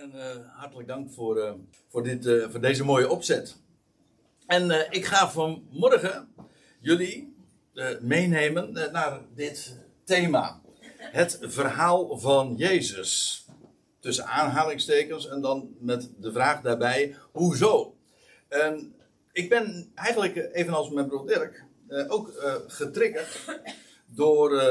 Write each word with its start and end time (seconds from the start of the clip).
en 0.00 0.12
uh, 0.14 0.22
hartelijk 0.48 0.88
dank 0.88 1.10
voor, 1.10 1.36
uh, 1.36 1.52
voor, 1.88 2.02
dit, 2.02 2.26
uh, 2.26 2.50
voor 2.50 2.60
deze 2.60 2.84
mooie 2.84 3.08
opzet. 3.08 3.56
En 4.46 4.92
ik 4.92 5.04
ga 5.04 5.30
vanmorgen 5.30 6.28
jullie 6.80 7.34
meenemen 8.00 8.72
naar 8.72 9.20
dit 9.34 9.76
thema. 10.04 10.60
Het 10.98 11.38
verhaal 11.40 12.18
van 12.18 12.54
Jezus. 12.56 13.44
Tussen 14.00 14.26
aanhalingstekens 14.26 15.28
en 15.28 15.40
dan 15.40 15.74
met 15.78 16.10
de 16.16 16.32
vraag 16.32 16.60
daarbij, 16.60 17.16
hoezo? 17.32 17.96
En 18.48 18.94
ik 19.32 19.48
ben 19.48 19.90
eigenlijk, 19.94 20.48
evenals 20.52 20.90
mijn 20.90 21.06
broer 21.06 21.26
Dirk, 21.26 21.64
ook 22.08 22.32
getriggerd 22.66 23.44
door 24.06 24.62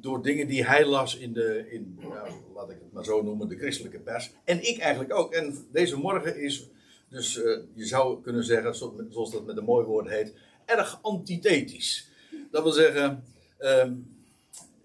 door 0.00 0.22
dingen 0.22 0.46
die 0.46 0.64
hij 0.64 0.86
las 0.86 1.16
in 1.16 1.32
de, 1.32 1.70
in, 1.70 1.98
nou, 2.00 2.30
laat 2.54 2.70
ik 2.70 2.78
het 2.80 2.92
maar 2.92 3.04
zo 3.04 3.22
noemen, 3.22 3.48
de 3.48 3.56
christelijke 3.56 3.98
pers. 3.98 4.30
En 4.44 4.68
ik 4.68 4.78
eigenlijk 4.78 5.14
ook. 5.14 5.32
En 5.32 5.66
deze 5.72 5.96
morgen 5.96 6.40
is 6.40 6.68
dus, 7.08 7.36
uh, 7.36 7.58
je 7.74 7.86
zou 7.86 8.22
kunnen 8.22 8.44
zeggen, 8.44 8.74
zoals 9.10 9.30
dat 9.30 9.46
met 9.46 9.56
een 9.56 9.64
mooi 9.64 9.86
woord 9.86 10.08
heet, 10.08 10.34
erg 10.64 10.98
antithetisch. 11.02 12.08
Dat 12.50 12.62
wil 12.62 12.72
zeggen, 12.72 13.24
uh, 13.58 13.90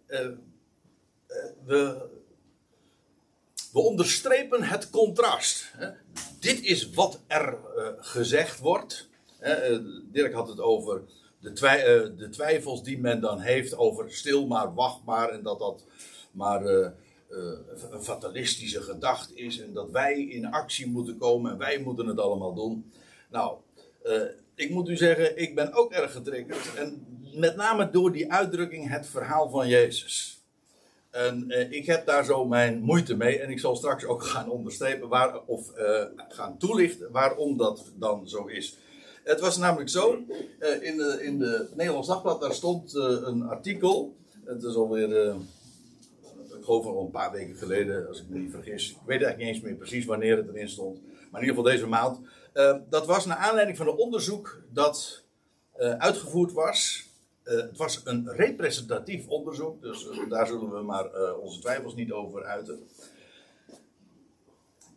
uh, 0.08 0.30
we, 1.66 2.10
we 3.72 3.80
onderstrepen 3.80 4.64
het 4.64 4.90
contrast. 4.90 5.72
Hè. 5.78 5.90
Dit 6.40 6.62
is 6.62 6.90
wat 6.90 7.22
er 7.28 7.58
gezegd 8.00 8.60
wordt. 8.60 9.10
Dirk 10.12 10.34
had 10.34 10.48
het 10.48 10.60
over 10.60 11.02
de, 11.54 11.68
eh, 11.68 12.18
de, 12.18 12.30
twijfels 12.30 12.84
die 12.84 13.00
men 13.00 13.22
dan 13.22 13.40
heeft 13.40 13.78
over 13.78 14.12
stil 14.12 14.48
maar, 14.48 14.74
wacht 14.74 15.04
maar 15.06 15.30
en 15.30 15.44
dat 15.44 15.60
dat 15.60 15.86
maar 16.32 16.64
uh, 16.64 16.88
een 17.90 18.04
fatalistische 18.04 18.82
gedachte 18.82 19.36
is 19.36 19.60
en 19.60 19.74
dat 19.74 19.92
wij 19.92 20.22
in 20.22 20.46
actie 20.46 20.88
moeten 20.88 21.18
komen 21.18 21.52
en 21.52 21.58
wij 21.58 21.80
moeten 21.80 22.08
het 22.08 22.20
allemaal 22.20 22.54
doen. 22.54 22.92
Nou, 23.30 23.58
ik 24.56 24.70
moet 24.70 24.90
u 24.90 24.98
zeggen, 24.98 25.38
ik 25.38 25.56
ben 25.56 25.74
ook 25.74 25.92
erg 25.92 26.12
getriggerd 26.12 26.76
en 26.76 27.06
met 27.34 27.56
name 27.56 27.90
door 27.90 28.12
die 28.12 28.32
uitdrukking 28.32 28.90
het 28.90 29.08
verhaal 29.08 29.50
van 29.50 29.68
Jezus. 29.68 30.44
En 31.10 31.50
ik 31.72 31.86
heb 31.86 32.06
daar 32.06 32.26
zo 32.26 32.46
mijn 32.46 32.82
moeite 32.82 33.16
mee 33.16 33.40
en 33.40 33.50
ik 33.50 33.60
zal 33.60 33.76
straks 33.76 34.06
ook 34.06 34.24
gaan 34.34 34.50
onderstrepen 34.50 35.10
waar, 35.10 35.42
of 35.46 35.72
gaan 36.30 36.58
toelichten 36.58 37.12
waarom 37.12 37.58
dat 37.58 37.92
dan 37.96 38.28
zo 38.30 38.46
is. 38.46 38.78
Het 39.26 39.40
was 39.40 39.58
namelijk 39.58 39.90
zo, 39.90 40.26
uh, 40.60 40.82
in, 40.82 40.98
de, 40.98 41.20
in 41.22 41.40
de 41.40 41.68
Nederlands 41.76 42.08
Dagblad, 42.08 42.42
daar 42.42 42.54
stond 42.54 42.96
uh, 42.96 43.04
een 43.04 43.44
artikel. 43.44 44.16
Het 44.44 44.64
is 44.64 44.76
alweer, 44.76 45.10
uh, 45.10 45.36
ik 46.58 46.64
geloof 46.64 46.86
al 46.86 47.02
een 47.02 47.12
paar 47.12 47.32
weken 47.32 47.56
geleden, 47.56 48.08
als 48.08 48.20
ik 48.22 48.30
me 48.30 48.38
niet 48.38 48.52
vergis. 48.52 48.90
Ik 48.90 48.98
weet 48.98 49.22
eigenlijk 49.22 49.38
niet 49.38 49.48
eens 49.48 49.62
meer 49.62 49.76
precies 49.76 50.06
wanneer 50.06 50.38
het 50.38 50.48
erin 50.48 50.70
stond. 50.70 51.02
Maar 51.02 51.42
in 51.42 51.48
ieder 51.48 51.56
geval 51.56 51.64
deze 51.64 51.88
maand. 51.88 52.20
dat 52.90 53.06
was 53.06 53.26
naar 53.26 53.38
aanleiding 53.38 53.78
van 53.78 53.88
een 53.88 53.98
onderzoek 53.98 54.62
dat 54.74 55.24
uitgevoerd 55.98 56.52
was. 56.52 57.08
het 57.44 57.78
was 57.78 58.02
een 58.04 58.30
representatief 58.30 59.28
onderzoek, 59.28 59.82
dus 59.82 60.08
daar 60.30 60.48
zullen 60.48 60.72
we 60.72 60.82
maar 60.82 61.36
onze 61.36 61.60
twijfels 61.60 61.96
niet 61.96 62.12
over 62.12 62.44
uiten. 62.44 62.88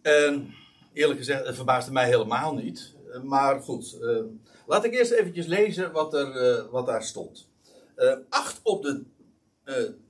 En 0.02 0.54
eerlijk 0.92 1.18
gezegd, 1.18 1.46
het 1.46 1.56
verbaasde 1.56 1.92
mij 1.92 2.06
helemaal 2.06 2.54
niet. 2.54 2.96
Eh, 3.12 3.23
maar 3.23 3.61
goed, 3.61 3.98
uh, 4.01 4.25
laat 4.67 4.84
ik 4.84 4.92
eerst 4.92 5.11
eventjes 5.11 5.47
lezen 5.47 5.92
wat, 5.92 6.14
er, 6.14 6.59
uh, 6.59 6.70
wat 6.70 6.87
daar 6.87 7.03
stond. 7.03 7.48
Uh, 7.97 8.17
acht 8.28 8.61
op 8.62 8.83
de 8.83 9.05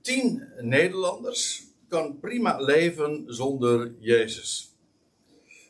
tien 0.00 0.48
Nederlanders 0.60 1.66
kan 1.88 2.18
prima 2.20 2.56
leven 2.60 3.24
zonder 3.26 3.94
Jezus. 3.98 4.74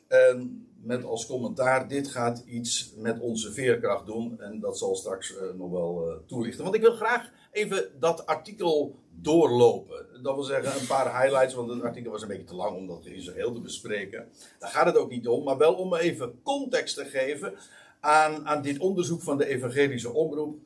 En 0.08 0.67
met 0.82 1.04
als 1.04 1.26
commentaar, 1.26 1.88
dit 1.88 2.08
gaat 2.08 2.42
iets 2.46 2.92
met 2.96 3.20
onze 3.20 3.52
veerkracht 3.52 4.06
doen. 4.06 4.40
En 4.40 4.60
dat 4.60 4.78
zal 4.78 4.96
straks 4.96 5.34
nog 5.56 5.70
wel 5.70 6.22
toelichten. 6.26 6.62
Want 6.64 6.76
ik 6.76 6.80
wil 6.80 6.94
graag 6.94 7.30
even 7.52 7.90
dat 7.98 8.26
artikel 8.26 8.98
doorlopen. 9.20 10.06
Dat 10.22 10.34
wil 10.34 10.44
zeggen 10.44 10.80
een 10.80 10.86
paar 10.86 11.22
highlights, 11.22 11.54
want 11.54 11.70
het 11.70 11.82
artikel 11.82 12.10
was 12.10 12.22
een 12.22 12.28
beetje 12.28 12.44
te 12.44 12.54
lang 12.54 12.76
om 12.76 12.86
dat 12.86 13.06
in 13.06 13.22
zijn 13.22 13.36
geheel 13.36 13.52
te 13.52 13.60
bespreken. 13.60 14.28
Daar 14.58 14.70
gaat 14.70 14.86
het 14.86 14.96
ook 14.96 15.10
niet 15.10 15.28
om, 15.28 15.44
maar 15.44 15.58
wel 15.58 15.74
om 15.74 15.94
even 15.94 16.40
context 16.42 16.94
te 16.94 17.04
geven 17.04 17.54
aan, 18.00 18.46
aan 18.46 18.62
dit 18.62 18.78
onderzoek 18.78 19.22
van 19.22 19.38
de 19.38 19.46
evangelische 19.46 20.12
omroep. 20.12 20.58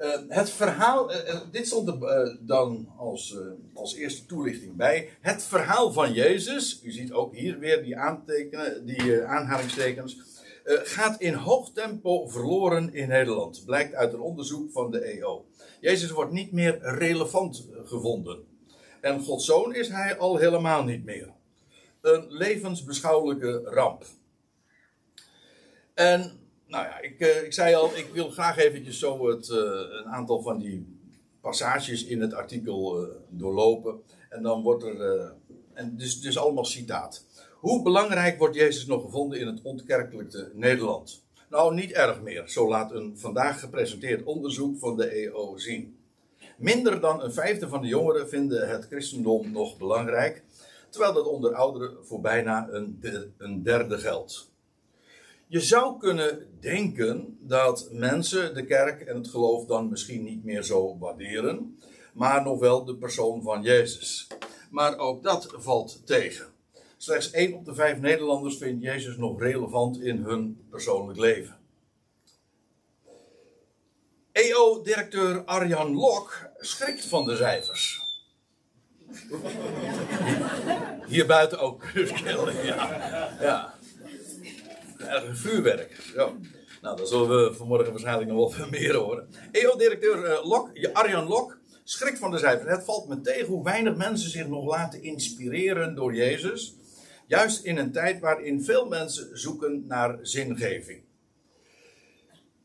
Uh, 0.00 0.16
het 0.28 0.50
verhaal, 0.50 1.12
uh, 1.12 1.40
dit 1.50 1.66
stond 1.66 1.88
er 1.88 2.26
uh, 2.26 2.36
dan 2.40 2.88
als, 2.96 3.36
als 3.74 3.94
eerste 3.94 4.26
toelichting 4.26 4.76
bij. 4.76 5.08
Het 5.20 5.42
verhaal 5.42 5.92
van 5.92 6.12
Jezus, 6.12 6.80
u 6.82 6.90
ziet 6.90 7.12
ook 7.12 7.34
hier 7.34 7.58
weer 7.58 7.82
die, 7.82 7.96
aantekenen, 7.96 8.86
die 8.86 9.22
aanhalingstekens, 9.22 10.38
gaat 10.64 11.20
in 11.20 11.34
hoog 11.34 11.70
tempo 11.72 12.28
verloren 12.28 12.94
in 12.94 13.08
Nederland. 13.08 13.62
Blijkt 13.64 13.94
uit 13.94 14.12
een 14.12 14.20
onderzoek 14.20 14.72
van 14.72 14.90
de 14.90 15.00
EO. 15.00 15.44
Jezus 15.80 16.10
wordt 16.10 16.32
niet 16.32 16.52
meer 16.52 16.78
relevant 16.80 17.68
gevonden. 17.84 18.44
En 19.00 19.20
Gods 19.20 19.44
zoon 19.44 19.74
is 19.74 19.88
hij 19.88 20.18
al 20.18 20.36
helemaal 20.36 20.84
niet 20.84 21.04
meer. 21.04 21.28
Een 22.00 22.26
levensbeschouwelijke 22.28 23.62
ramp. 23.64 24.04
En, 25.94 26.39
nou 26.70 26.84
ja, 26.84 27.00
ik, 27.00 27.20
uh, 27.20 27.42
ik 27.42 27.52
zei 27.52 27.74
al, 27.74 27.96
ik 27.96 28.08
wil 28.12 28.30
graag 28.30 28.58
eventjes 28.58 28.98
zo 28.98 29.28
het, 29.28 29.48
uh, 29.48 29.58
een 29.98 30.06
aantal 30.06 30.42
van 30.42 30.58
die 30.58 30.98
passages 31.40 32.04
in 32.04 32.20
het 32.20 32.34
artikel 32.34 33.02
uh, 33.02 33.08
doorlopen. 33.28 34.02
En 34.28 34.42
dan 34.42 34.62
wordt 34.62 34.84
er, 34.84 35.32
en 35.72 35.96
dus, 35.96 36.20
dus 36.20 36.38
allemaal 36.38 36.64
citaat. 36.64 37.26
Hoe 37.54 37.82
belangrijk 37.82 38.38
wordt 38.38 38.54
Jezus 38.54 38.86
nog 38.86 39.02
gevonden 39.02 39.40
in 39.40 39.46
het 39.46 39.62
ontkerkelijke 39.62 40.50
Nederland? 40.54 41.24
Nou, 41.50 41.74
niet 41.74 41.92
erg 41.92 42.20
meer, 42.20 42.48
zo 42.48 42.68
laat 42.68 42.92
een 42.92 43.18
vandaag 43.18 43.60
gepresenteerd 43.60 44.24
onderzoek 44.24 44.78
van 44.78 44.96
de 44.96 45.08
EO 45.08 45.56
zien. 45.56 45.98
Minder 46.56 47.00
dan 47.00 47.22
een 47.22 47.32
vijfde 47.32 47.68
van 47.68 47.82
de 47.82 47.88
jongeren 47.88 48.28
vinden 48.28 48.68
het 48.68 48.86
christendom 48.86 49.52
nog 49.52 49.78
belangrijk, 49.78 50.42
terwijl 50.88 51.12
dat 51.12 51.26
onder 51.26 51.54
ouderen 51.54 52.06
voor 52.06 52.20
bijna 52.20 52.68
een, 52.70 53.00
een 53.38 53.62
derde 53.62 53.98
geldt. 53.98 54.49
Je 55.50 55.60
zou 55.60 55.98
kunnen 55.98 56.46
denken 56.60 57.38
dat 57.40 57.88
mensen 57.92 58.54
de 58.54 58.64
kerk 58.64 59.00
en 59.00 59.16
het 59.16 59.28
geloof 59.28 59.66
dan 59.66 59.88
misschien 59.88 60.24
niet 60.24 60.44
meer 60.44 60.62
zo 60.62 60.98
waarderen, 60.98 61.78
maar 62.12 62.42
nog 62.42 62.58
wel 62.58 62.84
de 62.84 62.96
persoon 62.96 63.42
van 63.42 63.62
Jezus. 63.62 64.26
Maar 64.70 64.98
ook 64.98 65.22
dat 65.22 65.54
valt 65.56 66.06
tegen. 66.06 66.46
Slechts 66.96 67.30
1 67.30 67.54
op 67.54 67.64
de 67.64 67.74
5 67.74 67.98
Nederlanders 67.98 68.56
vindt 68.56 68.82
Jezus 68.82 69.16
nog 69.16 69.40
relevant 69.40 70.00
in 70.00 70.16
hun 70.16 70.66
persoonlijk 70.70 71.18
leven. 71.18 71.58
EO-directeur 74.32 75.44
Arjan 75.44 75.94
Lok 75.94 76.50
schrikt 76.58 77.04
van 77.04 77.24
de 77.24 77.36
cijfers. 77.36 78.00
Hier 81.06 81.26
buiten 81.26 81.58
ook. 81.58 81.84
ja. 82.62 83.36
ja. 83.40 83.78
Erg 85.08 85.38
vuurwerk. 85.38 86.12
Nou, 86.82 86.96
dat 86.96 87.08
zullen 87.08 87.28
we 87.28 87.54
vanmorgen 87.54 87.90
waarschijnlijk 87.90 88.30
nog 88.30 88.56
wel 88.56 88.68
meer 88.80 88.94
horen. 88.94 89.28
EO-directeur 89.52 90.24
uh, 90.24 90.48
Lok, 90.48 90.70
Arjan 90.92 91.26
Lok 91.26 91.58
schrikt 91.84 92.18
van 92.18 92.30
de 92.30 92.38
cijfers. 92.38 92.70
Het 92.70 92.84
valt 92.84 93.08
me 93.08 93.20
tegen 93.20 93.46
hoe 93.46 93.64
weinig 93.64 93.96
mensen 93.96 94.30
zich 94.30 94.46
nog 94.46 94.64
laten 94.64 95.02
inspireren 95.02 95.94
door 95.94 96.14
Jezus. 96.14 96.74
Juist 97.26 97.64
in 97.64 97.76
een 97.76 97.92
tijd 97.92 98.20
waarin 98.20 98.64
veel 98.64 98.88
mensen 98.88 99.38
zoeken 99.38 99.84
naar 99.86 100.18
zingeving. 100.22 101.02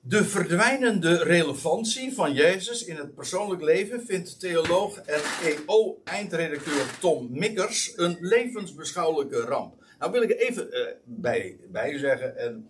De 0.07 0.25
verdwijnende 0.25 1.23
relevantie 1.23 2.13
van 2.13 2.33
Jezus 2.33 2.85
in 2.85 2.95
het 2.95 3.15
persoonlijk 3.15 3.61
leven 3.61 4.05
vindt 4.05 4.39
theoloog 4.39 4.97
en 4.97 5.21
EO-eindredacteur 5.43 6.99
Tom 6.99 7.27
Mikkers 7.31 7.93
een 7.95 8.17
levensbeschouwelijke 8.19 9.39
ramp. 9.39 9.84
Nou 9.99 10.11
wil 10.11 10.21
ik 10.21 10.31
even 10.31 10.67
uh, 10.71 10.85
bij, 11.03 11.57
bij 11.71 11.97
zeggen, 11.97 12.37
en 12.37 12.69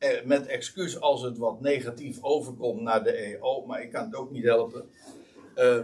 uh, 0.00 0.22
met 0.24 0.46
excuus 0.46 1.00
als 1.00 1.22
het 1.22 1.38
wat 1.38 1.60
negatief 1.60 2.22
overkomt 2.22 2.80
naar 2.80 3.04
de 3.04 3.12
EO, 3.12 3.66
maar 3.66 3.82
ik 3.82 3.90
kan 3.90 4.04
het 4.04 4.14
ook 4.14 4.30
niet 4.30 4.44
helpen. 4.44 4.90
Uh, 5.56 5.78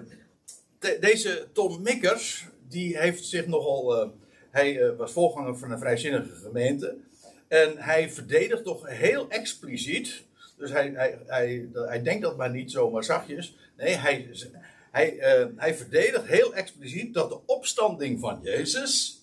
deze 1.00 1.46
Tom 1.52 1.82
Mikkers, 1.82 2.46
die 2.68 2.98
heeft 2.98 3.24
zich 3.24 3.46
nogal 3.46 4.12
hij 4.50 4.96
was 4.96 5.12
voorganger 5.12 5.58
van 5.58 5.70
een 5.70 5.78
vrijzinnige 5.78 6.34
gemeente. 6.34 6.96
En 7.48 7.76
hij 7.76 8.10
verdedigt 8.10 8.64
toch 8.64 8.88
heel 8.88 9.28
expliciet. 9.28 10.22
Dus 10.56 10.70
hij, 10.70 10.92
hij, 10.94 11.18
hij, 11.26 11.68
hij 11.72 12.02
denkt 12.02 12.22
dat 12.22 12.36
maar 12.36 12.50
niet 12.50 12.70
zomaar 12.70 13.04
zachtjes. 13.04 13.56
Nee, 13.76 13.94
hij, 13.94 14.28
hij, 14.90 15.16
hij 15.56 15.74
verdedigt 15.74 16.26
heel 16.26 16.54
expliciet 16.54 17.14
dat 17.14 17.28
de 17.28 17.38
opstanding 17.46 18.20
van 18.20 18.40
Jezus, 18.42 19.21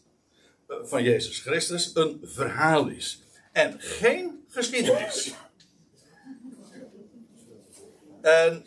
van 0.69 1.04
Jezus 1.04 1.39
Christus, 1.39 1.92
een 1.94 2.19
verhaal 2.24 2.88
is. 2.88 3.21
En 3.51 3.80
geen 3.80 4.45
geschiedenis. 4.48 5.33
En 8.21 8.66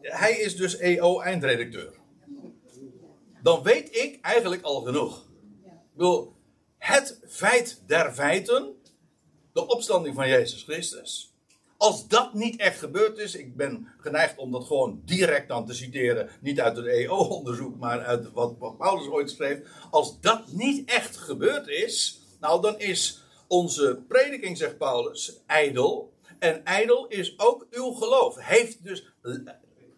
hij 0.00 0.32
is 0.32 0.56
dus 0.56 0.76
EO-eindredacteur. 0.76 1.94
Dan 3.42 3.62
weet 3.62 3.96
ik 3.96 4.18
eigenlijk 4.20 4.62
al 4.62 4.80
genoeg 4.80 5.26
bedoel, 5.96 6.36
het 6.78 7.20
feit 7.26 7.82
der 7.86 8.12
feiten, 8.12 8.74
de 9.52 9.66
opstanding 9.66 10.14
van 10.14 10.28
Jezus 10.28 10.62
Christus. 10.62 11.35
Als 11.78 12.08
dat 12.08 12.34
niet 12.34 12.60
echt 12.60 12.78
gebeurd 12.78 13.18
is, 13.18 13.34
ik 13.34 13.56
ben 13.56 13.88
geneigd 13.98 14.38
om 14.38 14.52
dat 14.52 14.64
gewoon 14.64 15.02
direct 15.04 15.48
dan 15.48 15.66
te 15.66 15.74
citeren, 15.74 16.28
niet 16.40 16.60
uit 16.60 16.76
het 16.76 16.86
EO-onderzoek, 16.86 17.78
maar 17.78 18.04
uit 18.04 18.32
wat 18.32 18.78
Paulus 18.78 19.08
ooit 19.08 19.30
schreef. 19.30 19.58
Als 19.90 20.20
dat 20.20 20.52
niet 20.52 20.88
echt 20.88 21.16
gebeurd 21.16 21.68
is, 21.68 22.20
nou 22.40 22.62
dan 22.62 22.78
is 22.78 23.22
onze 23.46 24.02
prediking, 24.08 24.56
zegt 24.56 24.78
Paulus, 24.78 25.40
ijdel. 25.46 26.12
En 26.38 26.64
ijdel 26.64 27.06
is 27.06 27.38
ook 27.38 27.66
uw 27.70 27.90
geloof. 27.90 28.36
Heeft 28.38 28.84
dus, 28.84 29.12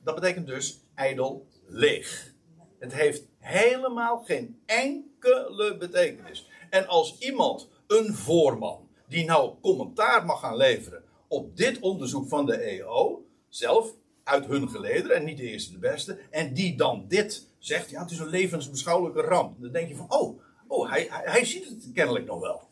dat 0.05 0.15
betekent 0.15 0.47
dus 0.47 0.81
ijdel 0.95 1.47
leeg. 1.67 2.33
Het 2.79 2.93
heeft 2.93 3.23
helemaal 3.39 4.19
geen 4.19 4.63
enkele 4.67 5.77
betekenis. 5.77 6.49
En 6.71 6.87
als 6.87 7.19
iemand, 7.19 7.69
een 7.87 8.15
voorman, 8.15 8.89
die 9.09 9.25
nou 9.25 9.55
commentaar 9.61 10.25
mag 10.25 10.41
gaan 10.41 10.57
leveren 10.57 11.07
op 11.29 11.57
dit 11.57 11.79
onderzoek 11.79 12.29
van 12.29 12.47
de 12.47 12.57
EO, 12.57 13.27
zelf 13.49 13.95
uit 14.25 14.47
hun 14.47 14.69
gelederen 14.69 15.17
en 15.17 15.25
niet 15.25 15.37
de 15.37 15.43
eerste 15.43 15.73
de 15.73 15.79
beste, 15.79 16.19
en 16.31 16.55
die 16.55 16.77
dan 16.77 17.05
dit 17.09 17.47
zegt, 17.59 17.91
ja, 17.91 18.03
het 18.03 18.11
is 18.11 18.19
een 18.19 18.29
levensbeschouwelijke 18.29 19.21
ramp. 19.21 19.61
Dan 19.61 19.73
denk 19.73 19.89
je 19.89 19.97
van, 19.97 20.13
oh, 20.13 20.41
oh 20.67 20.91
hij, 20.91 21.07
hij, 21.11 21.45
ziet 21.45 21.69
het 21.69 21.91
kennelijk 21.95 22.27
nog 22.27 22.41
wel. 22.41 22.63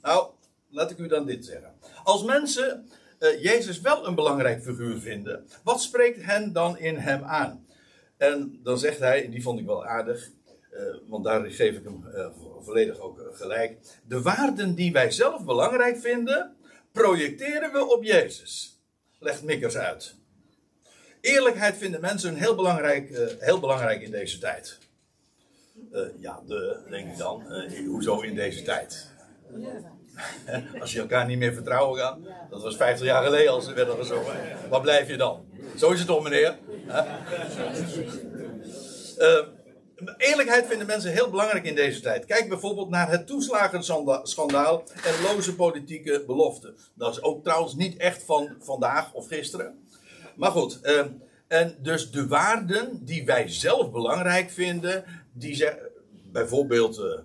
Nou, 0.00 0.30
laat 0.68 0.90
ik 0.90 0.98
u 0.98 1.08
dan 1.08 1.26
dit 1.26 1.44
zeggen. 1.44 1.74
Als 2.04 2.24
mensen 2.24 2.88
uh, 3.18 3.42
Jezus 3.42 3.80
wel 3.80 4.06
een 4.06 4.14
belangrijk 4.14 4.62
figuur 4.62 5.00
vinden, 5.00 5.46
wat 5.62 5.82
spreekt 5.82 6.24
hen 6.24 6.52
dan 6.52 6.78
in 6.78 6.96
hem 6.96 7.24
aan? 7.24 7.66
En 8.16 8.60
dan 8.62 8.78
zegt 8.78 8.98
hij, 8.98 9.30
die 9.30 9.42
vond 9.42 9.60
ik 9.60 9.66
wel 9.66 9.86
aardig, 9.86 10.30
uh, 10.72 10.96
want 11.08 11.24
daar 11.24 11.50
geef 11.50 11.76
ik 11.76 11.84
hem 11.84 12.04
uh, 12.14 12.26
volledig 12.60 12.98
ook 12.98 13.30
gelijk. 13.32 13.76
De 14.06 14.22
waarden 14.22 14.74
die 14.74 14.92
wij 14.92 15.10
zelf 15.10 15.44
belangrijk 15.44 15.98
vinden, 15.98 16.56
projecteren 16.92 17.72
we 17.72 17.86
op 17.86 18.04
Jezus. 18.04 18.80
Legt 19.18 19.42
Mikkers 19.42 19.76
uit. 19.76 20.14
Eerlijkheid 21.20 21.76
vinden 21.76 22.00
mensen 22.00 22.34
heel 22.34 22.54
belangrijk, 22.54 23.36
heel 23.38 23.60
belangrijk 23.60 24.02
in 24.02 24.10
deze 24.10 24.38
tijd. 24.38 24.78
ja, 26.18 26.42
de, 26.46 26.78
denk 26.90 27.10
ik 27.10 27.16
dan. 27.16 27.42
hoezo 27.86 28.20
in 28.20 28.34
deze 28.34 28.62
tijd? 28.62 29.10
Als 30.80 30.92
je 30.92 31.00
elkaar 31.00 31.26
niet 31.26 31.38
meer 31.38 31.54
vertrouwen 31.54 31.98
gaat. 31.98 32.18
Dat 32.50 32.62
was 32.62 32.76
50 32.76 33.06
jaar 33.06 33.24
geleden 33.24 33.52
als 33.52 33.64
ze 33.64 33.72
werden 33.72 33.96
gezongen. 33.96 34.36
Waar 34.68 34.80
blijf 34.80 35.08
je 35.08 35.16
dan? 35.16 35.44
Zo 35.76 35.90
is 35.90 35.98
het 35.98 36.08
toch, 36.08 36.22
meneer? 36.22 36.58
Eerlijkheid 40.16 40.66
vinden 40.66 40.86
mensen 40.86 41.12
heel 41.12 41.30
belangrijk 41.30 41.64
in 41.64 41.74
deze 41.74 42.00
tijd. 42.00 42.24
Kijk 42.24 42.48
bijvoorbeeld 42.48 42.88
naar 42.88 43.10
het 43.10 43.26
toeslagenschandaal 43.26 44.84
en 45.04 45.22
loze 45.22 45.54
politieke 45.54 46.24
beloften. 46.26 46.76
Dat 46.94 47.12
is 47.12 47.22
ook 47.22 47.42
trouwens 47.42 47.74
niet 47.74 47.96
echt 47.96 48.22
van 48.22 48.56
vandaag 48.60 49.12
of 49.12 49.26
gisteren. 49.26 49.86
Maar 50.36 50.50
goed, 50.50 50.80
uh, 50.82 51.04
en 51.46 51.76
dus 51.78 52.10
de 52.10 52.26
waarden 52.26 53.04
die 53.04 53.24
wij 53.24 53.48
zelf 53.48 53.90
belangrijk 53.90 54.50
vinden, 54.50 55.04
die 55.32 55.54
zeggen, 55.54 55.90
bijvoorbeeld 56.32 56.98
uh, 56.98 57.18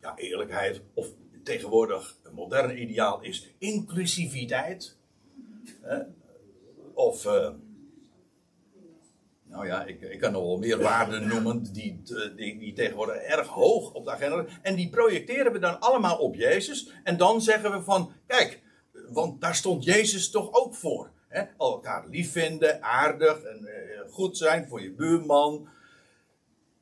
ja, 0.00 0.16
eerlijkheid 0.16 0.80
of 0.94 1.06
tegenwoordig 1.44 2.16
een 2.22 2.34
moderne 2.34 2.76
ideaal 2.76 3.22
is 3.22 3.54
inclusiviteit. 3.58 4.96
Of, 6.94 7.24
uh, 7.24 7.48
nou 9.52 9.66
ja, 9.66 9.84
ik, 9.84 10.00
ik, 10.00 10.20
kan 10.20 10.32
nog 10.32 10.42
wel 10.42 10.58
meer 10.58 10.78
waarden 10.78 11.28
noemen 11.32 11.62
die, 11.62 12.02
die, 12.36 12.58
die, 12.58 12.72
tegenwoordig 12.72 13.16
erg 13.16 13.46
hoog 13.46 13.92
op 13.92 14.04
de 14.04 14.10
agenda 14.10 14.44
En 14.62 14.74
die 14.74 14.90
projecteren 14.90 15.52
we 15.52 15.58
dan 15.58 15.80
allemaal 15.80 16.18
op 16.18 16.34
Jezus. 16.34 16.90
En 17.04 17.16
dan 17.16 17.40
zeggen 17.40 17.70
we 17.70 17.82
van, 17.82 18.12
kijk, 18.26 18.62
want 19.08 19.40
daar 19.40 19.54
stond 19.54 19.84
Jezus 19.84 20.30
toch 20.30 20.52
ook 20.52 20.74
voor. 20.74 21.10
Hè? 21.28 21.42
Elkaar 21.58 22.08
lief 22.08 22.32
vinden, 22.32 22.82
aardig 22.82 23.42
en 23.42 23.60
uh, 23.62 24.12
goed 24.12 24.36
zijn 24.36 24.68
voor 24.68 24.82
je 24.82 24.92
buurman. 24.92 25.68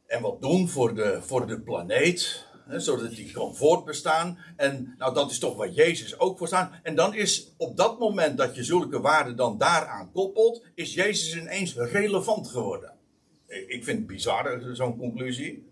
En 0.06 0.23
wat 0.23 0.40
doen 0.40 0.69
voor 0.69 0.94
de, 0.94 1.19
voor 1.23 1.46
de 1.46 1.61
planeet 1.61 2.46
zodat 2.76 3.11
die 3.11 3.32
kan 3.32 3.56
voortbestaan. 3.56 4.38
En 4.56 4.94
nou, 4.99 5.14
dat 5.14 5.31
is 5.31 5.38
toch 5.38 5.56
waar 5.56 5.70
Jezus 5.70 6.19
ook 6.19 6.38
voor 6.38 6.46
staat. 6.46 6.72
En 6.82 6.94
dan 6.94 7.14
is 7.14 7.52
op 7.56 7.76
dat 7.76 7.99
moment 7.99 8.38
dat 8.38 8.55
je 8.55 8.64
zulke 8.64 9.00
waarden 9.00 9.37
dan 9.37 9.58
daaraan 9.58 10.12
koppelt, 10.12 10.62
is 10.75 10.94
Jezus 10.94 11.37
ineens 11.37 11.75
relevant 11.75 12.49
geworden. 12.49 12.93
Ik 13.46 13.84
vind 13.84 13.99
het 13.99 14.06
bizar, 14.06 14.61
zo'n 14.72 14.99
conclusie. 14.99 15.69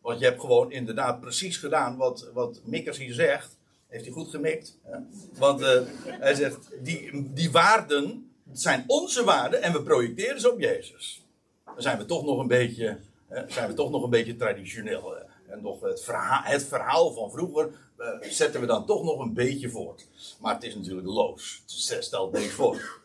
Want 0.00 0.18
je 0.18 0.24
hebt 0.24 0.40
gewoon 0.40 0.72
inderdaad 0.72 1.20
precies 1.20 1.56
gedaan 1.56 1.96
wat, 1.96 2.30
wat 2.34 2.60
Mikkers 2.64 2.98
hier 2.98 3.14
zegt. 3.14 3.58
Heeft 3.86 4.04
hij 4.04 4.12
goed 4.12 4.30
gemikt? 4.30 4.78
Hè? 4.82 4.98
Want 5.38 5.60
uh, 5.60 5.80
hij 6.04 6.34
zegt, 6.34 6.68
die, 6.80 7.32
die 7.32 7.50
waarden 7.50 8.30
zijn 8.52 8.84
onze 8.86 9.24
waarden 9.24 9.62
en 9.62 9.72
we 9.72 9.82
projecteren 9.82 10.40
ze 10.40 10.52
op 10.52 10.60
Jezus. 10.60 11.26
Dan 11.64 11.82
zijn 11.82 11.98
we 11.98 12.04
toch 12.04 12.24
nog 12.24 12.38
een 12.38 12.48
beetje, 12.48 12.98
hè, 13.28 13.42
zijn 13.48 13.68
we 13.68 13.74
toch 13.74 13.90
nog 13.90 14.02
een 14.02 14.10
beetje 14.10 14.36
traditioneel. 14.36 15.14
En 15.52 15.62
nog 15.62 15.80
het 15.80 16.02
verhaal, 16.02 16.42
het 16.42 16.64
verhaal 16.64 17.12
van 17.12 17.30
vroeger 17.30 17.70
uh, 17.98 18.30
zetten 18.30 18.60
we 18.60 18.66
dan 18.66 18.86
toch 18.86 19.04
nog 19.04 19.18
een 19.18 19.34
beetje 19.34 19.70
voort. 19.70 20.08
Maar 20.40 20.54
het 20.54 20.64
is 20.64 20.74
natuurlijk 20.74 21.06
loos. 21.06 21.62
Het 21.88 22.04
stelt 22.04 22.32
niks 22.32 22.52
voor. 22.52 23.00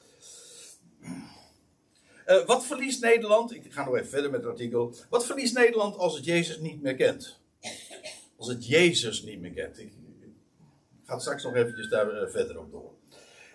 Uh, 2.27 2.45
wat 2.45 2.65
verliest 2.65 3.01
Nederland? 3.01 3.53
Ik 3.53 3.73
ga 3.73 3.85
nog 3.85 3.95
even 3.95 4.09
verder 4.09 4.31
met 4.31 4.41
het 4.41 4.49
artikel. 4.49 4.95
Wat 5.09 5.25
verliest 5.25 5.53
Nederland 5.53 5.97
als 5.97 6.15
het 6.15 6.25
Jezus 6.25 6.57
niet 6.57 6.81
meer 6.81 6.95
kent? 6.95 7.39
Als 8.38 8.47
het 8.47 8.67
Jezus 8.67 9.21
niet 9.21 9.39
meer 9.39 9.53
kent. 9.53 9.79
Ik, 9.79 9.91
ga 11.05 11.19
straks 11.19 11.43
nog 11.43 11.55
eventjes 11.55 11.89
daar 11.89 12.23
uh, 12.23 12.29
verder 12.29 12.59
op 12.59 12.71
door. 12.71 12.91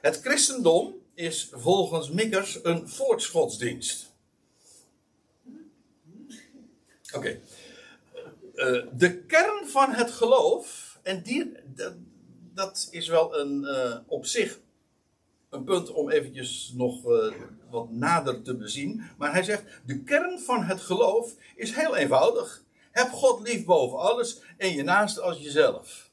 Het 0.00 0.20
christendom 0.20 0.94
is 1.14 1.48
volgens 1.52 2.10
Mikkers 2.10 2.58
een 2.62 2.88
voortschotsdienst. 2.88 4.10
Oké. 7.14 7.40
Eh, 8.62 8.82
de 8.92 9.24
kern 9.24 9.66
van 9.66 9.92
het 9.92 10.10
geloof, 10.10 10.98
en 11.02 11.22
die, 11.22 11.52
dat, 12.54 12.88
is 12.90 13.08
wel 13.08 13.38
een, 13.38 13.62
uh, 13.62 13.96
op 14.06 14.26
zich 14.26 14.60
een 15.50 15.64
punt 15.64 15.90
om 15.90 16.10
eventjes 16.10 16.72
nog 16.76 17.06
uh, 17.06 17.32
wat 17.70 17.90
nader 17.90 18.42
te 18.42 18.56
bezien. 18.56 19.02
Maar 19.18 19.32
hij 19.32 19.42
zegt, 19.42 19.64
de 19.86 20.02
kern 20.02 20.38
van 20.38 20.62
het 20.64 20.80
geloof 20.80 21.34
is 21.56 21.74
heel 21.74 21.96
eenvoudig. 21.96 22.64
Heb 22.90 23.08
God 23.08 23.40
lief 23.40 23.64
boven 23.64 23.98
alles 23.98 24.42
en 24.56 24.72
je 24.72 24.82
naaste 24.82 25.20
als 25.20 25.38
jezelf. 25.38 26.10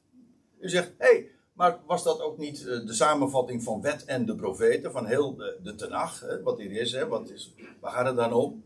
U 0.59 0.69
zegt, 0.69 0.91
hé, 0.97 1.07
hey, 1.07 1.31
maar 1.53 1.79
was 1.85 2.03
dat 2.03 2.21
ook 2.21 2.37
niet 2.37 2.63
de 2.63 2.93
samenvatting 2.93 3.63
van 3.63 3.81
wet 3.81 4.05
en 4.05 4.25
de 4.25 4.35
profeten, 4.35 4.91
van 4.91 5.05
heel 5.05 5.35
de, 5.35 5.75
de 5.77 6.41
wat 6.43 6.57
hier 6.57 6.71
is, 6.71 6.91
hè, 6.91 7.07
wat 7.07 7.29
is, 7.29 7.53
waar 7.79 7.91
gaat 7.91 8.05
het 8.05 8.15
dan 8.15 8.33
om? 8.33 8.63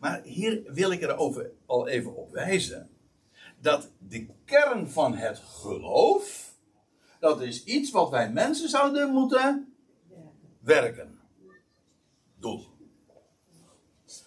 Maar 0.00 0.22
hier 0.24 0.62
wil 0.66 0.90
ik 0.90 1.02
er 1.02 1.16
over, 1.16 1.50
al 1.66 1.88
even 1.88 2.16
op 2.16 2.32
wijzen 2.32 2.89
dat 3.60 3.90
de 3.98 4.26
kern 4.44 4.90
van 4.90 5.16
het 5.16 5.38
geloof, 5.38 6.54
dat 7.20 7.40
is 7.40 7.64
iets 7.64 7.90
wat 7.90 8.10
wij 8.10 8.30
mensen 8.30 8.68
zouden 8.68 9.10
moeten 9.10 9.74
werken. 10.60 11.18
Doen. 12.38 12.66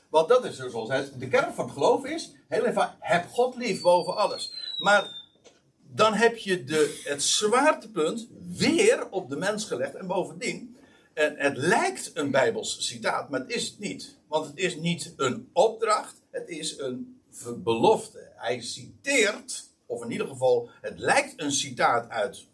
Want 0.09 0.27
dat 0.29 0.45
is 0.45 0.57
zoals 0.57 0.89
het, 0.89 1.19
de 1.19 1.27
kern 1.27 1.53
van 1.53 1.65
het 1.65 1.73
geloof 1.73 2.05
is, 2.05 2.31
heel 2.47 2.65
even, 2.65 2.95
heb 2.99 3.29
God 3.29 3.55
lief 3.55 3.81
boven 3.81 4.15
alles. 4.15 4.53
Maar 4.77 5.21
dan 5.81 6.13
heb 6.13 6.37
je 6.37 6.63
de, 6.63 7.01
het 7.03 7.23
zwaartepunt 7.23 8.27
weer 8.47 9.09
op 9.09 9.29
de 9.29 9.35
mens 9.35 9.65
gelegd 9.65 9.95
en 9.95 10.07
bovendien, 10.07 10.77
en 11.13 11.35
het 11.37 11.57
lijkt 11.57 12.11
een 12.13 12.31
Bijbels 12.31 12.87
citaat, 12.87 13.29
maar 13.29 13.39
het 13.39 13.49
is 13.49 13.67
het 13.67 13.79
niet. 13.79 14.17
Want 14.27 14.45
het 14.45 14.57
is 14.57 14.75
niet 14.75 15.13
een 15.17 15.49
opdracht, 15.53 16.21
het 16.29 16.49
is 16.49 16.77
een 16.77 17.21
belofte. 17.63 18.31
Hij 18.35 18.61
citeert, 18.61 19.69
of 19.85 20.03
in 20.03 20.11
ieder 20.11 20.27
geval, 20.27 20.69
het 20.81 20.99
lijkt 20.99 21.41
een 21.41 21.51
citaat 21.51 22.09
uit 22.09 22.47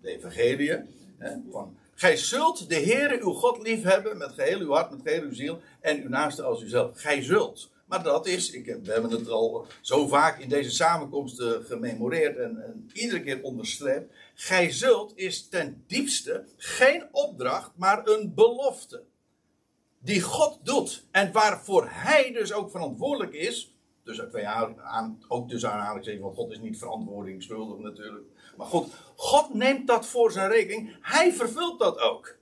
de 0.00 0.08
Evangelie. 0.10 0.70
Hè, 1.18 1.36
van, 1.50 1.76
Gij 1.94 2.16
zult 2.16 2.68
de 2.68 2.74
Heere 2.74 3.20
uw 3.20 3.32
God 3.32 3.62
lief 3.62 3.82
hebben 3.82 4.18
met 4.18 4.32
geheel 4.32 4.58
uw 4.58 4.72
hart, 4.72 4.90
met 4.90 5.00
geheel 5.02 5.22
uw 5.22 5.34
ziel 5.34 5.60
en 5.80 6.02
uw 6.02 6.08
naaste 6.08 6.42
als 6.42 6.62
uzelf. 6.62 7.00
Gij 7.00 7.22
zult. 7.22 7.72
Maar 7.84 8.02
dat 8.02 8.26
is, 8.26 8.50
ik, 8.50 8.64
we 8.82 8.92
hebben 8.92 9.10
het 9.10 9.28
al 9.28 9.66
zo 9.80 10.06
vaak 10.06 10.38
in 10.38 10.48
deze 10.48 10.70
samenkomsten 10.70 11.64
gememoreerd 11.64 12.36
en, 12.36 12.64
en 12.64 12.90
iedere 12.92 13.22
keer 13.22 13.42
onderstreept. 13.42 14.14
Gij 14.34 14.70
zult 14.70 15.12
is 15.16 15.48
ten 15.48 15.84
diepste 15.86 16.44
geen 16.56 17.08
opdracht, 17.10 17.70
maar 17.76 18.06
een 18.06 18.34
belofte. 18.34 19.02
Die 19.98 20.20
God 20.20 20.58
doet 20.62 21.04
en 21.10 21.32
waarvoor 21.32 21.88
hij 21.90 22.32
dus 22.32 22.52
ook 22.52 22.70
verantwoordelijk 22.70 23.32
is 23.32 23.73
dus 24.04 24.20
twee 24.30 24.46
aan, 24.46 25.22
ook 25.28 25.48
tussen 25.48 25.72
aanhalingstekens, 25.72 26.24
want 26.24 26.36
God 26.36 26.50
is 26.50 26.58
niet 26.58 26.78
verantwoording 26.78 27.42
schuldig 27.42 27.78
natuurlijk. 27.78 28.26
Maar 28.56 28.66
God, 28.66 28.94
God 29.16 29.54
neemt 29.54 29.86
dat 29.86 30.06
voor 30.06 30.32
zijn 30.32 30.50
rekening. 30.50 30.96
Hij 31.00 31.32
vervult 31.32 31.78
dat 31.78 31.98
ook. 31.98 32.36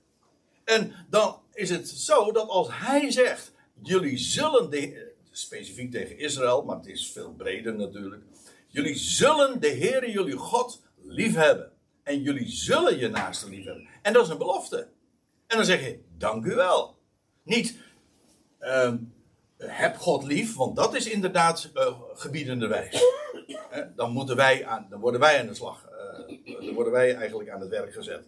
En 0.63 0.93
dan 1.09 1.39
is 1.53 1.69
het 1.69 1.87
zo 1.87 2.31
dat 2.31 2.49
als 2.49 2.67
hij 2.71 3.11
zegt, 3.11 3.51
jullie 3.81 4.17
zullen, 4.17 4.69
de, 4.69 5.11
specifiek 5.31 5.91
tegen 5.91 6.17
Israël, 6.17 6.63
maar 6.63 6.75
het 6.75 6.87
is 6.87 7.11
veel 7.11 7.33
breder 7.33 7.75
natuurlijk. 7.75 8.23
Jullie 8.67 8.95
zullen 8.95 9.59
de 9.61 9.69
Heere 9.69 10.11
jullie 10.11 10.37
God 10.37 10.81
liefhebben. 11.01 11.71
En 12.03 12.21
jullie 12.21 12.49
zullen 12.49 12.97
je 12.97 13.07
naaste 13.07 13.49
liefhebben. 13.49 13.87
En 14.01 14.13
dat 14.13 14.23
is 14.23 14.29
een 14.29 14.37
belofte. 14.37 14.87
En 15.47 15.57
dan 15.57 15.65
zeg 15.65 15.81
je, 15.81 15.99
dank 16.17 16.45
u 16.45 16.55
wel. 16.55 16.97
Niet, 17.43 17.77
ehm, 18.59 18.97
heb 19.65 19.97
God 19.97 20.23
lief, 20.23 20.55
want 20.55 20.75
dat 20.75 20.95
is 20.95 21.09
inderdaad 21.09 21.69
uh, 21.73 21.99
gebiedende 22.13 22.67
wijs. 22.67 23.03
dan, 23.95 24.11
moeten 24.11 24.35
wij 24.35 24.65
aan, 24.65 24.87
dan 24.89 24.99
worden 24.99 25.19
wij 25.19 25.39
aan 25.39 25.47
de 25.47 25.53
slag. 25.53 25.89
Uh, 26.45 26.65
dan 26.65 26.73
worden 26.73 26.93
wij 26.93 27.15
eigenlijk 27.15 27.49
aan 27.49 27.61
het 27.61 27.69
werk 27.69 27.93
gezet. 27.93 28.23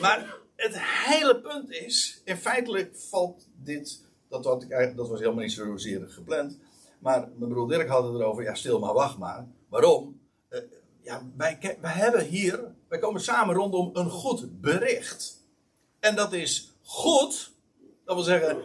Maar 0.00 0.36
het 0.56 0.74
hele 0.80 1.40
punt 1.40 1.70
is, 1.70 2.20
in 2.24 2.36
feitelijk 2.36 2.96
valt 2.96 3.48
dit, 3.56 4.06
dat, 4.28 4.62
ik 4.62 4.96
dat 4.96 5.08
was 5.08 5.18
helemaal 5.18 5.42
niet 5.42 5.52
zozeer 5.52 6.08
gepland. 6.08 6.58
Maar 6.98 7.28
mijn 7.36 7.50
broer 7.50 7.68
Dirk 7.68 7.88
had 7.88 8.04
het 8.04 8.14
erover, 8.14 8.42
ja 8.42 8.54
stil 8.54 8.78
maar 8.78 8.94
wacht 8.94 9.18
maar. 9.18 9.46
Waarom? 9.68 10.20
Uh, 10.50 10.60
ja, 11.02 11.22
wij, 11.36 11.78
wij 11.80 11.92
hebben 11.92 12.24
hier, 12.24 12.74
wij 12.88 12.98
komen 12.98 13.20
samen 13.20 13.54
rondom 13.54 13.90
een 13.92 14.10
goed 14.10 14.60
bericht. 14.60 15.42
En 16.00 16.16
dat 16.16 16.32
is 16.32 16.72
goed, 16.82 17.52
dat 18.04 18.14
wil 18.14 18.24
zeggen, 18.24 18.64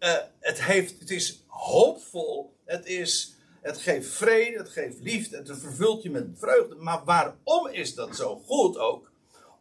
uh, 0.00 0.16
het, 0.40 0.62
heeft, 0.62 1.00
het 1.00 1.10
is 1.10 1.44
hoopvol, 1.46 2.56
het, 2.64 2.86
is, 2.86 3.36
het 3.60 3.78
geeft 3.78 4.08
vrede, 4.08 4.58
het 4.58 4.68
geeft 4.68 5.00
liefde, 5.00 5.36
het 5.36 5.58
vervult 5.60 6.02
je 6.02 6.10
met 6.10 6.26
vreugde. 6.34 6.74
Maar 6.74 7.04
waarom 7.04 7.68
is 7.70 7.94
dat 7.94 8.16
zo 8.16 8.36
goed 8.46 8.78
ook? 8.78 9.10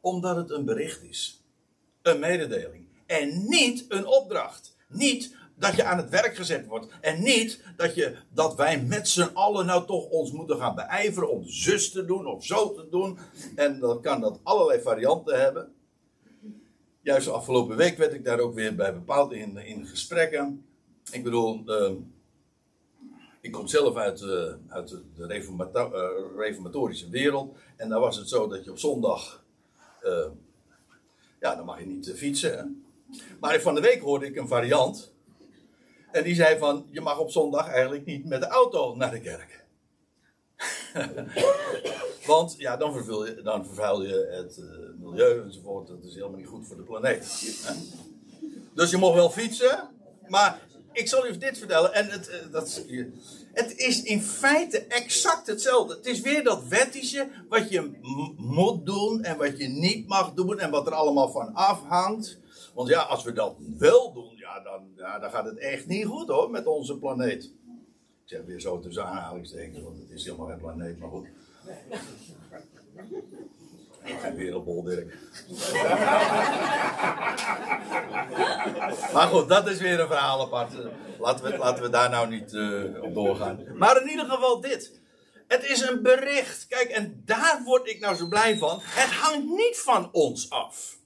Omdat 0.02 0.36
het 0.36 0.52
een 0.52 0.66
bericht 0.66 1.04
is, 1.04 1.44
een 2.02 2.20
mededeling. 2.20 2.88
En 3.06 3.48
niet 3.48 3.86
een 3.90 4.06
opdracht. 4.06 4.76
Niet 4.88 5.36
dat 5.56 5.76
je 5.76 5.84
aan 5.84 5.98
het 5.98 6.10
werk 6.10 6.36
gezet 6.36 6.68
wordt. 6.68 6.88
En 7.02 7.24
niet 7.24 7.64
dat, 7.76 7.96
je, 7.96 8.16
dat 8.30 8.56
wij 8.56 8.82
met 8.82 9.08
z'n 9.10 9.30
allen 9.34 9.66
nou 9.66 9.86
toch 9.86 10.10
ons 10.10 10.32
moeten 10.32 10.58
gaan 10.58 10.76
beijveren 10.76 11.30
om 11.30 11.44
zus 11.46 11.92
te 11.92 12.06
doen 12.06 12.26
of 12.26 12.46
zo 12.46 12.74
te 12.74 12.88
doen. 12.90 13.20
En 13.56 13.80
dan 13.80 14.02
kan 14.02 14.22
dat 14.22 14.40
allerlei 14.44 14.82
varianten 14.82 15.40
hebben. 15.40 15.76
Juist 17.08 17.26
de 17.26 17.32
afgelopen 17.32 17.78
week 17.78 17.98
werd 17.98 18.14
ik 18.14 18.24
daar 18.24 18.40
ook 18.40 18.54
weer 18.54 18.76
bij 18.76 18.94
bepaald 18.94 19.32
in, 19.32 19.58
in 19.58 19.86
gesprekken. 19.86 20.66
Ik 21.12 21.24
bedoel, 21.24 21.64
uh, 21.66 21.92
ik 23.42 23.52
kom 23.52 23.68
zelf 23.68 23.96
uit, 23.96 24.22
uh, 24.22 24.54
uit 24.68 24.88
de 25.16 25.44
uh, 25.74 26.38
reformatorische 26.38 27.10
wereld. 27.10 27.58
En 27.76 27.90
daar 27.90 28.00
was 28.00 28.18
het 28.18 28.30
zo 28.30 28.48
dat 28.48 28.64
je 28.64 28.72
op 28.72 28.80
zondag. 28.80 29.44
Eh, 30.02 30.28
ja, 31.40 31.56
dan 31.56 31.66
mag 31.66 31.80
je 31.80 31.86
niet 31.86 32.14
fietsen. 32.16 32.58
Hè? 32.58 32.64
Maar 33.40 33.62
van 33.62 33.76
de 33.76 33.82
week 33.82 34.02
hoorde 34.02 34.26
ik 34.26 34.36
een 34.36 34.48
variant. 34.48 35.14
En 36.12 36.24
die 36.24 36.36
zei 36.36 36.58
van, 36.58 36.88
je 36.90 37.02
mag 37.02 37.20
op 37.20 37.32
zondag 37.32 37.68
eigenlijk 37.70 38.06
niet 38.06 38.26
met 38.26 38.42
de 38.42 38.48
auto 38.48 38.96
naar 38.96 39.12
de 39.12 39.22
kerk. 39.22 39.66
Want 42.26 42.56
ja, 42.58 42.78
dan, 42.78 42.94
vervul 42.94 43.26
je, 43.26 43.42
dan 43.42 43.66
vervuil 43.66 44.04
je 44.04 44.28
het 44.32 44.58
uh, 44.58 44.66
milieu 45.00 45.42
enzovoort. 45.42 45.88
Dat 45.88 46.04
is 46.04 46.14
helemaal 46.14 46.38
niet 46.38 46.48
goed 46.48 46.68
voor 46.68 46.76
de 46.76 46.84
planeet. 46.84 47.26
Dus 48.74 48.92
je 48.92 48.98
mag 48.98 49.14
wel 49.14 49.30
fietsen. 49.30 49.90
Maar 50.28 50.62
ik 50.92 51.08
zal 51.08 51.28
u 51.28 51.38
dit 51.38 51.58
vertellen. 51.58 51.94
En 51.94 52.10
het, 52.10 52.30
uh, 52.30 52.52
dat, 52.52 52.84
het 53.54 53.78
is 53.78 54.04
in 54.04 54.22
feite 54.22 54.80
exact 54.80 55.48
hetzelfde. 55.48 55.96
Het 55.96 56.06
is 56.06 56.20
weer 56.20 56.44
dat 56.44 56.68
wettische. 56.68 57.28
Wat 57.50 57.70
je 57.70 58.00
moet 58.38 58.86
doen 58.86 59.24
en 59.24 59.38
wat 59.38 59.58
je 59.58 59.68
niet 59.68 60.08
mag 60.08 60.34
doen. 60.34 60.60
En 60.60 60.72
wat 60.72 60.88
er 60.88 60.94
allemaal 60.94 61.30
van 61.30 61.54
afhangt. 61.54 62.40
Want 62.74 62.90
ja, 62.90 63.02
als 63.02 63.24
we 63.24 63.32
dat 63.34 63.56
wel 63.78 64.14
doen, 64.14 64.36
ja, 64.36 64.60
dan, 64.60 64.92
ja, 64.96 65.20
dan 65.20 65.32
gaat 65.32 65.46
het 65.46 65.58
echt 65.58 65.88
niet 65.88 66.06
goed 66.06 66.28
hoor 66.28 66.50
met 66.50 66.66
onze 66.66 66.98
planeet. 66.98 67.52
Zeg 68.28 68.42
weer 68.46 68.60
zo 68.60 68.80
tussen 68.80 69.06
aanhalingstekens, 69.06 69.84
want 69.84 69.98
het 70.00 70.10
is 70.10 70.24
helemaal 70.26 70.48
geen 70.48 70.58
planeet, 70.58 71.00
maar 71.00 71.10
goed. 71.10 71.28
Geen 74.04 74.36
wereldbol, 74.36 74.84
Dirk. 74.84 75.18
maar 79.14 79.28
goed, 79.28 79.50
dat 79.50 79.68
is 79.68 79.80
weer 79.80 80.00
een 80.00 80.08
verhaal 80.08 80.42
apart. 80.42 80.72
Laten 81.20 81.46
we, 81.46 81.58
laten 81.58 81.84
we 81.84 81.90
daar 81.90 82.10
nou 82.10 82.30
niet 82.30 82.54
uh, 82.54 83.04
op 83.04 83.14
doorgaan. 83.14 83.78
Maar 83.78 84.02
in 84.02 84.10
ieder 84.10 84.26
geval 84.26 84.62
dit. 84.62 85.00
Het 85.48 85.66
is 85.66 85.82
een 85.82 86.02
bericht. 86.02 86.68
Kijk, 86.68 86.90
en 86.90 87.22
daar 87.26 87.62
word 87.66 87.88
ik 87.88 88.00
nou 88.00 88.16
zo 88.16 88.28
blij 88.28 88.58
van. 88.58 88.80
Het 88.82 89.12
hangt 89.12 89.46
niet 89.46 89.80
van 89.80 90.10
ons 90.12 90.50
af. 90.50 90.97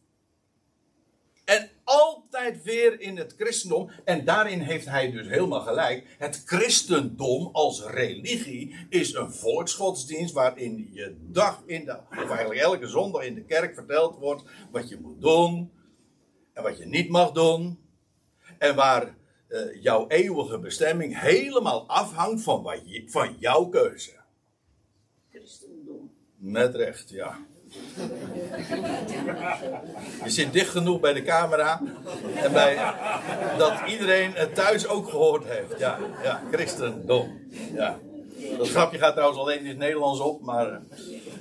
En 1.51 1.69
altijd 1.83 2.63
weer 2.63 2.99
in 2.99 3.17
het 3.17 3.33
christendom, 3.37 3.89
en 4.03 4.25
daarin 4.25 4.59
heeft 4.59 4.85
hij 4.85 5.11
dus 5.11 5.27
helemaal 5.27 5.61
gelijk. 5.61 6.15
Het 6.17 6.41
christendom 6.45 7.49
als 7.51 7.85
religie 7.85 8.75
is 8.89 9.13
een 9.13 9.31
volksgodsdienst 9.31 10.33
waarin 10.33 10.89
je 10.93 11.15
dag 11.19 11.63
in 11.65 11.85
de, 11.85 11.97
of 12.09 12.29
eigenlijk 12.29 12.59
elke 12.59 12.87
zondag 12.87 13.23
in 13.23 13.35
de 13.35 13.43
kerk 13.43 13.73
verteld 13.73 14.17
wordt 14.17 14.43
wat 14.71 14.89
je 14.89 14.99
moet 15.01 15.21
doen 15.21 15.71
en 16.53 16.63
wat 16.63 16.77
je 16.77 16.85
niet 16.85 17.09
mag 17.09 17.31
doen. 17.31 17.79
En 18.57 18.75
waar 18.75 19.15
uh, 19.49 19.81
jouw 19.81 20.07
eeuwige 20.07 20.59
bestemming 20.59 21.19
helemaal 21.19 21.87
afhangt 21.87 22.43
van, 22.43 22.63
wat 22.63 22.81
je, 22.85 23.09
van 23.09 23.35
jouw 23.39 23.65
keuze. 23.65 24.11
Christendom. 25.29 26.11
Met 26.35 26.75
recht, 26.75 27.09
ja. 27.09 27.39
Je 30.23 30.29
zit 30.29 30.53
dicht 30.53 30.69
genoeg 30.69 30.99
bij 30.99 31.13
de 31.13 31.23
camera. 31.23 31.81
En 32.35 32.51
bij, 32.51 32.93
dat 33.57 33.73
iedereen 33.87 34.33
het 34.33 34.55
thuis 34.55 34.87
ook 34.87 35.09
gehoord 35.09 35.45
heeft. 35.45 35.79
Ja, 35.79 35.99
ja 36.23 36.41
christendom. 36.51 37.39
Ja. 37.73 37.99
Dat 38.57 38.69
grapje 38.69 38.97
gaat 38.97 39.13
trouwens 39.13 39.39
alleen 39.39 39.59
in 39.59 39.67
het 39.67 39.77
Nederlands 39.77 40.19
op, 40.19 40.41
maar 40.41 40.71
eh, 40.71 40.79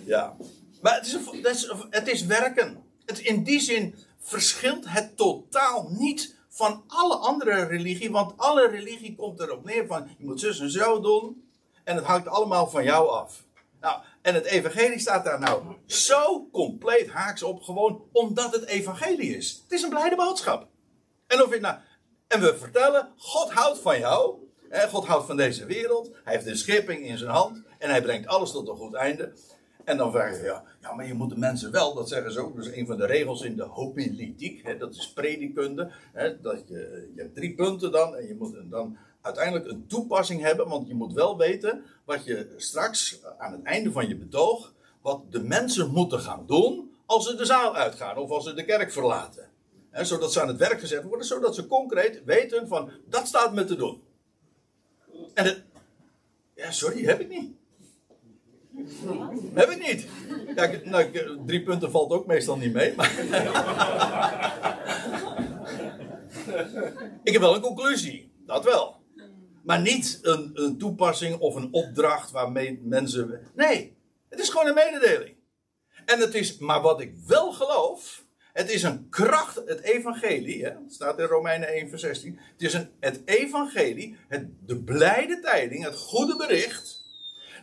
ja. 0.05 0.37
Maar 0.81 0.95
het 0.95 1.07
is, 1.07 1.17
is, 1.43 1.75
het 1.91 2.09
is 2.09 2.25
werken. 2.25 2.83
Het, 3.05 3.19
in 3.19 3.43
die 3.43 3.61
zin 3.61 3.95
verschilt 4.19 4.85
het 4.89 5.17
totaal 5.17 5.89
niet 5.99 6.35
van 6.49 6.85
alle 6.87 7.15
andere 7.15 7.65
religie. 7.65 8.11
Want 8.11 8.33
alle 8.37 8.69
religie 8.69 9.17
komt 9.17 9.41
erop 9.41 9.65
neer 9.65 9.87
van 9.87 10.09
je 10.19 10.25
moet 10.25 10.41
zus 10.41 10.61
en 10.61 10.71
zo 10.71 11.01
doen. 11.01 11.49
En 11.85 11.97
het 11.97 12.05
hangt 12.05 12.29
allemaal 12.29 12.69
van 12.69 12.85
jou 12.85 13.09
af. 13.09 13.45
Nou, 13.81 14.01
en 14.23 14.35
het 14.35 14.45
evangelie 14.45 14.99
staat 14.99 15.25
daar 15.25 15.41
nou 15.41 15.62
zo 15.87 16.49
compleet 16.53 17.09
haaks 17.09 17.43
op, 17.43 17.62
gewoon 17.62 18.03
omdat 18.12 18.53
het 18.53 18.67
evangelie 18.67 19.37
is. 19.37 19.61
Het 19.62 19.73
is 19.73 19.83
een 19.83 19.89
blijde 19.91 20.17
boodschap. 20.17 20.69
En, 21.27 21.43
of 21.43 21.61
nou, 21.61 21.77
en 22.29 22.41
we 22.41 22.57
vertellen, 22.59 23.09
God 23.17 23.53
houdt 23.53 23.79
van 23.79 23.99
jou. 23.99 24.35
Hè, 24.69 24.89
God 24.89 25.07
houdt 25.07 25.27
van 25.27 25.37
deze 25.37 25.67
wereld. 25.67 26.11
Hij 26.25 26.33
heeft 26.35 26.45
de 26.45 26.57
schepping 26.57 27.07
in 27.07 27.19
zijn 27.19 27.31
hand. 27.31 27.62
En 27.79 27.91
hij 27.91 28.03
brengt 28.03 28.27
alles 28.27 28.50
tot 28.50 28.69
een 28.69 28.77
goed 28.77 28.95
einde. 28.95 29.33
En 29.85 29.97
dan 29.97 30.12
vraag 30.12 30.37
je, 30.37 30.45
ja, 30.45 30.65
ja, 30.81 30.93
maar 30.93 31.07
je 31.07 31.15
moet 31.15 31.31
de 31.31 31.39
mensen 31.39 31.71
wel, 31.71 31.95
dat 31.95 32.09
zeggen 32.09 32.33
ze 32.33 32.41
ook, 32.41 32.59
is 32.59 32.67
een 32.67 32.87
van 32.87 32.97
de 32.97 33.07
regels 33.07 33.43
in 33.43 33.57
de 33.57 33.62
hopilitiek, 33.62 34.61
hè, 34.62 34.77
dat 34.77 34.95
is 34.95 35.12
predikunde. 35.12 35.91
Hè, 36.12 36.41
dat 36.41 36.69
je, 36.69 37.11
je 37.15 37.21
hebt 37.21 37.35
drie 37.35 37.55
punten 37.55 37.93
dan, 37.93 38.17
en 38.17 38.27
je 38.27 38.35
moet 38.35 38.71
dan 38.71 38.97
uiteindelijk 39.21 39.69
een 39.69 39.87
toepassing 39.87 40.43
hebben, 40.43 40.69
want 40.69 40.89
je 40.89 40.95
moet 40.95 41.12
wel 41.12 41.37
weten 41.37 41.85
wat 42.05 42.25
je 42.25 42.55
straks 42.57 43.21
aan 43.39 43.53
het 43.53 43.62
einde 43.62 43.93
van 43.93 44.09
je 44.09 44.17
betoog, 44.17 44.73
wat 45.03 45.33
de 45.33 45.43
mensen 45.43 45.91
moeten 45.91 46.21
gaan 46.21 46.45
doen 46.47 46.95
als 47.07 47.27
ze 47.27 47.35
de 47.35 47.45
zaal 47.45 47.77
uitgaan 47.77 48.17
of 48.17 48.31
als 48.31 48.45
ze 48.45 48.55
de 48.55 48.65
kerk 48.65 48.93
verlaten. 48.93 49.49
zodat 49.93 50.33
ze 50.33 50.41
aan 50.41 50.49
het 50.49 50.57
werk 50.57 50.81
gezet 50.81 51.03
worden, 51.03 51.27
zodat 51.27 51.55
ze 51.55 51.67
concreet 51.67 52.25
weten 52.25 52.69
van 52.69 52.91
dat 53.09 53.27
staat 53.27 53.55
me 53.55 53.65
te 53.65 53.77
doen. 53.77 54.03
En 55.35 55.45
het, 55.45 55.62
ja, 56.55 56.71
sorry, 56.71 57.05
heb 57.05 57.21
ik 57.21 57.29
niet. 57.29 57.53
Heb 59.55 59.71
ik 59.71 59.87
niet. 59.87 60.07
Ja, 60.57 60.71
nou, 60.85 61.11
drie 61.47 61.62
punten 61.62 61.91
valt 61.91 62.12
ook 62.12 62.27
meestal 62.27 62.57
niet 62.57 62.73
mee. 62.73 62.95
Maar 62.95 63.12
ik 67.25 67.33
heb 67.33 67.41
wel 67.41 67.55
een 67.55 67.61
conclusie. 67.61 68.33
Dat 68.47 68.65
wel. 68.65 69.00
Maar 69.62 69.81
niet 69.81 70.19
een, 70.23 70.50
een 70.55 70.79
toepassing 70.79 71.38
of 71.38 71.55
een 71.55 71.73
opdracht 71.73 72.31
waarmee 72.31 72.81
mensen. 72.83 73.40
Nee, 73.55 73.97
het 74.29 74.40
is 74.40 74.49
gewoon 74.49 74.67
een 74.67 74.75
mededeling. 74.75 75.37
En 76.05 76.21
het 76.21 76.35
is, 76.35 76.59
maar 76.59 76.81
wat 76.81 77.00
ik 77.00 77.14
wel 77.26 77.52
geloof, 77.52 78.25
het 78.52 78.71
is 78.71 78.83
een 78.83 79.09
kracht, 79.09 79.55
het 79.67 79.81
evangelie, 79.81 80.64
hè, 80.64 80.71
het 80.71 80.93
staat 80.93 81.19
in 81.19 81.25
Romeinen 81.25 81.69
1 81.69 81.88
vers 81.88 82.02
16. 82.02 82.38
Het 82.52 82.62
is 82.62 82.75
een, 82.75 82.90
het 83.00 83.21
evangelie, 83.25 84.17
het, 84.29 84.47
de 84.67 84.83
blijde 84.83 85.40
tijding, 85.40 85.85
het 85.85 85.97
goede 85.97 86.37
bericht, 86.37 87.00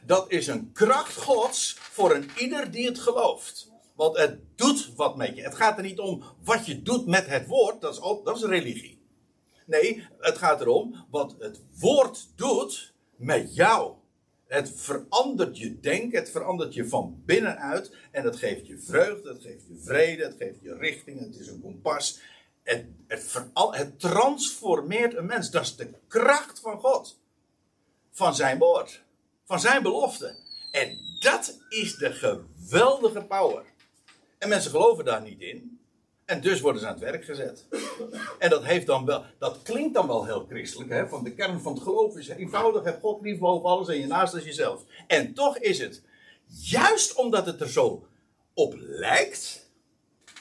dat 0.05 0.31
is 0.31 0.47
een 0.47 0.71
kracht 0.73 1.15
gods 1.15 1.75
voor 1.79 2.15
een 2.15 2.29
ieder 2.37 2.71
die 2.71 2.85
het 2.85 2.99
gelooft. 2.99 3.71
Want 3.95 4.17
het 4.17 4.39
doet 4.55 4.91
wat 4.95 5.15
met 5.15 5.35
je. 5.35 5.41
Het 5.41 5.55
gaat 5.55 5.77
er 5.77 5.83
niet 5.83 5.99
om 5.99 6.23
wat 6.43 6.65
je 6.65 6.81
doet 6.81 7.05
met 7.05 7.27
het 7.27 7.47
woord, 7.47 7.81
dat 7.81 7.93
is, 7.93 7.99
dat 8.23 8.35
is 8.35 8.43
religie. 8.43 8.96
Nee, 9.67 10.07
het 10.19 10.37
gaat 10.37 10.61
erom 10.61 11.05
wat 11.09 11.35
het 11.39 11.61
woord 11.79 12.27
doet 12.35 12.93
met 13.15 13.55
jou. 13.55 13.93
Het 14.45 14.71
verandert 14.75 15.57
je 15.57 15.79
denken, 15.79 16.19
het 16.19 16.29
verandert 16.29 16.73
je 16.73 16.87
van 16.87 17.21
binnenuit. 17.25 17.95
En 18.11 18.23
het 18.23 18.35
geeft 18.35 18.67
je 18.67 18.79
vreugde, 18.79 19.29
het 19.29 19.41
geeft 19.41 19.67
je 19.67 19.81
vrede, 19.83 20.23
het 20.23 20.35
geeft 20.37 20.61
je 20.61 20.75
richting, 20.75 21.19
het 21.19 21.35
is 21.35 21.47
een 21.47 21.61
kompas. 21.61 22.19
Het, 22.63 22.85
het, 23.07 23.99
transformeert 23.99 25.15
een 25.15 25.25
mens. 25.25 25.51
Dat 25.51 25.63
is 25.63 25.75
de 25.75 25.89
kracht 26.07 26.59
van 26.59 26.79
God. 26.79 27.19
Van 28.11 28.35
zijn 28.35 28.57
woord. 28.57 29.03
Van 29.45 29.59
zijn 29.59 29.83
belofte. 29.83 30.35
En 30.71 30.97
dat 31.19 31.57
is 31.69 31.95
de 31.95 32.11
geweldige 32.11 33.21
power. 33.21 33.63
En 34.37 34.49
mensen 34.49 34.71
geloven 34.71 35.05
daar 35.05 35.21
niet 35.21 35.41
in. 35.41 35.76
En 36.27 36.41
dus 36.41 36.61
worden 36.61 36.81
ze 36.81 36.87
aan 36.87 36.93
het 36.93 37.03
werk 37.03 37.25
gezet. 37.25 37.65
En 38.39 38.49
dat, 38.49 38.63
heeft 38.63 38.85
dan 38.85 39.05
wel, 39.05 39.23
dat 39.39 39.61
klinkt 39.61 39.93
dan 39.93 40.07
wel 40.07 40.25
heel 40.25 40.45
christelijk. 40.49 40.89
Hè? 40.89 41.07
Van 41.07 41.23
de 41.23 41.33
kern 41.33 41.61
van 41.61 41.73
het 41.73 41.83
geloof 41.83 42.17
is 42.17 42.27
eenvoudig. 42.27 42.83
Heb 42.83 42.99
God 42.99 43.21
lief 43.21 43.39
boven 43.39 43.69
alles 43.69 43.87
en 43.87 43.99
je 43.99 44.07
naast 44.07 44.33
als 44.33 44.43
jezelf. 44.43 44.83
En 45.07 45.33
toch 45.33 45.57
is 45.57 45.79
het, 45.79 46.01
juist 46.45 47.15
omdat 47.15 47.45
het 47.45 47.61
er 47.61 47.69
zo 47.69 48.07
op 48.53 48.73
lijkt, 48.77 49.69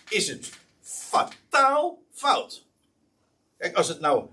is 0.08 0.28
het 0.28 0.50
fataal 0.80 2.02
fout. 2.12 2.66
Kijk, 3.58 3.76
als 3.76 3.88
het 3.88 4.00
nou, 4.00 4.28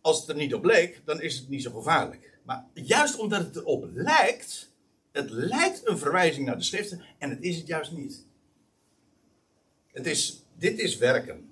als 0.00 0.20
het 0.20 0.28
er 0.28 0.36
niet 0.36 0.54
op 0.54 0.64
leek, 0.64 1.02
dan 1.04 1.20
is 1.20 1.38
het 1.38 1.48
niet 1.48 1.62
zo 1.62 1.70
gevaarlijk. 1.70 2.38
Maar 2.42 2.66
juist 2.72 3.18
omdat 3.18 3.40
het 3.40 3.56
erop 3.56 3.88
lijkt, 3.92 4.72
het 5.12 5.30
lijkt 5.30 5.88
een 5.88 5.98
verwijzing 5.98 6.46
naar 6.46 6.56
de 6.56 6.62
schriften 6.62 7.02
en 7.18 7.30
het 7.30 7.42
is 7.42 7.56
het 7.56 7.66
juist 7.66 7.92
niet. 7.92 8.26
Het 9.92 10.06
is, 10.06 10.45
dit 10.58 10.78
is 10.78 10.96
werken, 10.96 11.50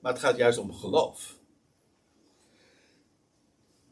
maar 0.00 0.12
het 0.12 0.20
gaat 0.20 0.36
juist 0.36 0.58
om 0.58 0.72
geloof. 0.72 1.36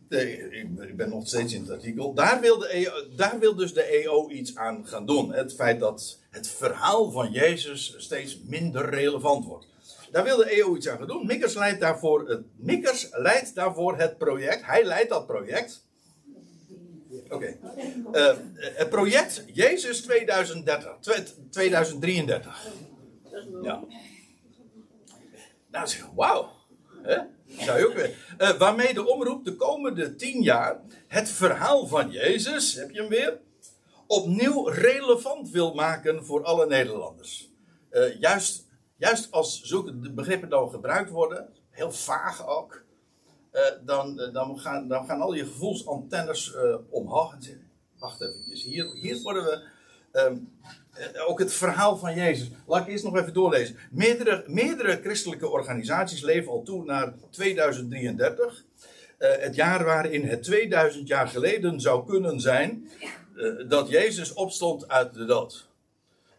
Ik 0.08 0.96
ben 0.96 1.08
nog 1.08 1.26
steeds 1.26 1.52
in 1.52 1.60
het 1.60 1.70
artikel. 1.70 2.14
Daar 2.14 2.40
wil, 2.40 2.66
EO, 2.66 2.90
daar 3.16 3.38
wil 3.38 3.54
dus 3.54 3.74
de 3.74 3.82
EO 3.82 4.30
iets 4.30 4.56
aan 4.56 4.86
gaan 4.86 5.06
doen. 5.06 5.32
Het 5.32 5.54
feit 5.54 5.80
dat 5.80 6.18
het 6.30 6.48
verhaal 6.48 7.10
van 7.10 7.30
Jezus 7.30 7.94
steeds 7.98 8.38
minder 8.46 8.90
relevant 8.90 9.44
wordt. 9.44 9.66
Daar 10.10 10.24
wil 10.24 10.36
de 10.36 10.50
EO 10.50 10.76
iets 10.76 10.88
aan 10.88 10.98
gaan 10.98 11.06
doen. 11.06 11.26
Mikkers 11.26 11.54
leidt 11.54 11.80
daarvoor 11.80 12.28
het, 12.28 12.42
Mikkers 12.56 13.08
leidt 13.10 13.54
daarvoor 13.54 13.96
het 13.96 14.18
project. 14.18 14.66
Hij 14.66 14.84
leidt 14.84 15.08
dat 15.08 15.26
project. 15.26 15.84
Oké. 17.28 17.56
Uh, 18.12 18.36
het 18.56 18.88
project 18.88 19.44
Jezus 19.52 20.00
2030, 20.00 20.96
2033. 21.50 22.66
Ja. 23.62 23.84
Nou, 25.72 25.88
zeg 25.88 26.10
wauw. 26.14 26.50
Je 27.44 27.86
ook 27.86 27.94
weer. 27.94 28.36
Uh, 28.38 28.50
waarmee 28.50 28.94
de 28.94 29.08
omroep 29.08 29.44
de 29.44 29.56
komende 29.56 30.14
tien 30.14 30.42
jaar 30.42 30.80
het 31.08 31.30
verhaal 31.30 31.86
van 31.86 32.10
Jezus, 32.10 32.74
heb 32.74 32.90
je 32.90 33.00
hem 33.00 33.08
weer, 33.08 33.40
opnieuw 34.06 34.68
relevant 34.68 35.50
wil 35.50 35.74
maken 35.74 36.24
voor 36.24 36.44
alle 36.44 36.66
Nederlanders. 36.66 37.50
Uh, 37.90 38.20
juist, 38.20 38.66
juist 38.96 39.32
als 39.32 39.62
zulke 39.62 39.92
begrippen 39.92 40.48
dan 40.48 40.70
gebruikt 40.70 41.10
worden, 41.10 41.48
heel 41.70 41.92
vaag 41.92 42.46
ook, 42.46 42.84
uh, 43.52 43.60
dan, 43.84 44.30
dan, 44.32 44.58
gaan, 44.58 44.88
dan 44.88 45.06
gaan 45.06 45.20
al 45.20 45.34
je 45.34 45.46
gevoelsantennes 45.46 46.54
omhoog 46.90 47.36
wacht 47.98 48.20
even, 48.20 48.70
hier, 48.70 48.92
hier 48.92 49.22
worden 49.22 49.44
we 49.44 49.68
um, 50.12 50.50
eh, 50.92 51.28
ook 51.28 51.38
het 51.38 51.52
verhaal 51.52 51.96
van 51.96 52.14
Jezus. 52.14 52.50
Laat 52.66 52.82
ik 52.82 52.92
eerst 52.92 53.04
nog 53.04 53.16
even 53.16 53.32
doorlezen. 53.32 53.76
Meerdere, 53.90 54.44
meerdere 54.46 55.00
christelijke 55.02 55.48
organisaties 55.48 56.22
leven 56.22 56.52
al 56.52 56.62
toe 56.62 56.84
naar 56.84 57.14
2033. 57.30 58.64
Uh, 59.18 59.34
eh, 59.34 59.42
het 59.42 59.54
jaar 59.54 59.84
waarin 59.84 60.26
het 60.26 60.42
2000 60.42 61.08
jaar 61.08 61.28
geleden 61.28 61.80
zou 61.80 62.06
kunnen 62.06 62.40
zijn 62.40 62.88
uh, 63.36 63.68
dat 63.68 63.88
Jezus 63.88 64.32
opstond 64.32 64.88
uit 64.88 65.14
de 65.14 65.24
dood. 65.24 65.70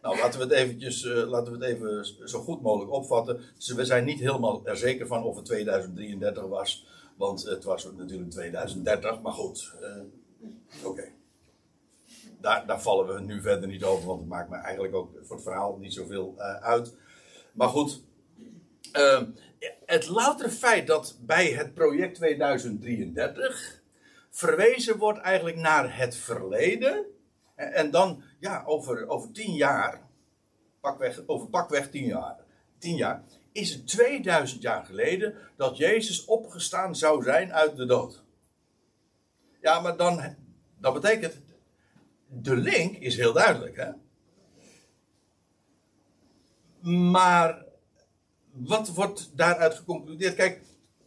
Nou, 0.02 0.18
laten 0.18 0.38
we 0.38 0.44
het 0.44 0.54
eventjes, 0.54 1.04
uh, 1.04 1.28
laten 1.28 1.58
we 1.58 1.64
het 1.64 1.74
even 1.74 2.06
zo 2.28 2.40
goed 2.40 2.62
mogelijk 2.62 2.92
opvatten. 2.92 3.40
Dus 3.56 3.72
we 3.72 3.84
zijn 3.84 4.04
niet 4.04 4.20
helemaal 4.20 4.60
er 4.64 4.76
zeker 4.76 5.06
van 5.06 5.22
of 5.22 5.36
het 5.36 5.44
2033 5.44 6.42
was. 6.44 6.86
Want 7.16 7.42
het 7.42 7.64
was 7.64 7.88
natuurlijk 7.96 8.30
2030, 8.30 9.20
maar 9.20 9.32
goed. 9.32 9.72
Oké 10.84 11.12
daar, 12.44 12.66
daar 12.66 12.80
vallen 12.80 13.14
we 13.14 13.20
nu 13.20 13.40
verder 13.40 13.68
niet 13.68 13.84
over, 13.84 14.06
want 14.06 14.20
het 14.20 14.28
maakt 14.28 14.48
me 14.50 14.56
eigenlijk 14.56 14.94
ook 14.94 15.10
voor 15.22 15.36
het 15.36 15.44
verhaal 15.44 15.76
niet 15.76 15.92
zoveel 15.92 16.34
uh, 16.38 16.54
uit. 16.54 16.96
Maar 17.52 17.68
goed, 17.68 18.02
uh, 18.92 19.22
het 19.86 20.08
loutere 20.08 20.50
feit 20.50 20.86
dat 20.86 21.18
bij 21.20 21.52
het 21.52 21.74
project 21.74 22.14
2033 22.14 23.82
verwezen 24.30 24.96
wordt 24.96 25.18
eigenlijk 25.18 25.56
naar 25.56 25.96
het 25.96 26.16
verleden. 26.16 27.04
En, 27.54 27.72
en 27.72 27.90
dan, 27.90 28.22
ja, 28.40 28.62
over, 28.66 29.08
over 29.08 29.32
tien 29.32 29.54
jaar, 29.54 30.00
pakweg, 30.80 31.22
over 31.26 31.48
pakweg 31.48 31.90
tien 31.90 32.06
jaar, 32.06 32.36
tien 32.78 32.96
jaar, 32.96 33.24
is 33.52 33.74
het 33.74 33.86
2000 33.86 34.62
jaar 34.62 34.84
geleden 34.84 35.34
dat 35.56 35.76
Jezus 35.76 36.24
opgestaan 36.24 36.96
zou 36.96 37.22
zijn 37.22 37.52
uit 37.52 37.76
de 37.76 37.86
dood. 37.86 38.22
Ja, 39.60 39.80
maar 39.80 39.96
dan, 39.96 40.36
dat 40.78 40.94
betekent 40.94 41.42
de 42.42 42.56
link 42.56 42.96
is 42.96 43.16
heel 43.16 43.32
duidelijk. 43.32 43.76
Hè? 43.76 43.90
Maar 46.90 47.64
wat 48.52 48.88
wordt 48.88 49.30
daaruit 49.34 49.74
geconcludeerd? 49.74 50.34
Kijk, 50.34 50.60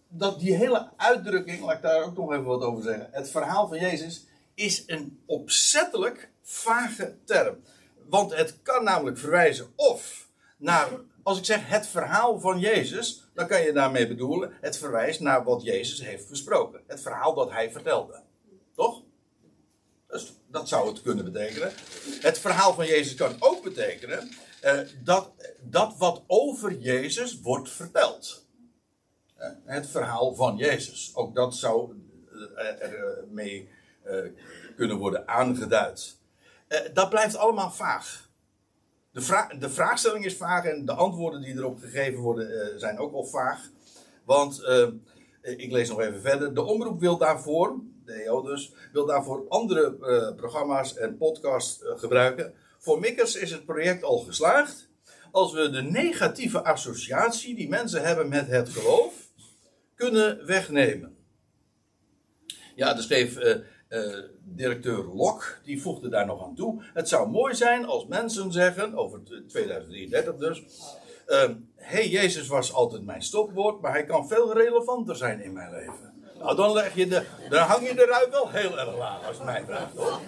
dat 0.08 0.40
die 0.40 0.56
hele 0.56 0.90
uitdrukking, 0.98 1.62
laat 1.62 1.76
ik 1.76 1.82
daar 1.82 2.04
ook 2.04 2.18
nog 2.18 2.32
even 2.32 2.46
wat 2.46 2.62
over 2.62 2.84
zeggen. 2.84 3.08
Het 3.12 3.30
verhaal 3.30 3.68
van 3.68 3.80
Jezus 3.80 4.26
is 4.54 4.84
een 4.86 5.20
opzettelijk 5.26 6.32
vage 6.42 7.16
term. 7.26 7.58
Want 8.10 8.36
het 8.36 8.62
kan 8.62 8.84
namelijk 8.84 9.18
verwijzen 9.18 9.68
of 9.76 10.28
naar, 10.58 10.90
als 11.24 11.38
ik 11.38 11.46
zeg 11.46 11.68
het 11.68 11.88
verhaal 11.88 12.40
van 12.40 12.60
Jezus, 12.60 13.30
dan 13.34 13.48
kan 13.48 13.62
je 13.62 13.74
daarmee 13.74 14.08
bedoelen, 14.08 14.54
het 14.62 14.78
verwijst 14.78 15.20
naar 15.20 15.44
wat 15.44 15.64
Jezus 15.64 16.02
heeft 16.02 16.30
besproken. 16.30 16.82
Het 16.88 17.02
verhaal 17.02 17.34
dat 17.34 17.52
hij 17.52 17.72
vertelde. 17.72 18.22
Toch? 18.76 19.02
Dus 20.08 20.34
dat 20.48 20.68
zou 20.68 20.88
het 20.88 21.02
kunnen 21.02 21.32
betekenen. 21.32 21.72
Het 22.22 22.40
verhaal 22.40 22.74
van 22.74 22.86
Jezus 22.86 23.16
kan 23.16 23.36
ook 23.40 23.64
betekenen 23.64 24.30
uh, 24.64 24.80
dat, 25.04 25.32
dat 25.62 25.98
wat 25.98 26.24
over 26.28 26.78
Jezus 26.78 27.42
wordt 27.42 27.70
verteld. 27.70 28.46
Uh, 29.40 29.48
het 29.66 29.88
verhaal 29.88 30.36
van 30.36 30.58
Jezus. 30.58 31.12
Ook 31.16 31.36
dat 31.36 31.56
zou 31.56 31.96
uh, 32.32 32.82
er 32.82 33.26
mee 33.30 33.70
kunnen 34.76 34.98
worden 34.98 35.28
aangeduid. 35.28 36.18
dat 36.94 37.10
blijft 37.10 37.36
allemaal 37.36 37.72
vaag. 37.72 38.30
De, 39.12 39.56
de, 39.60 39.70
vraagstelling 39.70 40.26
is 40.26 40.36
vaag 40.36 40.66
en 40.66 40.86
de 40.86 40.94
antwoorden 40.94 41.42
die 41.42 41.56
erop 41.56 41.80
gegeven 41.80 42.20
worden 42.20 42.80
zijn 42.80 43.00
ook 43.00 43.12
wel 43.12 43.26
vaag. 43.26 43.70
Want, 44.24 44.62
ik 45.56 45.72
lees 45.72 45.90
nog 45.90 46.02
even 46.02 46.22
verder. 46.22 46.54
De 46.54 46.64
omroep 46.64 47.00
wil 47.00 47.18
daarvoor, 47.18 47.80
de 48.06 48.14
EO 48.14 48.42
dus, 48.42 48.74
wil 48.92 49.06
daarvoor 49.06 49.46
andere 49.50 49.98
uh, 50.02 50.36
programma's 50.36 50.96
en 50.96 51.18
podcasts 51.18 51.82
uh, 51.82 51.90
gebruiken. 51.96 52.54
Voor 52.78 53.00
Mikkers 53.00 53.36
is 53.36 53.52
het 53.52 53.66
project 53.66 54.04
al 54.04 54.18
geslaagd. 54.18 54.90
Als 55.32 55.54
we 55.54 55.70
de 55.70 55.82
negatieve 55.82 56.64
associatie 56.64 57.56
die 57.56 57.70
mensen 57.70 58.02
hebben 58.02 58.30
met 58.30 58.48
het 58.48 58.70
geloof 58.70 59.14
kunnen 59.96 60.46
wegnemen. 60.46 61.16
Ja, 62.76 62.94
dus 62.94 63.04
schreef 63.04 63.40
uh, 63.40 63.56
directeur 64.44 65.04
Lok, 65.04 65.60
die 65.64 65.82
voegde 65.82 66.10
daar 66.10 66.26
nog 66.26 66.44
aan 66.44 66.56
toe. 66.56 66.84
Het 66.94 67.10
zou 67.10 67.30
mooi 67.30 67.56
zijn 67.56 67.86
als 67.86 68.08
mensen 68.08 68.52
zeggen, 68.52 68.96
over 68.96 69.22
2033 69.48 70.36
dus. 70.36 70.64
Hey, 71.88 72.10
Jezus 72.10 72.48
was 72.48 72.74
altijd 72.74 73.06
mijn 73.06 73.22
stopwoord, 73.22 73.82
maar 73.82 73.92
hij 73.92 74.06
kan 74.06 74.28
veel 74.28 74.54
relevanter 74.54 75.16
zijn 75.16 75.42
in 75.42 75.54
mijn 75.54 75.72
leven. 75.72 76.14
Nou, 76.38 76.56
dan, 76.56 76.74
leg 76.74 76.96
je 76.96 77.08
de, 77.08 77.26
dan 77.50 77.68
hang 77.68 77.88
je 77.88 77.96
de 77.96 78.06
ruit 78.06 78.30
wel 78.30 78.50
heel 78.50 78.80
erg 78.80 78.98
laag, 78.98 79.28
als 79.28 79.44
mij 79.44 79.64
vraagt. 79.66 79.96
Hoor. 79.96 80.20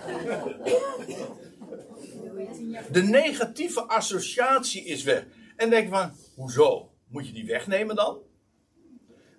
De 2.92 3.02
negatieve 3.02 3.82
associatie 3.82 4.84
is 4.84 5.04
weg. 5.04 5.26
En 5.56 5.70
denk 5.70 5.90
van, 5.90 6.12
hoezo? 6.36 6.92
Moet 7.08 7.28
je 7.28 7.34
die 7.34 7.46
wegnemen 7.46 7.96
dan? 7.96 8.18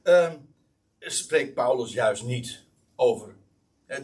Uh, 0.05 0.33
spreekt 0.99 1.55
Paulus 1.55 1.93
juist 1.93 2.25
niet 2.25 2.65
over. 2.97 3.35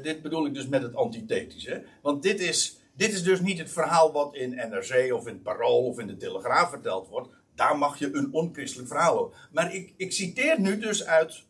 Dit 0.03 0.23
bedoel 0.23 0.47
ik 0.47 0.55
dus 0.55 0.67
met 0.67 0.83
het 0.83 0.95
antithetische. 0.95 1.85
Want 2.03 2.23
dit 2.23 2.41
is, 2.41 2.81
dit 2.93 3.13
is 3.13 3.23
dus 3.23 3.41
niet 3.41 3.59
het 3.59 3.71
verhaal 3.71 4.13
wat 4.13 4.35
in 4.35 4.51
NRC 4.51 5.13
of 5.13 5.27
in 5.27 5.43
Parool 5.43 5.87
of 5.87 5.99
in 5.99 6.07
de 6.07 6.17
Telegraaf 6.17 6.71
verteld 6.71 7.09
wordt. 7.09 7.29
Daar 7.57 7.79
mag 7.79 7.99
je 7.99 8.15
een 8.15 8.33
onchristelijk 8.33 8.89
verhaal 8.89 9.19
over. 9.19 9.49
Maar 9.53 9.75
ik, 9.75 9.93
ik 9.97 10.13
citeer 10.13 10.61
nu 10.61 10.79
dus 10.79 11.05
uit 11.05 11.45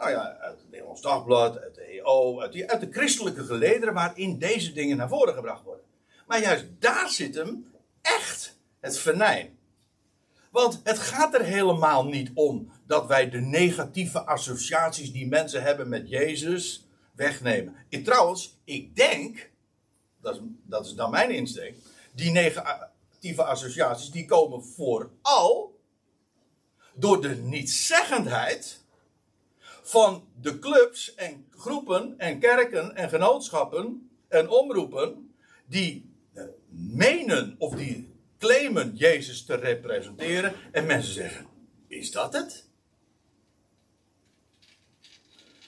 nou 0.00 0.12
ja, 0.12 0.36
uit 0.40 0.58
het 0.58 0.70
Nederlands 0.70 1.02
Dagblad, 1.02 1.60
uit 1.60 1.74
de 1.74 1.82
EO, 1.82 2.40
uit, 2.40 2.52
die, 2.52 2.70
uit 2.70 2.80
de 2.80 2.88
christelijke 2.90 3.44
gelederen 3.44 3.94
waarin 3.94 4.38
deze 4.38 4.72
dingen 4.72 4.96
naar 4.96 5.08
voren 5.08 5.34
gebracht 5.34 5.64
worden. 5.64 5.84
Maar 6.26 6.40
juist 6.40 6.66
daar 6.78 7.08
zit 7.08 7.34
hem 7.34 7.72
echt 8.02 8.58
het 8.80 8.98
venijn. 8.98 9.58
Want 10.50 10.80
het 10.84 10.98
gaat 10.98 11.34
er 11.34 11.44
helemaal 11.44 12.04
niet 12.04 12.30
om 12.34 12.72
dat 12.86 13.06
wij 13.06 13.30
de 13.30 13.40
negatieve 13.40 14.20
associaties 14.20 15.12
die 15.12 15.26
mensen 15.26 15.62
hebben 15.62 15.88
met 15.88 16.08
Jezus 16.08 16.86
wegnemen. 17.12 17.74
Ik, 17.88 18.04
trouwens, 18.04 18.58
ik 18.64 18.96
denk, 18.96 19.50
dat 20.20 20.34
is, 20.34 20.40
dat 20.62 20.86
is 20.86 20.94
dan 20.94 21.10
mijn 21.10 21.30
insteek, 21.30 21.76
die 22.12 22.30
negatieve 23.20 23.44
associaties 23.44 24.10
die 24.10 24.24
komen 24.24 24.64
vooral 24.64 25.78
door 26.94 27.22
de 27.22 27.36
nietzeggendheid 27.36 28.80
van 29.82 30.28
de 30.40 30.58
clubs 30.58 31.14
en 31.14 31.46
groepen 31.50 32.14
en 32.18 32.38
kerken 32.38 32.96
en 32.96 33.08
genootschappen 33.08 34.10
en 34.28 34.48
omroepen 34.48 35.34
die 35.66 36.10
uh, 36.34 36.44
menen 36.68 37.54
of 37.58 37.74
die 37.74 38.08
claimen 38.38 38.96
Jezus 38.96 39.44
te 39.44 39.54
representeren. 39.54 40.54
En 40.72 40.86
mensen 40.86 41.12
zeggen: 41.12 41.46
Is 41.88 42.10
dat 42.10 42.32
het? 42.32 42.68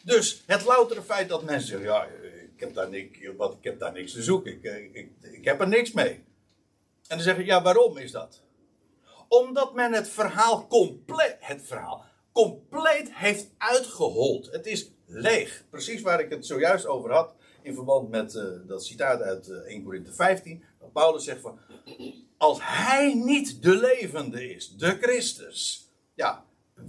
Dus 0.03 0.43
het 0.47 0.65
loutere 0.65 1.03
feit 1.03 1.29
dat 1.29 1.43
mensen 1.43 1.69
zeggen: 1.69 1.87
Ja, 1.87 2.05
ik 2.55 2.61
heb 2.61 2.75
daar, 2.75 2.89
niks, 2.89 3.19
daar 3.79 3.93
niks 3.93 4.13
te 4.13 4.23
zoeken. 4.23 4.53
Ik, 4.53 4.95
ik, 4.95 5.09
ik 5.21 5.45
heb 5.45 5.61
er 5.61 5.69
niks 5.69 5.93
mee. 5.93 6.25
En 7.07 7.17
dan 7.17 7.21
zeggen: 7.21 7.45
Ja, 7.45 7.63
waarom 7.63 7.97
is 7.97 8.11
dat? 8.11 8.43
Omdat 9.29 9.75
men 9.75 9.93
het 9.93 10.09
verhaal 10.09 10.67
compleet. 10.67 11.37
Het 11.41 11.63
verhaal 11.63 12.05
compleet 12.33 13.15
heeft 13.15 13.51
uitgehold. 13.59 14.51
Het 14.51 14.67
is 14.67 14.91
leeg. 15.07 15.65
Precies 15.71 16.01
waar 16.01 16.21
ik 16.21 16.31
het 16.31 16.47
zojuist 16.47 16.87
over 16.87 17.13
had. 17.13 17.35
In 17.63 17.75
verband 17.75 18.09
met 18.09 18.35
uh, 18.35 18.45
dat 18.67 18.85
citaat 18.85 19.21
uit 19.21 19.49
uh, 19.49 19.57
1 19.57 19.83
Corinthië 19.85 20.13
15. 20.13 20.65
Dat 20.81 20.93
Paulus 20.93 21.25
zegt 21.25 21.41
van. 21.41 21.59
Als 22.37 22.59
hij 22.63 23.15
niet 23.15 23.63
de 23.63 23.77
levende 23.77 24.55
is, 24.55 24.77
de 24.77 24.99
Christus. 25.01 25.91
Ja, 26.15 26.45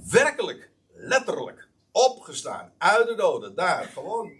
werkelijk, 0.09 0.71
letterlijk 0.93 1.67
opgestaan 1.91 2.73
uit 2.77 3.07
de 3.07 3.15
doden. 3.15 3.55
Daar 3.55 3.83
gewoon. 3.83 4.31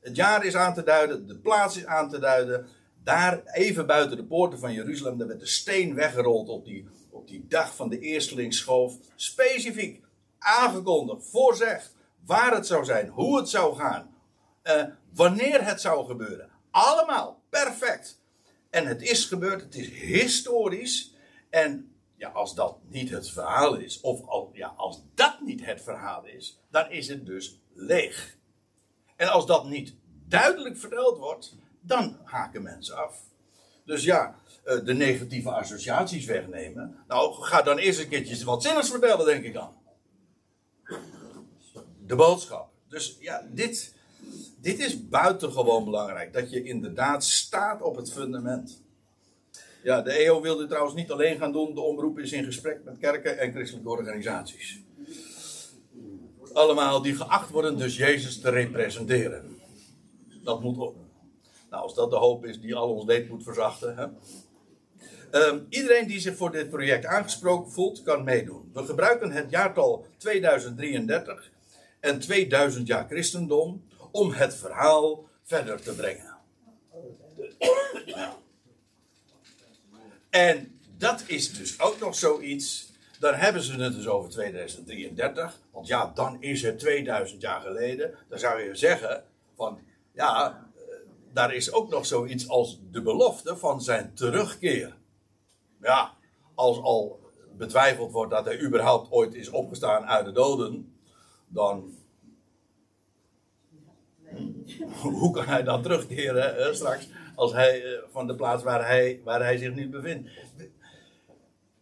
Het 0.00 0.16
jaar 0.16 0.44
is 0.44 0.54
aan 0.54 0.74
te 0.74 0.82
duiden, 0.82 1.26
de 1.26 1.38
plaats 1.38 1.76
is 1.76 1.86
aan 1.86 2.08
te 2.08 2.18
duiden. 2.18 2.68
Daar 3.04 3.42
even 3.44 3.86
buiten 3.86 4.16
de 4.16 4.24
poorten 4.24 4.58
van 4.58 4.72
Jeruzalem, 4.72 5.18
daar 5.18 5.28
werd 5.28 5.40
de 5.40 5.46
steen 5.46 5.94
weggerold 5.94 6.48
op 6.48 6.64
die, 6.64 6.88
op 7.10 7.28
die 7.28 7.46
dag 7.48 7.74
van 7.76 7.88
de 7.88 7.98
eerstelingsschoof. 7.98 8.96
Specifiek 9.16 10.04
aangekondigd, 10.38 11.30
voorzegd 11.30 11.94
waar 12.24 12.54
het 12.54 12.66
zou 12.66 12.84
zijn, 12.84 13.08
hoe 13.08 13.36
het 13.36 13.48
zou 13.48 13.76
gaan, 13.76 14.14
uh, 14.64 14.84
wanneer 15.14 15.64
het 15.64 15.80
zou 15.80 16.06
gebeuren. 16.06 16.50
Allemaal 16.70 17.42
perfect. 17.48 18.20
En 18.70 18.86
het 18.86 19.02
is 19.02 19.24
gebeurd, 19.24 19.60
het 19.60 19.74
is 19.74 19.88
historisch. 19.88 21.14
En 21.50 21.94
ja, 22.16 22.28
als 22.28 22.54
dat 22.54 22.78
niet 22.88 23.10
het 23.10 23.30
verhaal 23.30 23.76
is, 23.76 24.00
of 24.00 24.26
al, 24.26 24.50
ja, 24.52 24.74
als 24.76 25.02
dat 25.14 25.40
niet 25.40 25.64
het 25.64 25.82
verhaal 25.82 26.26
is, 26.26 26.60
dan 26.70 26.90
is 26.90 27.08
het 27.08 27.26
dus 27.26 27.60
leeg. 27.74 28.36
En 29.16 29.28
als 29.28 29.46
dat 29.46 29.68
niet 29.68 29.94
duidelijk 30.28 30.76
verteld 30.76 31.18
wordt, 31.18 31.56
dan 31.82 32.18
haken 32.24 32.62
mensen 32.62 32.96
af. 32.96 33.20
Dus 33.84 34.04
ja, 34.04 34.34
eh, 34.64 34.84
de 34.84 34.94
negatieve 34.94 35.50
associaties 35.50 36.24
wegnemen. 36.24 36.96
Nou, 37.08 37.42
ga 37.42 37.62
dan 37.62 37.78
eerst 37.78 38.00
een 38.00 38.08
keertje 38.08 38.44
wat 38.44 38.62
zinnigs 38.62 38.90
vertellen, 38.90 39.26
denk 39.26 39.44
ik 39.44 39.54
dan. 39.54 39.72
De 42.06 42.14
boodschap. 42.14 42.70
Dus 42.88 43.16
ja, 43.20 43.46
dit, 43.50 43.94
dit 44.60 44.78
is 44.78 45.08
buitengewoon 45.08 45.84
belangrijk. 45.84 46.32
Dat 46.32 46.50
je 46.50 46.62
inderdaad 46.62 47.24
staat 47.24 47.82
op 47.82 47.96
het 47.96 48.12
fundament. 48.12 48.82
Ja, 49.82 50.02
de 50.02 50.12
EO 50.12 50.40
wil 50.40 50.56
dit 50.56 50.68
trouwens 50.68 50.94
niet 50.94 51.10
alleen 51.10 51.38
gaan 51.38 51.52
doen. 51.52 51.74
De 51.74 51.80
omroep 51.80 52.18
is 52.18 52.32
in 52.32 52.44
gesprek 52.44 52.84
met 52.84 52.98
kerken 52.98 53.38
en 53.38 53.52
christelijke 53.52 53.88
organisaties. 53.88 54.80
Allemaal 56.52 57.02
die 57.02 57.14
geacht 57.14 57.50
worden 57.50 57.78
dus 57.78 57.96
Jezus 57.96 58.40
te 58.40 58.50
representeren. 58.50 59.60
Dat 60.42 60.60
moet 60.62 60.78
op. 60.78 60.96
Nou, 61.72 61.84
als 61.84 61.94
dat 61.94 62.10
de 62.10 62.16
hoop 62.16 62.44
is 62.44 62.60
die 62.60 62.74
al 62.74 62.94
ons 62.94 63.04
leed 63.04 63.28
moet 63.28 63.42
verzachten. 63.42 63.96
Hè? 63.96 64.06
Uh, 65.52 65.60
iedereen 65.68 66.06
die 66.06 66.20
zich 66.20 66.36
voor 66.36 66.52
dit 66.52 66.70
project 66.70 67.06
aangesproken 67.06 67.72
voelt, 67.72 68.02
kan 68.02 68.24
meedoen. 68.24 68.70
We 68.72 68.84
gebruiken 68.84 69.30
het 69.30 69.50
jaartal 69.50 70.06
2033 70.16 71.50
en 72.00 72.18
2000 72.18 72.86
jaar 72.86 73.06
christendom 73.06 73.84
om 74.10 74.32
het 74.32 74.54
verhaal 74.54 75.28
verder 75.42 75.82
te 75.82 75.94
brengen. 75.94 76.36
En 80.30 80.80
dat 80.96 81.24
is 81.26 81.52
dus 81.52 81.80
ook 81.80 81.98
nog 81.98 82.14
zoiets. 82.14 82.92
Dan 83.18 83.34
hebben 83.34 83.62
ze 83.62 83.72
het 83.72 83.94
dus 83.94 84.08
over 84.08 84.30
2033. 84.30 85.60
Want 85.70 85.86
ja, 85.86 86.12
dan 86.14 86.42
is 86.42 86.62
het 86.62 86.78
2000 86.78 87.40
jaar 87.40 87.60
geleden. 87.60 88.14
Dan 88.28 88.38
zou 88.38 88.62
je 88.62 88.74
zeggen 88.74 89.24
van 89.54 89.80
ja, 90.12 90.70
daar 91.32 91.54
is 91.54 91.72
ook 91.72 91.90
nog 91.90 92.06
zoiets 92.06 92.48
als 92.48 92.80
de 92.90 93.02
belofte 93.02 93.56
van 93.56 93.82
zijn 93.82 94.14
terugkeer. 94.14 94.96
Ja, 95.80 96.14
als 96.54 96.80
al 96.80 97.20
betwijfeld 97.56 98.12
wordt 98.12 98.30
dat 98.30 98.44
hij 98.44 98.60
überhaupt 98.60 99.10
ooit 99.10 99.34
is 99.34 99.48
opgestaan 99.48 100.04
uit 100.04 100.24
de 100.24 100.32
doden, 100.32 100.96
dan. 101.48 101.94
Hoe 105.02 105.32
kan 105.32 105.44
hij 105.44 105.62
dan 105.62 105.82
terugkeren 105.82 106.76
straks 106.76 107.08
als 107.34 107.52
hij, 107.52 107.84
eh, 107.84 108.02
van 108.10 108.26
de 108.26 108.34
plaats 108.34 108.62
waar 108.62 108.86
hij, 108.86 109.20
waar 109.24 109.42
hij 109.42 109.56
zich 109.56 109.74
nu 109.74 109.88
bevindt? 109.88 110.28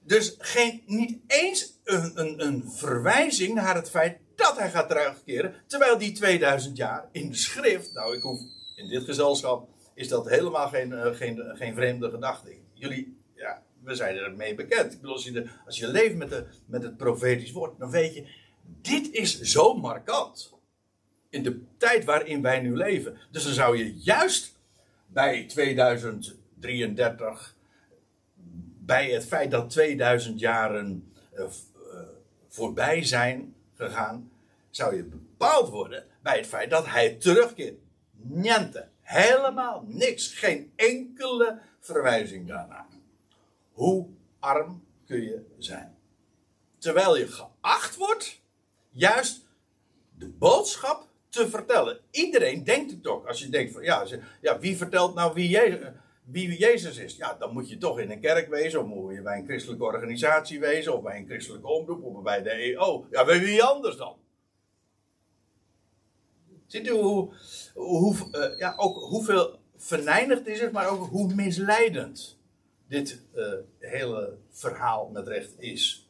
Dus 0.01 0.35
geen, 0.39 0.83
niet 0.87 1.19
eens 1.27 1.79
een, 1.85 2.21
een, 2.21 2.47
een 2.47 2.71
verwijzing 2.71 3.55
naar 3.55 3.75
het 3.75 3.91
feit 3.91 4.19
dat 4.35 4.59
hij 4.59 4.71
gaat 4.71 4.89
terugkeren, 4.89 5.55
terwijl 5.67 5.99
die 5.99 6.13
2000 6.13 6.77
jaar 6.77 7.09
in 7.13 7.29
de 7.29 7.37
schrift, 7.37 7.93
nou 7.93 8.17
ik 8.17 8.23
hoef 8.23 8.41
in 8.81 8.88
dit 8.88 9.05
gezelschap, 9.05 9.69
is 9.95 10.09
dat 10.09 10.29
helemaal 10.29 10.69
geen, 10.69 10.90
uh, 10.90 11.14
geen, 11.14 11.43
geen 11.55 11.75
vreemde 11.75 12.11
gedachte. 12.11 12.57
Jullie, 12.73 13.19
ja, 13.35 13.62
we 13.83 13.95
zijn 13.95 14.16
ermee 14.16 14.55
bekend. 14.55 14.93
Ik 14.93 15.01
bedoel, 15.01 15.14
als 15.66 15.79
je, 15.79 15.88
leeft 15.88 16.14
met, 16.14 16.31
de, 16.31 16.47
met 16.66 16.83
het 16.83 16.97
profetisch 16.97 17.53
woord, 17.53 17.79
dan 17.79 17.90
weet 17.90 18.14
je, 18.14 18.27
dit 18.62 19.11
is 19.11 19.40
zo 19.40 19.75
markant. 19.75 20.55
In 21.29 21.43
de 21.43 21.62
tijd 21.77 22.05
waarin 22.05 22.43
wij 22.43 22.61
nu 22.61 22.77
leven. 22.77 23.19
Dus 23.31 23.45
dan 23.45 23.53
zou 23.53 23.77
je 23.77 23.95
juist 23.95 24.59
bij 25.07 25.47
2033, 25.47 27.57
bij 28.79 29.11
het 29.11 29.27
feit 29.27 29.51
dat 29.51 29.71
2000 29.71 30.40
jaren 30.40 31.12
uh, 31.35 31.45
voorbij 32.49 33.05
zijn 33.05 33.55
gegaan, 33.75 34.31
zou 34.71 34.97
je 34.97 35.05
bepaald 35.05 35.69
worden 35.69 36.05
bij 36.23 36.37
het 36.37 36.47
feit 36.47 36.71
dat 36.71 36.87
hij 36.87 37.14
terugkeert. 37.14 37.79
Niente. 38.22 38.88
Helemaal 39.00 39.85
niks. 39.87 40.35
Geen 40.35 40.72
enkele 40.76 41.59
verwijzing 41.80 42.48
daarna. 42.48 42.87
Hoe 43.72 44.06
arm 44.38 44.85
kun 45.06 45.22
je 45.22 45.44
zijn? 45.59 45.96
Terwijl 46.78 47.16
je 47.16 47.26
geacht 47.26 47.96
wordt, 47.96 48.40
juist 48.90 49.46
de 50.18 50.28
boodschap 50.28 51.09
te 51.28 51.48
vertellen. 51.48 52.00
Iedereen 52.11 52.64
denkt 52.64 52.90
het 52.90 53.02
toch. 53.02 53.26
Als 53.26 53.40
je 53.40 53.48
denkt 53.48 53.72
van 53.72 53.83
ja, 53.83 54.06
ja 54.40 54.59
wie 54.59 54.76
vertelt 54.76 55.14
nou 55.14 55.35
wie 55.35 55.48
Jezus, 55.48 55.78
wie 56.24 56.59
Jezus 56.59 56.96
is? 56.96 57.16
Ja, 57.16 57.35
dan 57.35 57.52
moet 57.52 57.68
je 57.68 57.78
toch 57.78 57.98
in 57.98 58.11
een 58.11 58.20
kerk 58.20 58.48
wezen, 58.48 58.80
of 58.80 58.87
moet 58.87 59.14
je 59.14 59.22
bij 59.22 59.38
een 59.38 59.46
christelijke 59.46 59.85
organisatie 59.85 60.61
wezen, 60.61 60.96
of 60.96 61.02
bij 61.02 61.18
een 61.18 61.26
christelijke 61.26 61.68
omroep, 61.68 62.04
of 62.04 62.22
bij 62.22 62.42
de 62.42 62.50
EO. 62.50 63.06
Ja, 63.11 63.24
bij 63.24 63.40
wie 63.40 63.62
anders 63.62 63.96
dan? 63.96 64.16
Ziet 66.70 66.87
u 66.87 66.90
hoe, 66.90 67.28
hoe, 67.74 68.14
uh, 68.33 68.59
ja, 68.59 68.74
ook 68.76 68.96
hoeveel 68.96 69.59
verneinigd 69.76 70.46
is 70.46 70.61
het, 70.61 70.72
maar 70.72 70.88
ook 70.88 71.09
hoe 71.09 71.35
misleidend 71.35 72.37
dit 72.88 73.22
uh, 73.35 73.52
hele 73.78 74.37
verhaal 74.50 75.09
met 75.12 75.26
recht 75.26 75.54
is. 75.59 76.09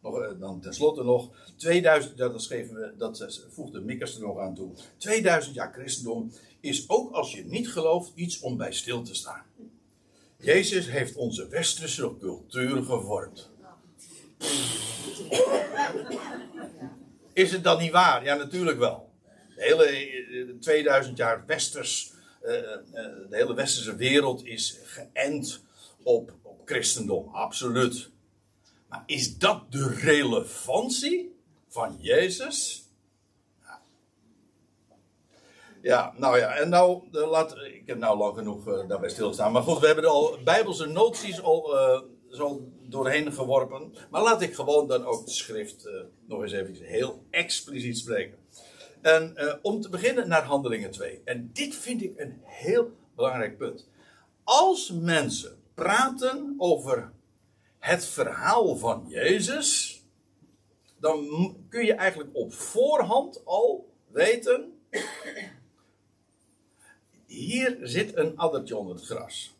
Nog, 0.00 0.18
uh, 0.18 0.28
dan 0.40 0.60
tenslotte 0.60 1.02
nog 1.02 1.30
2000, 1.56 2.16
dat, 2.16 2.42
schreven 2.42 2.74
we, 2.74 2.94
dat 2.96 3.40
voegde 3.50 3.80
Mikkers 3.80 4.14
er 4.14 4.20
nog 4.20 4.38
aan 4.38 4.54
toe. 4.54 4.70
2000 4.96 5.54
jaar 5.54 5.72
christendom 5.72 6.32
is 6.60 6.88
ook 6.88 7.12
als 7.12 7.32
je 7.32 7.44
niet 7.44 7.68
gelooft 7.68 8.12
iets 8.14 8.40
om 8.40 8.56
bij 8.56 8.72
stil 8.72 9.02
te 9.02 9.14
staan. 9.14 9.42
Jezus 10.36 10.90
heeft 10.90 11.16
onze 11.16 11.48
westerse 11.48 12.14
cultuur 12.20 12.82
gevormd. 12.82 13.50
Is 17.32 17.52
het 17.52 17.64
dan 17.64 17.78
niet 17.78 17.92
waar? 17.92 18.24
Ja, 18.24 18.34
natuurlijk 18.34 18.78
wel. 18.78 19.11
De 19.56 19.62
hele 19.62 20.58
2000 20.58 21.16
jaar 21.16 21.46
westers, 21.46 22.12
uh, 22.42 22.48
de 22.50 23.26
hele 23.30 23.54
westerse 23.54 23.96
wereld 23.96 24.44
is 24.44 24.78
geënt 24.84 25.62
op, 26.02 26.32
op 26.42 26.60
christendom, 26.64 27.28
absoluut. 27.28 28.10
Maar 28.88 29.02
is 29.06 29.38
dat 29.38 29.72
de 29.72 29.88
relevantie 29.88 31.36
van 31.68 31.96
Jezus? 32.00 32.86
Ja, 35.82 36.14
nou 36.16 36.38
ja, 36.38 36.54
en 36.54 36.68
nou, 36.68 37.02
laat, 37.10 37.56
ik 37.56 37.82
heb 37.86 37.98
nou 37.98 38.18
lang 38.18 38.36
genoeg 38.36 38.86
daarbij 38.86 39.08
stilstaan. 39.08 39.52
Maar 39.52 39.62
goed, 39.62 39.78
we 39.78 39.86
hebben 39.86 40.04
al 40.04 40.38
bijbelse 40.44 40.86
noties 40.86 41.42
al 41.42 41.76
zo 42.30 42.68
doorheen 42.82 43.32
geworpen. 43.32 43.94
Maar 44.10 44.22
laat 44.22 44.42
ik 44.42 44.54
gewoon 44.54 44.86
dan 44.88 45.04
ook 45.04 45.24
de 45.24 45.30
schrift 45.30 45.90
nog 46.26 46.42
eens 46.42 46.52
even 46.52 46.74
heel 46.74 47.24
expliciet 47.30 47.98
spreken. 47.98 48.38
En 49.02 49.58
om 49.62 49.80
te 49.80 49.88
beginnen 49.88 50.28
naar 50.28 50.42
Handelingen 50.42 50.90
2. 50.90 51.20
En 51.24 51.50
dit 51.52 51.74
vind 51.74 52.02
ik 52.02 52.18
een 52.18 52.40
heel 52.42 52.96
belangrijk 53.14 53.58
punt. 53.58 53.88
Als 54.44 54.90
mensen 54.90 55.62
praten 55.74 56.54
over 56.58 57.12
het 57.78 58.04
verhaal 58.04 58.76
van 58.76 59.04
Jezus, 59.08 60.00
dan 60.98 61.26
kun 61.68 61.84
je 61.84 61.94
eigenlijk 61.94 62.30
op 62.32 62.52
voorhand 62.52 63.44
al 63.44 63.92
weten. 64.08 64.80
Hier 67.26 67.78
zit 67.82 68.16
een 68.16 68.36
addertje 68.36 68.76
onder 68.76 68.94
het 68.94 69.04
gras. 69.04 69.56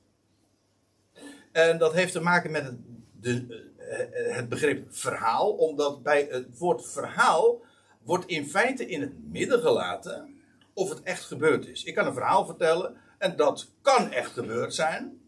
En 1.52 1.78
dat 1.78 1.92
heeft 1.92 2.12
te 2.12 2.20
maken 2.20 2.50
met 2.50 2.64
het, 2.64 2.76
de, 3.20 3.70
eh, 3.78 4.36
het 4.36 4.48
begrip 4.48 4.94
verhaal, 4.94 5.52
omdat 5.52 6.02
bij 6.02 6.26
het 6.30 6.58
woord 6.58 6.86
verhaal 6.86 7.60
wordt 8.04 8.26
in 8.26 8.48
feite 8.48 8.86
in 8.86 9.00
het 9.00 9.30
midden 9.30 9.60
gelaten 9.60 10.34
of 10.72 10.88
het 10.88 11.02
echt 11.02 11.24
gebeurd 11.24 11.66
is. 11.66 11.84
Ik 11.84 11.94
kan 11.94 12.06
een 12.06 12.14
verhaal 12.14 12.46
vertellen 12.46 12.96
en 13.18 13.36
dat 13.36 13.68
kan 13.82 14.10
echt 14.10 14.32
gebeurd 14.32 14.74
zijn, 14.74 15.20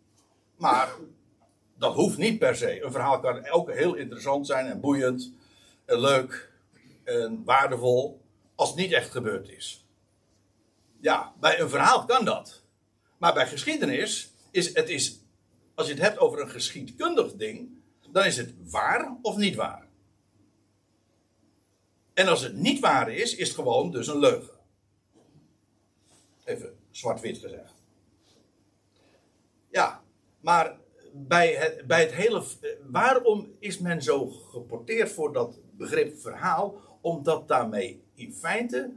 maar 0.57 0.89
dat 1.79 1.95
hoeft 1.95 2.19
niet 2.19 2.39
per 2.39 2.57
se. 2.57 2.85
Een 2.85 2.93
verhaal 2.93 3.21
kan 3.21 3.49
ook 3.49 3.73
heel 3.73 3.95
interessant 3.95 4.47
zijn 4.47 4.67
en 4.67 4.81
boeiend 4.81 5.33
en 5.85 6.01
leuk 6.01 6.53
en 7.05 7.43
waardevol 7.45 8.21
als 8.55 8.69
het 8.69 8.79
niet 8.79 8.93
echt 8.93 9.11
gebeurd 9.11 9.49
is. 9.49 9.87
Ja, 11.01 11.33
bij 11.41 11.61
een 11.61 11.69
verhaal 11.69 12.05
kan 12.05 12.25
dat. 12.25 12.63
Maar 13.19 13.35
bij 13.35 13.47
geschiedenis 13.47 14.33
is 14.51 14.75
het 14.75 14.89
is, 14.89 15.21
als 15.75 15.87
je 15.87 15.93
het 15.93 16.03
hebt 16.03 16.19
over 16.19 16.41
een 16.41 16.51
geschiedkundig 16.51 17.33
ding, 17.33 17.69
dan 18.11 18.25
is 18.25 18.37
het 18.37 18.55
waar 18.71 19.17
of 19.23 19.37
niet 19.37 19.55
waar. 19.55 19.84
En 22.14 22.29
als 22.29 22.42
het 22.42 22.55
niet 22.55 22.81
waar 22.81 23.12
is, 23.12 23.37
is 23.37 23.46
het 23.46 23.57
gewoon 23.57 23.90
dus 23.90 24.07
een 24.07 24.18
leugen. 24.18 24.55
Even 26.44 26.79
zwart-wit 26.90 27.38
gezegd. 27.38 27.74
Ja, 29.70 30.03
maar 30.40 30.77
bij 31.12 31.55
het, 31.55 31.87
bij 31.87 32.00
het 32.00 32.12
hele. 32.12 32.42
Waarom 32.83 33.57
is 33.59 33.79
men 33.79 34.03
zo 34.03 34.29
geporteerd 34.29 35.12
voor 35.12 35.33
dat 35.33 35.59
begrip 35.70 36.20
verhaal? 36.20 36.74
Omdat 37.00 37.48
daarmee 37.48 38.03
in 38.14 38.33
feite 38.33 38.92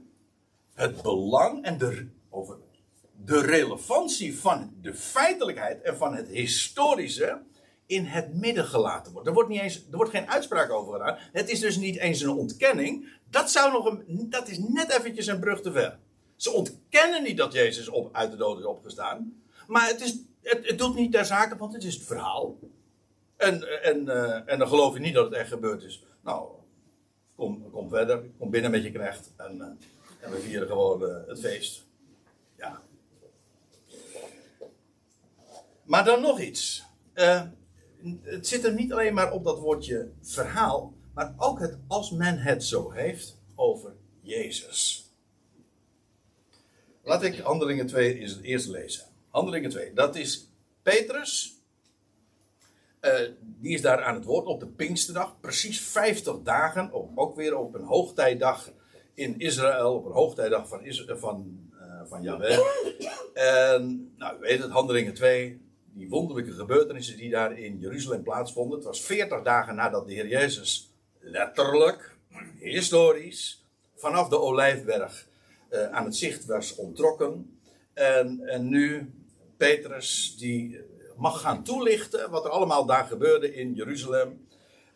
het 0.73 1.01
belang 1.01 1.63
en 1.63 1.77
de, 1.77 2.07
over 2.29 2.57
de 3.23 3.41
relevantie 3.41 4.39
van 4.39 4.73
de 4.81 4.93
feitelijkheid 4.93 5.81
en 5.81 5.97
van 5.97 6.15
het 6.15 6.27
historische 6.27 7.41
in 7.87 8.05
het 8.05 8.33
midden 8.33 8.65
gelaten 8.65 9.11
wordt. 9.11 9.27
Er 9.27 9.33
wordt, 9.33 9.49
niet 9.49 9.61
eens, 9.61 9.75
er 9.91 9.97
wordt 9.97 10.11
geen 10.11 10.29
uitspraak 10.29 10.71
over 10.71 10.93
gedaan. 10.93 11.17
Het 11.31 11.49
is 11.49 11.59
dus 11.59 11.77
niet 11.77 11.97
eens 11.97 12.21
een 12.21 12.29
ontkenning. 12.29 13.09
Dat, 13.29 13.51
zou 13.51 13.71
nog 13.71 13.85
een, 13.85 14.27
dat 14.29 14.47
is 14.47 14.57
net 14.57 14.91
eventjes 14.91 15.27
een 15.27 15.39
brug 15.39 15.61
te 15.61 15.71
ver. 15.71 15.99
Ze 16.35 16.51
ontkennen 16.51 17.23
niet 17.23 17.37
dat 17.37 17.53
Jezus 17.53 17.87
op, 17.87 18.15
uit 18.15 18.31
de 18.31 18.37
dood 18.37 18.59
is 18.59 18.65
opgestaan. 18.65 19.41
Maar 19.67 19.87
het, 19.87 20.01
is, 20.01 20.17
het, 20.41 20.67
het 20.67 20.77
doet 20.77 20.95
niet 20.95 21.11
ter 21.11 21.25
zake, 21.25 21.57
want 21.57 21.73
het 21.73 21.83
is 21.83 21.93
het 21.93 22.03
verhaal. 22.03 22.59
En, 23.37 23.83
en, 23.83 24.05
uh, 24.05 24.51
en 24.51 24.59
dan 24.59 24.67
geloof 24.67 24.93
je 24.93 24.99
niet 24.99 25.13
dat 25.13 25.25
het 25.25 25.33
echt 25.33 25.49
gebeurd 25.49 25.83
is. 25.83 26.03
Nou, 26.21 26.49
kom, 27.35 27.71
kom 27.71 27.89
verder. 27.89 28.23
Kom 28.37 28.49
binnen 28.49 28.71
met 28.71 28.83
je 28.83 28.91
knecht. 28.91 29.33
En, 29.37 29.55
uh, 29.57 29.65
en 30.19 30.31
we 30.31 30.39
vieren 30.39 30.67
gewoon 30.67 31.01
uh, 31.03 31.15
het 31.27 31.39
feest. 31.39 31.85
Ja. 32.57 32.81
Maar 35.83 36.05
dan 36.05 36.21
nog 36.21 36.39
iets. 36.39 36.85
Het 38.21 38.47
zit 38.47 38.63
er 38.63 38.73
niet 38.73 38.91
alleen 38.91 39.13
maar 39.13 39.31
op 39.31 39.43
dat 39.43 39.59
woordje 39.59 40.09
verhaal. 40.21 40.93
Maar 41.13 41.33
ook 41.37 41.59
het 41.59 41.77
als 41.87 42.11
men 42.11 42.37
het 42.37 42.63
zo 42.63 42.91
heeft 42.91 43.37
over 43.55 43.93
Jezus. 44.21 45.11
Laat 47.03 47.23
ik 47.23 47.39
Handelingen 47.39 47.87
2 47.87 48.41
eerst 48.41 48.67
lezen. 48.67 49.05
Handelingen 49.29 49.69
2, 49.69 49.93
dat 49.93 50.15
is 50.15 50.49
Petrus. 50.81 51.55
Uh, 53.01 53.13
die 53.39 53.73
is 53.73 53.81
daar 53.81 54.03
aan 54.03 54.15
het 54.15 54.25
woord 54.25 54.45
op 54.45 54.59
de 54.59 54.67
Pinksterdag. 54.67 55.39
Precies 55.39 55.81
50 55.81 56.41
dagen, 56.43 56.91
ook 57.15 57.35
weer 57.35 57.57
op 57.57 57.73
een 57.73 57.83
hoogtijdag 57.83 58.71
in 59.13 59.39
Israël. 59.39 59.95
Op 59.95 60.05
een 60.05 60.11
hoogtijdag 60.11 60.67
van, 60.67 60.81
van, 61.07 61.69
uh, 61.73 62.01
van 62.05 62.21
Yahweh. 62.21 62.59
En 63.33 64.13
nou, 64.17 64.37
u 64.37 64.39
weet 64.39 64.61
het, 64.61 64.71
Handelingen 64.71 65.13
2. 65.13 65.66
Die 65.97 66.09
wonderlijke 66.09 66.51
gebeurtenissen 66.51 67.17
die 67.17 67.29
daar 67.29 67.59
in 67.59 67.79
Jeruzalem 67.79 68.23
plaatsvonden. 68.23 68.77
Het 68.77 68.87
was 68.87 69.01
40 69.01 69.41
dagen 69.41 69.75
nadat 69.75 70.07
de 70.07 70.13
Heer 70.13 70.27
Jezus 70.27 70.91
letterlijk, 71.19 72.15
historisch, 72.59 73.65
vanaf 73.95 74.29
de 74.29 74.39
Olijfberg 74.39 75.27
uh, 75.69 75.91
aan 75.91 76.05
het 76.05 76.15
zicht 76.15 76.45
was 76.45 76.75
ontrokken. 76.75 77.59
En, 77.93 78.41
en 78.47 78.69
nu 78.69 79.13
Petrus 79.57 80.35
die 80.37 80.79
mag 81.15 81.41
gaan 81.41 81.63
toelichten 81.63 82.29
wat 82.31 82.45
er 82.45 82.51
allemaal 82.51 82.85
daar 82.85 83.05
gebeurde 83.05 83.55
in 83.55 83.73
Jeruzalem. 83.73 84.47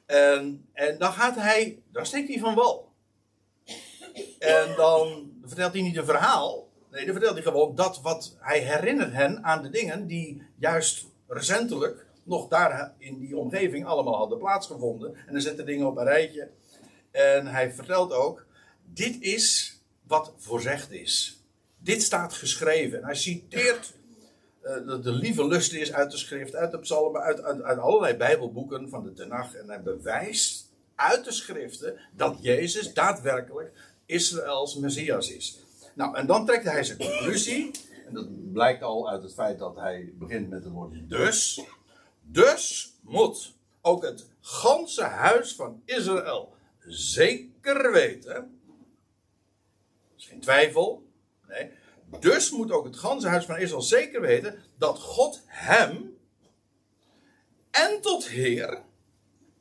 En, 0.06 0.68
en 0.74 0.98
dan 0.98 1.12
gaat 1.12 1.36
hij, 1.36 1.82
dan 1.92 2.06
steekt 2.06 2.28
hij 2.28 2.40
van 2.40 2.56
wal. 2.56 2.92
En 4.40 4.76
dan 4.76 5.32
vertelt 5.46 5.74
hij 5.74 5.82
niet 5.82 5.98
een 5.98 6.06
verhaal. 6.06 6.71
Nee, 6.92 7.06
dan 7.06 7.14
vertelt 7.14 7.34
hij 7.34 7.44
gewoon 7.44 7.76
dat 7.76 8.02
wat 8.02 8.36
hij 8.40 8.60
herinnert 8.60 9.14
hen 9.14 9.44
aan 9.44 9.64
de 9.64 9.70
dingen 9.70 10.08
die 10.08 10.44
juist 10.56 11.06
recentelijk 11.28 12.06
nog 12.24 12.48
daar 12.48 12.94
in 12.98 13.20
die 13.20 13.38
omgeving 13.38 13.86
allemaal 13.86 14.16
hadden 14.16 14.38
plaatsgevonden. 14.38 15.16
En 15.16 15.34
dan 15.34 15.42
zet 15.42 15.58
de 15.58 15.64
dingen 15.64 15.88
op 15.88 15.98
een 15.98 16.04
rijtje. 16.04 16.50
En 17.12 17.48
hij 17.48 17.72
vertelt 17.72 18.14
ook: 18.14 18.46
dit 18.94 19.22
is 19.22 19.78
wat 20.08 20.34
voorzegd 20.38 20.92
is. 20.92 21.44
Dit 21.78 22.02
staat 22.02 22.34
geschreven. 22.34 22.98
En 22.98 23.06
hij 23.06 23.16
citeert 23.16 23.94
uh, 24.64 24.88
de, 24.88 25.00
de, 25.00 25.12
lieve 25.12 25.48
lust 25.48 25.74
is 25.74 25.94
uit 25.94 26.12
de 26.12 26.18
schrift, 26.18 26.56
uit 26.56 26.72
de 26.72 26.80
psalmen, 26.80 27.22
uit, 27.22 27.42
uit, 27.42 27.62
uit 27.62 27.80
allerlei 27.80 28.14
bijbelboeken 28.14 28.90
van 28.90 29.04
de 29.04 29.14
Tenach. 29.14 29.56
En 29.56 29.68
hij 29.68 29.82
bewijst 29.82 30.70
uit 30.96 31.26
de 31.26 31.32
schriften 31.32 32.00
dat 32.16 32.38
Jezus 32.42 32.94
daadwerkelijk 32.94 33.72
Israëls 34.06 34.76
Messias 34.76 35.32
is. 35.32 35.60
Nou, 35.94 36.16
en 36.16 36.28
dan 36.28 36.46
trekt 36.46 36.64
hij 36.64 36.84
zijn 36.84 36.98
conclusie. 36.98 37.72
En 38.08 38.14
dat 38.14 38.52
blijkt 38.52 38.84
al 38.84 39.10
uit 39.10 39.24
het 39.24 39.34
feit 39.34 39.60
dat 39.60 39.76
hij 39.76 40.14
begint 40.14 40.50
met 40.50 40.64
het 40.64 40.74
woord 40.74 41.10
dus. 41.10 41.62
Dus 42.22 42.94
moet 43.02 43.54
ook 43.82 44.04
het 44.04 44.30
ganse 44.40 45.04
huis 45.04 45.56
van 45.56 45.82
Israël 45.86 46.54
zeker 46.86 47.92
weten 47.92 48.62
is 50.22 50.28
geen 50.28 50.40
twijfel. 50.40 51.10
Dus 52.20 52.52
moet 52.52 52.72
ook 52.72 52.86
het 52.86 52.98
ganse 52.98 53.28
huis 53.28 53.46
van 53.46 53.58
Israël 53.58 53.82
zeker 53.82 54.22
weten 54.22 54.64
dat 54.78 55.00
God 55.00 55.42
hem 55.46 56.18
en 57.72 58.02
tot 58.02 58.28
Heer 58.28 58.82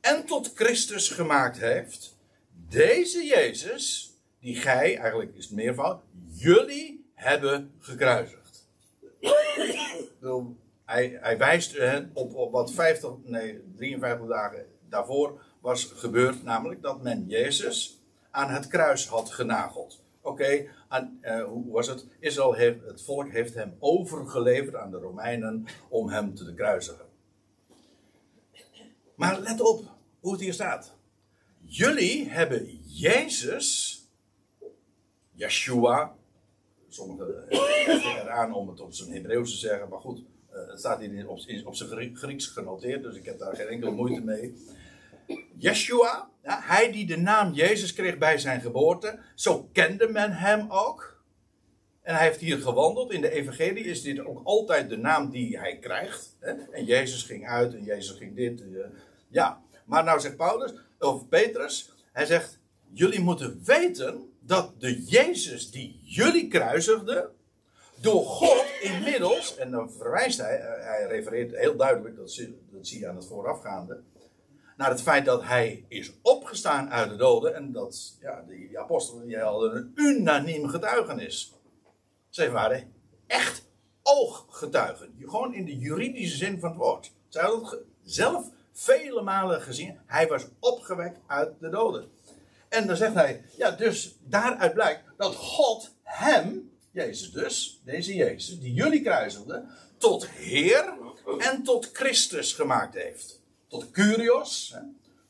en 0.01 0.25
tot 0.25 0.51
Christus 0.55 1.09
gemaakt 1.09 1.57
heeft. 1.57 2.17
Deze 2.69 3.25
Jezus, 3.25 4.10
die 4.41 4.55
gij, 4.55 4.97
eigenlijk 4.97 5.35
is 5.35 5.45
het 5.45 5.53
meervoud, 5.53 6.01
jullie 6.29 7.05
hebben 7.13 7.71
gekruisigd. 7.79 8.67
hij, 10.85 11.37
wijst 11.37 11.77
op, 12.13 12.35
op 12.35 12.51
wat 12.51 12.71
50, 12.71 13.11
nee, 13.23 13.61
53 13.75 14.27
dagen 14.27 14.65
daarvoor 14.89 15.41
was 15.59 15.85
gebeurd, 15.85 16.43
namelijk 16.43 16.81
dat 16.81 17.01
men 17.01 17.27
Jezus 17.27 18.01
aan 18.31 18.49
het 18.49 18.67
kruis 18.67 19.07
had 19.07 19.31
genageld. 19.31 20.01
Oké, 20.21 20.65
uh, 21.21 21.43
hoe 21.43 21.71
was 21.71 21.87
het? 21.87 22.05
Israël 22.19 22.53
heeft, 22.53 22.85
het 22.85 23.01
volk 23.01 23.29
heeft 23.31 23.53
hem 23.53 23.75
overgeleverd 23.79 24.75
aan 24.75 24.91
de 24.91 24.97
Romeinen 24.97 25.65
om 25.89 26.09
hem 26.09 26.35
te 26.35 26.53
kruisigen. 26.53 27.05
Maar 29.15 29.39
let 29.39 29.61
op 29.61 29.83
hoe 30.19 30.31
het 30.31 30.41
hier 30.41 30.53
staat. 30.53 30.93
Jullie 31.63 32.29
hebben 32.29 32.79
Jezus, 32.85 34.00
Yeshua, 35.41 36.15
sommigen 36.89 37.45
geven 37.49 38.21
eraan 38.21 38.53
om 38.53 38.67
het 38.69 38.79
op 38.79 38.93
zijn 38.93 39.11
Hebreeuws 39.11 39.51
te 39.51 39.57
zeggen, 39.57 39.89
maar 39.89 39.99
goed, 39.99 40.19
uh, 40.19 40.67
het 40.69 40.79
staat 40.79 40.99
hier 40.99 41.27
op, 41.27 41.39
op 41.65 41.75
zijn 41.75 42.15
Grieks 42.15 42.45
genoteerd, 42.45 43.03
dus 43.03 43.15
ik 43.15 43.25
heb 43.25 43.39
daar 43.39 43.55
geen 43.55 43.67
enkele 43.67 43.91
moeite 43.91 44.21
mee. 44.21 44.53
Yeshua, 45.57 46.29
ja, 46.43 46.59
hij 46.63 46.91
die 46.91 47.05
de 47.05 47.17
naam 47.17 47.53
Jezus 47.53 47.93
kreeg 47.93 48.17
bij 48.17 48.37
zijn 48.37 48.61
geboorte, 48.61 49.19
zo 49.35 49.69
kende 49.71 50.07
men 50.07 50.31
hem 50.31 50.65
ook. 50.69 51.23
En 52.01 52.15
hij 52.15 52.25
heeft 52.25 52.39
hier 52.39 52.57
gewandeld. 52.57 53.11
In 53.11 53.21
de 53.21 53.31
Evangelie 53.31 53.83
is 53.83 54.01
dit 54.01 54.25
ook 54.25 54.41
altijd 54.43 54.89
de 54.89 54.97
naam 54.97 55.29
die 55.29 55.59
hij 55.59 55.77
krijgt. 55.77 56.37
Hè? 56.39 56.51
En 56.51 56.85
Jezus 56.85 57.23
ging 57.23 57.47
uit 57.47 57.73
en 57.73 57.83
Jezus 57.83 58.17
ging 58.17 58.35
dit. 58.35 58.61
Uh, 58.61 58.85
ja, 59.27 59.61
maar 59.85 60.03
nou 60.03 60.19
zegt 60.19 60.35
Paulus, 60.35 60.73
of 60.99 61.27
Petrus, 61.27 61.93
hij 62.11 62.25
zegt: 62.25 62.59
Jullie 62.93 63.19
moeten 63.19 63.61
weten 63.63 64.30
dat 64.51 64.73
de 64.77 65.03
Jezus 65.03 65.71
die 65.71 65.99
jullie 66.03 66.47
kruisigde, 66.47 67.29
door 67.95 68.25
God 68.25 68.65
inmiddels, 68.81 69.55
en 69.55 69.71
dan 69.71 69.91
verwijst 69.91 70.37
hij, 70.37 70.59
eh, 70.59 70.85
hij 70.85 71.07
refereert 71.07 71.55
heel 71.55 71.75
duidelijk, 71.75 72.15
dat 72.15 72.31
zie, 72.31 72.57
dat 72.71 72.87
zie 72.87 72.99
je 72.99 73.07
aan 73.07 73.15
het 73.15 73.25
voorafgaande 73.25 74.01
naar 74.77 74.89
het 74.89 75.01
feit 75.01 75.25
dat 75.25 75.43
hij 75.43 75.85
is 75.87 76.11
opgestaan 76.21 76.89
uit 76.89 77.09
de 77.09 77.15
doden. 77.15 77.55
En 77.55 77.71
dat 77.71 78.17
ja, 78.21 78.43
die, 78.47 78.79
apostelen 78.79 79.27
die 79.27 79.37
hadden 79.37 79.75
een 79.75 79.91
unaniem 79.95 80.67
getuigenis. 80.67 81.53
Zij 82.29 82.51
waren 82.51 82.93
echt 83.27 83.67
ooggetuigen. 84.03 85.15
Gewoon 85.19 85.53
in 85.53 85.65
de 85.65 85.77
juridische 85.77 86.37
zin 86.37 86.59
van 86.59 86.69
het 86.69 86.77
woord. 86.77 87.11
Zij 87.27 87.41
hadden 87.41 87.69
het 87.69 87.79
zelf 88.03 88.49
vele 88.71 89.21
malen 89.21 89.61
gezien. 89.61 89.99
Hij 90.05 90.27
was 90.27 90.47
opgewekt 90.59 91.19
uit 91.27 91.59
de 91.59 91.69
doden. 91.69 92.09
En 92.71 92.87
dan 92.87 92.97
zegt 92.97 93.13
hij, 93.13 93.41
ja, 93.57 93.71
dus 93.71 94.15
daaruit 94.23 94.73
blijkt 94.73 95.03
dat 95.17 95.35
God 95.35 95.95
hem, 96.03 96.71
Jezus 96.91 97.31
dus, 97.31 97.81
deze 97.85 98.15
Jezus, 98.15 98.59
die 98.59 98.73
jullie 98.73 99.01
kruiselden, 99.01 99.69
tot 99.97 100.27
Heer 100.29 100.93
en 101.37 101.63
tot 101.63 101.89
Christus 101.93 102.53
gemaakt 102.53 102.93
heeft. 102.93 103.41
Tot 103.67 103.91
Curios, 103.91 104.75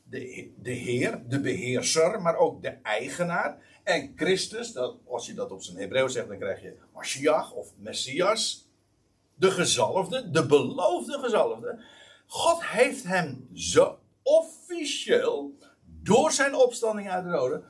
de, 0.02 0.50
de 0.62 0.70
Heer, 0.70 1.22
de 1.28 1.40
beheerser, 1.40 2.22
maar 2.22 2.36
ook 2.36 2.62
de 2.62 2.76
eigenaar. 2.82 3.58
En 3.82 4.12
Christus, 4.16 4.72
dat, 4.72 4.96
als 5.06 5.26
je 5.26 5.34
dat 5.34 5.50
op 5.50 5.62
zijn 5.62 5.76
Hebreeuws 5.76 6.12
zegt, 6.12 6.28
dan 6.28 6.38
krijg 6.38 6.62
je 6.62 6.76
Mashiach 6.94 7.52
of 7.52 7.68
Messias. 7.76 8.68
De 9.34 9.50
gezalfde, 9.50 10.30
de 10.30 10.46
beloofde 10.46 11.18
gezalfde. 11.18 11.84
God 12.26 12.66
heeft 12.66 13.04
hem 13.04 13.48
zo 13.54 13.98
officieel, 14.22 15.54
door 16.02 16.32
zijn 16.32 16.54
opstanding 16.54 17.10
uit 17.10 17.24
de 17.24 17.30
doden, 17.30 17.64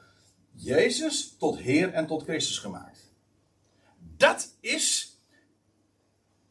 Jezus 0.52 1.36
tot 1.38 1.58
Heer 1.58 1.92
en 1.92 2.06
tot 2.06 2.22
Christus 2.22 2.58
gemaakt. 2.58 3.12
Dat 4.16 4.56
is 4.60 5.18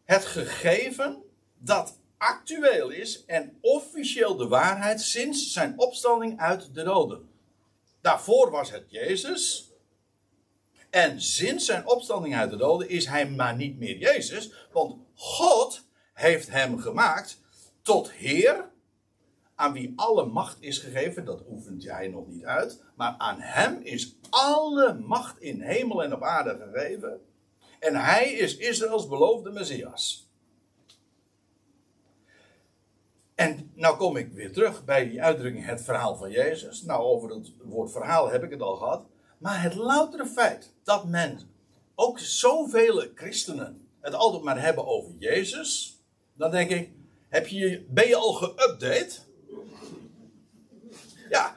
het 0.04 0.26
gegeven 0.26 1.24
dat 1.58 2.00
actueel 2.18 2.90
is 2.90 3.26
en 3.26 3.58
officieel 3.62 4.36
de 4.36 4.48
waarheid 4.48 5.02
sinds 5.02 5.52
zijn 5.54 5.80
opstanding 5.80 6.40
uit 6.40 6.74
de 6.74 6.84
doden. 6.84 7.30
Daarvoor 8.02 8.52
was 8.52 8.72
het 8.72 8.86
Jezus. 8.88 9.72
En 10.90 11.22
sinds 11.22 11.66
zijn 11.66 11.88
opstanding 11.88 12.36
uit 12.36 12.50
de 12.50 12.58
doden 12.58 12.90
is 12.90 13.06
hij 13.06 13.30
maar 13.30 13.56
niet 13.56 13.78
meer 13.78 13.98
Jezus, 13.98 14.52
want 14.72 14.96
God 15.14 15.86
heeft 16.14 16.50
hem 16.50 16.80
gemaakt 16.80 17.40
tot 17.82 18.12
Heer, 18.12 18.70
aan 19.62 19.74
wie 19.74 19.94
alle 19.96 20.26
macht 20.26 20.58
is 20.60 20.78
gegeven. 20.78 21.26
Dat 21.26 21.44
oefent 21.50 21.84
hij 21.84 22.08
nog 22.08 22.28
niet 22.28 22.46
uit, 22.46 22.84
maar 22.96 23.16
aan 23.18 23.40
hem 23.40 23.80
is 23.84 24.16
alle 24.30 24.94
macht 24.94 25.42
in 25.42 25.62
hemel 25.62 26.04
en 26.04 26.14
op 26.14 26.24
aarde 26.24 26.70
gegeven. 26.72 27.22
En 27.80 27.96
hij 27.96 28.32
is 28.32 28.58
Israëls 28.58 29.08
beloofde 29.08 29.52
Messias. 29.52 30.30
En 33.36 33.72
nou 33.74 33.98
kom 33.98 34.18
ik 34.18 34.32
weer 34.32 34.54
terug 34.54 34.86
bij 34.86 35.10
die 35.10 35.22
uitdrukking 35.22 35.66
het 35.66 35.84
verhaal 35.84 36.16
van 36.16 36.32
Jezus. 36.32 36.82
Nou, 36.84 37.02
over 37.02 37.30
het 37.30 37.52
woord 37.64 37.92
verhaal 37.92 38.30
heb 38.30 38.44
ik 38.44 38.50
het 38.50 38.62
al 38.62 38.76
gehad. 38.76 39.06
Maar 39.38 39.62
het 39.62 39.76
loutere 39.76 40.26
feit 40.26 40.74
dat 40.84 41.08
men, 41.08 41.40
ook 41.96 42.20
zoveel 42.20 43.08
christenen, 43.16 43.88
het 44.00 44.14
altijd 44.14 44.44
maar 44.44 44.62
hebben 44.62 44.86
over 44.86 45.12
Jezus. 45.20 46.00
Dan 46.34 46.52
denk 46.52 46.70
ik, 46.70 46.92
heb 47.30 47.48
je, 47.48 47.86
ben 47.90 48.08
je 48.08 48.16
al 48.16 48.34
geüpdate? 48.34 49.31
Ja. 51.32 51.56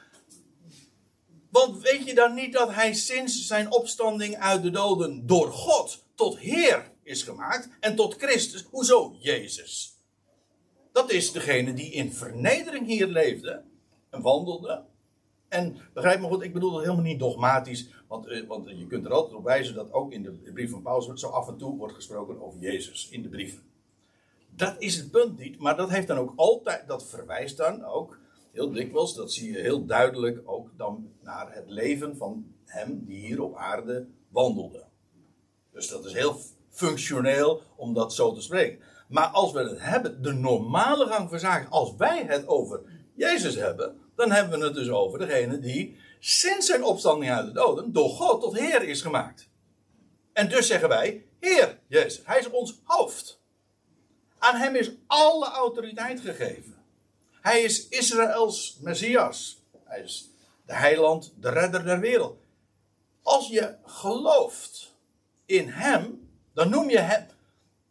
Want 1.50 1.82
weet 1.82 2.06
je 2.06 2.14
dan 2.14 2.34
niet 2.34 2.52
dat 2.52 2.74
hij 2.74 2.92
sinds 2.92 3.46
zijn 3.46 3.72
opstanding 3.72 4.36
uit 4.36 4.62
de 4.62 4.70
doden 4.70 5.26
door 5.26 5.52
God 5.52 6.04
tot 6.14 6.38
Heer 6.38 6.92
is 7.02 7.22
gemaakt 7.22 7.68
en 7.80 7.96
tot 7.96 8.14
Christus? 8.14 8.66
Hoezo 8.70 9.16
Jezus? 9.18 9.98
Dat 10.92 11.10
is 11.10 11.32
degene 11.32 11.74
die 11.74 11.92
in 11.92 12.12
vernedering 12.12 12.86
hier 12.86 13.06
leefde 13.06 13.62
en 14.10 14.22
wandelde. 14.22 14.84
En 15.48 15.76
begrijp 15.92 16.20
me 16.20 16.26
goed, 16.26 16.42
ik 16.42 16.52
bedoel 16.52 16.70
dat 16.70 16.82
helemaal 16.82 17.04
niet 17.04 17.18
dogmatisch, 17.18 17.88
want, 18.08 18.26
eh, 18.26 18.46
want 18.46 18.68
je 18.68 18.86
kunt 18.86 19.04
er 19.04 19.12
altijd 19.12 19.34
op 19.34 19.44
wijzen 19.44 19.74
dat 19.74 19.92
ook 19.92 20.12
in 20.12 20.22
de 20.22 20.52
brief 20.52 20.70
van 20.70 20.82
Paulus 20.82 21.20
zo 21.20 21.28
af 21.28 21.48
en 21.48 21.56
toe 21.56 21.76
wordt 21.76 21.94
gesproken 21.94 22.42
over 22.42 22.60
Jezus 22.60 23.08
in 23.08 23.22
de 23.22 23.28
brieven. 23.28 23.62
Dat 24.50 24.74
is 24.78 24.96
het 24.96 25.10
punt 25.10 25.38
niet, 25.38 25.58
maar 25.58 25.76
dat 25.76 25.90
heeft 25.90 26.06
dan 26.06 26.18
ook 26.18 26.32
altijd, 26.36 26.88
dat 26.88 27.04
verwijst 27.04 27.56
dan 27.56 27.84
ook 27.84 28.22
heel 28.54 28.72
dikwijls, 28.72 29.14
dat 29.14 29.32
zie 29.32 29.52
je 29.52 29.58
heel 29.58 29.84
duidelijk 29.84 30.40
ook 30.44 30.70
dan 30.76 31.12
naar 31.22 31.54
het 31.54 31.70
leven 31.70 32.16
van 32.16 32.54
hem 32.64 33.04
die 33.04 33.18
hier 33.26 33.42
op 33.42 33.56
aarde 33.56 34.06
wandelde. 34.28 34.84
Dus 35.72 35.88
dat 35.88 36.04
is 36.04 36.12
heel 36.12 36.36
functioneel 36.70 37.62
om 37.76 37.94
dat 37.94 38.14
zo 38.14 38.32
te 38.32 38.40
spreken. 38.40 38.78
Maar 39.08 39.26
als 39.26 39.52
we 39.52 39.58
het 39.58 39.80
hebben, 39.80 40.22
de 40.22 40.32
normale 40.32 41.06
gang 41.06 41.28
van 41.28 41.38
zaken, 41.38 41.70
als 41.70 41.94
wij 41.96 42.24
het 42.24 42.46
over 42.46 42.80
Jezus 43.14 43.54
hebben, 43.54 44.00
dan 44.16 44.30
hebben 44.30 44.58
we 44.58 44.64
het 44.64 44.74
dus 44.74 44.90
over 44.90 45.18
degene 45.18 45.58
die 45.58 45.96
sinds 46.18 46.66
zijn 46.66 46.84
opstanding 46.84 47.32
uit 47.32 47.46
de 47.46 47.52
doden 47.52 47.92
door 47.92 48.08
God 48.08 48.40
tot 48.40 48.58
Heer 48.58 48.82
is 48.82 49.02
gemaakt. 49.02 49.48
En 50.32 50.48
dus 50.48 50.66
zeggen 50.66 50.88
wij, 50.88 51.26
Heer 51.40 51.78
Jezus, 51.86 52.20
Hij 52.24 52.38
is 52.38 52.50
ons 52.50 52.80
hoofd. 52.84 53.40
Aan 54.38 54.56
Hem 54.56 54.74
is 54.74 54.90
alle 55.06 55.46
autoriteit 55.46 56.20
gegeven. 56.20 56.73
Hij 57.44 57.62
is 57.62 57.88
Israëls 57.88 58.78
Messias. 58.80 59.62
Hij 59.84 60.00
is 60.00 60.30
de 60.66 60.74
heiland, 60.74 61.34
de 61.40 61.50
redder 61.50 61.84
der 61.84 62.00
wereld. 62.00 62.38
Als 63.22 63.48
je 63.48 63.74
gelooft 63.84 64.94
in 65.46 65.68
Hem, 65.68 66.28
dan 66.52 66.68
noem 66.68 66.90
je 66.90 66.98
Hem, 66.98 67.26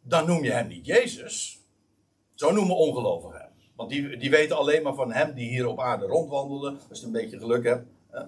dan 0.01 0.25
noem 0.25 0.43
je 0.43 0.51
hem 0.51 0.67
niet 0.67 0.85
Jezus. 0.85 1.59
Zo 2.33 2.51
noemen 2.51 2.75
ongelovigen 2.75 3.39
hem. 3.39 3.49
Want 3.75 3.89
die, 3.89 4.17
die 4.17 4.29
weten 4.29 4.57
alleen 4.57 4.83
maar 4.83 4.95
van 4.95 5.11
hem 5.11 5.33
die 5.33 5.49
hier 5.49 5.67
op 5.67 5.79
aarde 5.79 6.05
rondwandelen. 6.05 6.79
Als 6.89 6.99
je 6.99 7.05
een 7.05 7.11
beetje 7.11 7.39
geluk 7.39 7.63
hebt. 7.63 7.87
Hè? 8.09 8.23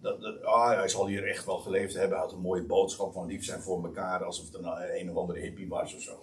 Dat, 0.00 0.42
ah, 0.42 0.76
hij 0.76 0.88
zal 0.88 1.06
hier 1.06 1.28
echt 1.28 1.44
wel 1.44 1.58
geleefd 1.58 1.94
hebben. 1.94 2.18
Hij 2.18 2.26
had 2.26 2.32
een 2.32 2.40
mooie 2.40 2.64
boodschap 2.64 3.12
van 3.12 3.26
lief 3.26 3.44
zijn 3.44 3.60
voor 3.60 3.84
elkaar. 3.84 4.24
Alsof 4.24 4.44
het 4.44 4.54
een, 4.54 4.98
een 5.00 5.10
of 5.10 5.16
andere 5.16 5.40
hippie 5.40 5.68
was 5.68 5.94
of 5.94 6.00
zo. 6.00 6.22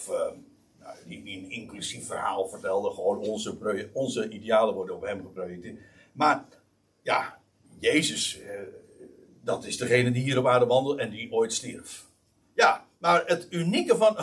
Of 0.00 0.08
uh, 0.08 0.20
nou, 0.78 0.96
die, 1.06 1.22
die, 1.22 1.38
een 1.38 1.50
inclusief 1.50 2.06
verhaal 2.06 2.48
vertelde. 2.48 2.90
Gewoon 2.90 3.18
onze, 3.18 3.88
onze 3.92 4.28
idealen 4.28 4.74
worden 4.74 4.96
op 4.96 5.02
hem 5.02 5.20
geprojecteerd. 5.20 5.78
Maar 6.12 6.44
ja, 7.02 7.38
Jezus. 7.78 8.38
Uh, 8.38 8.50
dat 9.42 9.64
is 9.64 9.76
degene 9.76 10.10
die 10.10 10.22
hier 10.22 10.38
op 10.38 10.46
aarde 10.46 10.66
wandelt 10.66 10.98
en 10.98 11.10
die 11.10 11.32
ooit 11.32 11.52
stierf. 11.52 12.06
Ja, 12.54 12.86
maar 12.98 13.22
het 13.26 13.46
unieke 13.50 13.96
van 13.96 14.18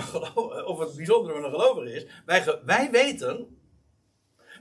of 0.66 0.80
het 0.80 0.96
bijzondere 0.96 1.34
van 1.34 1.44
een 1.44 1.52
gelovige 1.52 1.94
is, 1.94 2.06
wij, 2.26 2.60
wij 2.66 2.92
weten 2.92 3.58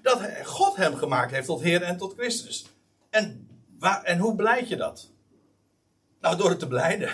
dat 0.02 0.22
God 0.44 0.76
hem 0.76 0.94
gemaakt 0.94 1.30
heeft 1.30 1.46
tot 1.46 1.60
Heer 1.62 1.82
en 1.82 1.96
tot 1.96 2.14
Christus. 2.14 2.66
En, 3.10 3.48
waar, 3.78 4.02
en 4.02 4.18
hoe 4.18 4.36
blijkt 4.36 4.68
je 4.68 4.76
dat? 4.76 5.10
Nou, 6.20 6.36
door 6.36 6.48
het 6.48 6.58
te 6.58 6.68
blijden. 6.68 7.10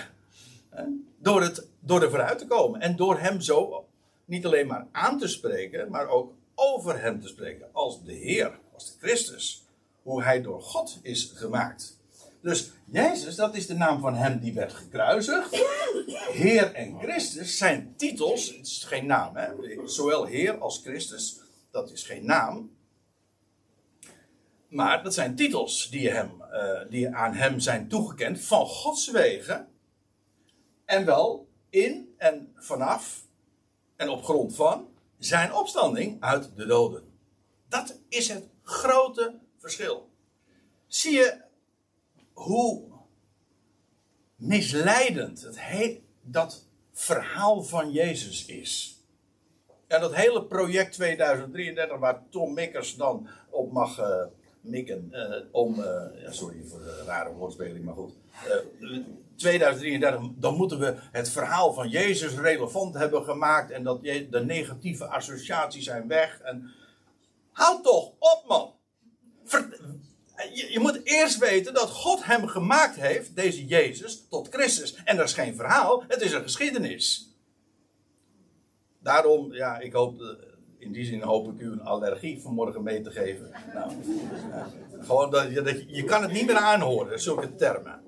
Door, 1.19 1.41
het, 1.41 1.67
door 1.79 2.01
er 2.01 2.09
vooruit 2.09 2.37
te 2.37 2.47
komen. 2.47 2.81
En 2.81 2.95
door 2.95 3.19
hem 3.19 3.41
zo 3.41 3.82
niet 4.25 4.45
alleen 4.45 4.67
maar 4.67 4.87
aan 4.91 5.19
te 5.19 5.27
spreken, 5.27 5.89
maar 5.91 6.07
ook 6.07 6.33
over 6.55 7.01
hem 7.01 7.21
te 7.21 7.27
spreken. 7.27 7.67
Als 7.71 8.03
de 8.03 8.13
Heer, 8.13 8.59
als 8.73 8.85
de 8.85 8.97
Christus. 8.99 9.65
Hoe 10.01 10.23
hij 10.23 10.41
door 10.41 10.61
God 10.61 10.99
is 11.01 11.31
gemaakt. 11.35 11.97
Dus 12.41 12.71
Jezus, 12.85 13.35
dat 13.35 13.55
is 13.55 13.67
de 13.67 13.73
naam 13.73 13.99
van 13.99 14.15
hem 14.15 14.39
die 14.39 14.53
werd 14.53 14.73
gekruisigd. 14.73 15.55
Heer 16.31 16.73
en 16.73 16.99
Christus 16.99 17.57
zijn 17.57 17.93
titels, 17.97 18.47
het 18.47 18.67
is 18.67 18.83
geen 18.83 19.05
naam, 19.05 19.35
hè? 19.35 19.47
zowel 19.85 20.25
Heer 20.25 20.57
als 20.57 20.81
Christus, 20.83 21.39
dat 21.71 21.91
is 21.91 22.03
geen 22.03 22.25
naam. 22.25 22.71
Maar 24.67 25.03
dat 25.03 25.13
zijn 25.13 25.35
titels 25.35 25.89
die, 25.89 26.09
hem, 26.09 26.31
uh, 26.51 26.81
die 26.89 27.09
aan 27.09 27.33
hem 27.33 27.59
zijn 27.59 27.87
toegekend 27.87 28.41
van 28.41 28.65
Gods 28.65 29.11
wegen. 29.11 29.67
En 30.85 31.05
wel 31.05 31.47
in 31.69 32.13
en 32.17 32.53
vanaf 32.55 33.22
en 33.95 34.09
op 34.09 34.23
grond 34.23 34.55
van 34.55 34.87
zijn 35.17 35.53
opstanding 35.53 36.21
uit 36.21 36.51
de 36.55 36.65
doden. 36.65 37.03
Dat 37.67 37.99
is 38.09 38.27
het 38.27 38.47
grote 38.63 39.39
verschil. 39.57 40.09
Zie 40.87 41.11
je 41.11 41.41
hoe 42.33 42.83
misleidend 44.35 45.49
dat 46.21 46.67
verhaal 46.91 47.63
van 47.63 47.91
Jezus 47.91 48.45
is. 48.45 48.97
En 49.87 50.01
dat 50.01 50.15
hele 50.15 50.45
project 50.45 50.93
2033, 50.93 51.97
waar 51.97 52.21
Tom 52.29 52.53
Mikkers 52.53 52.95
dan 52.95 53.27
op 53.49 53.71
mag 53.71 53.99
uh, 53.99 54.23
mikken, 54.61 55.09
uh, 55.11 55.35
om, 55.51 55.75
ja, 56.21 56.31
sorry 56.31 56.63
voor 56.63 56.79
de 56.79 57.03
rare 57.05 57.33
woordspeling, 57.33 57.85
maar 57.85 57.93
goed. 57.93 58.13
2033, 59.43 60.31
dan 60.35 60.55
moeten 60.55 60.79
we 60.79 60.95
het 61.11 61.29
verhaal 61.29 61.73
van 61.73 61.89
Jezus 61.89 62.35
relevant 62.35 62.93
hebben 62.93 63.23
gemaakt 63.23 63.71
en 63.71 63.83
dat 63.83 64.03
de 64.03 64.43
negatieve 64.45 65.05
associaties 65.05 65.85
zijn 65.85 66.07
weg. 66.07 66.39
En... 66.39 66.71
Houd 67.51 67.83
toch 67.83 68.11
op, 68.19 68.43
man! 68.47 68.73
je, 70.53 70.79
moet 70.79 71.01
eerst 71.03 71.37
weten 71.37 71.73
dat 71.73 71.89
God 71.89 72.25
hem 72.25 72.47
gemaakt 72.47 72.95
heeft, 72.95 73.35
deze 73.35 73.65
Jezus, 73.65 74.25
tot 74.29 74.47
Christus. 74.51 74.95
En 75.03 75.17
dat 75.17 75.27
is 75.27 75.33
geen 75.33 75.55
verhaal, 75.55 76.03
het 76.07 76.21
is 76.21 76.33
een 76.33 76.41
geschiedenis. 76.41 77.31
Daarom, 78.99 79.53
ja, 79.53 79.79
ik 79.79 79.93
hoop, 79.93 80.21
eh, 80.21 80.27
in 80.77 80.91
die 80.91 81.05
zin 81.05 81.21
hoop 81.21 81.53
ik 81.53 81.59
u 81.59 81.71
een 81.71 81.81
allergie 81.81 82.41
vanmorgen 82.41 82.83
mee 82.83 83.01
te 83.01 83.11
geven. 83.11 83.51
Nou, 83.73 83.91
gewoon 84.99 85.31
dat, 85.31 85.51
je, 85.51 85.61
dat 85.61 85.79
je, 85.79 85.85
je 85.87 86.03
kan 86.03 86.21
het 86.21 86.31
niet 86.31 86.45
meer 86.45 86.57
aanhoren, 86.57 87.21
zulke 87.21 87.55
termen. 87.55 88.01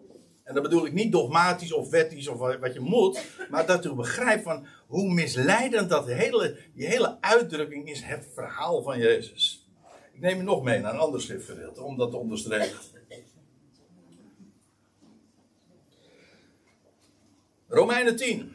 En 0.45 0.53
dat 0.53 0.63
bedoel 0.63 0.85
ik 0.85 0.93
niet 0.93 1.11
dogmatisch 1.11 1.73
of 1.73 1.89
wettisch 1.89 2.27
of 2.27 2.37
wat 2.37 2.73
je 2.73 2.79
moet, 2.79 3.25
maar 3.49 3.65
dat 3.65 3.85
u 3.85 3.93
begrijpt 3.93 4.43
van 4.43 4.65
hoe 4.87 5.13
misleidend 5.13 5.89
dat 5.89 6.05
hele, 6.05 6.57
die 6.73 6.87
hele 6.87 7.17
uitdrukking 7.21 7.89
is, 7.89 8.01
het 8.01 8.27
verhaal 8.33 8.81
van 8.81 8.99
Jezus. 8.99 9.67
Ik 10.13 10.19
neem 10.21 10.37
je 10.37 10.43
nog 10.43 10.63
mee 10.63 10.79
naar 10.79 10.93
een 10.93 10.99
ander 10.99 11.21
schriftgedeelte 11.21 11.81
om 11.81 11.97
dat 11.97 12.11
te 12.11 12.17
onderstrepen. 12.17 12.77
Romeinen 17.67 18.15
10. 18.15 18.51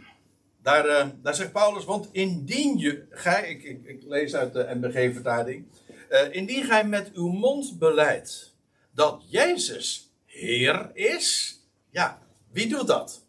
Daar, 0.63 0.87
eh, 0.87 1.09
daar 1.23 1.35
zegt 1.35 1.53
Paulus, 1.53 1.85
want 1.85 2.09
indien 2.13 2.79
je, 2.79 3.07
gij, 3.11 3.51
ik, 3.51 3.85
ik, 3.85 4.03
lees 4.03 4.35
uit 4.35 4.53
de 4.53 4.71
MBG-vertaling, 4.75 5.67
uh, 6.11 6.35
indien 6.35 6.65
gij 6.65 6.87
met 6.87 7.11
uw 7.13 7.29
mond 7.29 7.79
beleidt 7.79 8.57
dat 8.91 9.25
Jezus 9.29 10.13
Heer 10.27 10.91
is, 10.95 11.60
ja, 11.91 12.23
wie 12.51 12.69
doet 12.69 12.87
dat? 12.87 13.25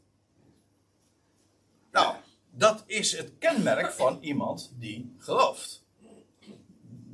Nou, 1.92 2.16
dat 2.50 2.84
is 2.86 3.18
het 3.18 3.32
kenmerk 3.40 3.92
van 3.92 4.18
iemand 4.22 4.72
die 4.80 5.16
gelooft. 5.18 5.86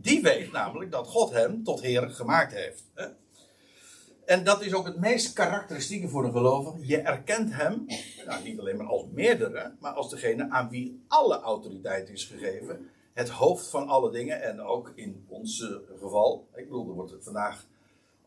Die 0.01 0.21
weet 0.21 0.51
namelijk 0.51 0.91
dat 0.91 1.07
God 1.07 1.31
hem 1.31 1.63
tot 1.63 1.81
Heer 1.81 2.09
gemaakt 2.09 2.53
heeft. 2.53 2.83
En 4.25 4.43
dat 4.43 4.61
is 4.61 4.73
ook 4.73 4.85
het 4.85 4.99
meest 4.99 5.33
karakteristieke 5.33 6.07
voor 6.07 6.25
een 6.25 6.31
gelovige. 6.31 6.87
Je 6.87 6.97
erkent 6.97 7.53
hem, 7.53 7.85
nou, 8.25 8.43
niet 8.43 8.59
alleen 8.59 8.77
maar 8.77 8.87
als 8.87 9.05
meerdere, 9.11 9.75
maar 9.79 9.91
als 9.91 10.09
degene 10.09 10.49
aan 10.49 10.69
wie 10.69 11.03
alle 11.07 11.39
autoriteit 11.39 12.09
is 12.09 12.23
gegeven. 12.25 12.89
Het 13.13 13.29
hoofd 13.29 13.67
van 13.67 13.87
alle 13.87 14.11
dingen. 14.11 14.41
En 14.41 14.61
ook 14.61 14.91
in 14.95 15.25
ons 15.27 15.67
geval, 15.99 16.47
ik 16.55 16.63
bedoel, 16.63 16.87
er 16.87 16.93
wordt 16.93 17.15
vandaag 17.19 17.65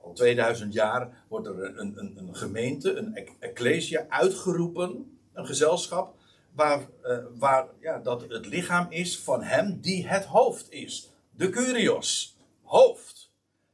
al 0.02 0.12
2000 0.12 0.72
jaar 0.72 1.24
wordt 1.28 1.46
er 1.46 1.78
een, 1.78 1.98
een, 1.98 2.16
een 2.18 2.36
gemeente, 2.36 2.94
een 2.94 3.36
ecclesia 3.38 4.06
uitgeroepen, 4.08 5.18
een 5.32 5.46
gezelschap, 5.46 6.14
waar, 6.52 6.86
uh, 7.02 7.18
waar 7.38 7.66
ja, 7.80 7.98
dat 7.98 8.22
het 8.28 8.46
lichaam 8.46 8.86
is 8.90 9.18
van 9.18 9.42
hem 9.42 9.80
die 9.80 10.08
het 10.08 10.24
hoofd 10.24 10.72
is. 10.72 11.10
De 11.30 11.50
Curios, 11.50 12.36
hoofd. 12.62 13.30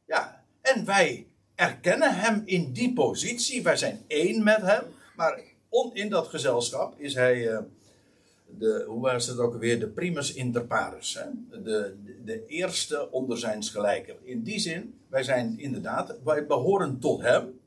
Ja, 0.06 0.44
en 0.60 0.84
wij 0.84 1.26
erkennen 1.54 2.14
hem 2.14 2.42
in 2.44 2.72
die 2.72 2.92
positie. 2.92 3.62
Wij 3.62 3.76
zijn 3.76 4.04
één 4.06 4.42
met 4.42 4.60
hem. 4.60 4.84
Maar 5.16 5.40
on, 5.68 5.94
in 5.94 6.08
dat 6.08 6.26
gezelschap 6.26 6.94
is 6.98 7.14
hij, 7.14 7.36
uh, 7.36 7.58
de, 8.46 8.84
hoe 8.86 9.00
was 9.00 9.26
het 9.26 9.38
ook 9.38 9.52
alweer, 9.52 9.80
de 9.80 9.88
primus 9.88 10.32
inter 10.32 10.66
pares. 10.66 11.14
Hè? 11.14 11.24
De, 11.62 11.96
de, 12.24 12.46
eerste 12.46 13.10
onder 13.10 13.38
zijn 13.38 13.62
gelijken. 13.62 14.16
In 14.22 14.42
die 14.42 14.58
zin, 14.58 14.98
wij 15.08 15.22
zijn 15.22 15.58
inderdaad, 15.58 16.18
wij 16.24 16.46
behoren 16.46 16.98
tot 16.98 17.22
hem. 17.22 17.60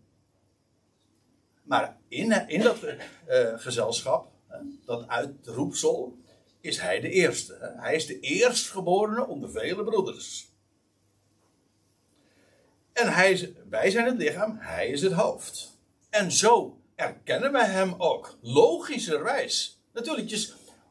Maar 1.63 1.97
in, 2.07 2.47
in 2.47 2.61
dat 2.61 2.83
uh, 2.83 2.93
gezelschap, 3.55 4.31
hè, 4.47 4.57
dat 4.85 5.07
uitroepsel, 5.07 6.17
is 6.61 6.79
hij 6.79 6.99
de 6.99 7.09
eerste. 7.09 7.57
Hè? 7.59 7.81
Hij 7.81 7.95
is 7.95 8.05
de 8.05 8.19
eerstgeborene 8.19 9.27
onder 9.27 9.51
vele 9.51 9.83
broeders. 9.83 10.47
En 12.93 13.13
hij 13.13 13.53
wij 13.69 13.89
zijn 13.89 14.05
het 14.05 14.17
lichaam, 14.17 14.57
hij 14.59 14.87
is 14.87 15.01
het 15.01 15.13
hoofd. 15.13 15.77
En 16.09 16.31
zo 16.31 16.77
erkennen 16.95 17.51
wij 17.51 17.65
hem 17.65 17.93
ook. 17.97 18.37
Logischerwijs. 18.41 19.81
Natuurlijk, 19.93 20.29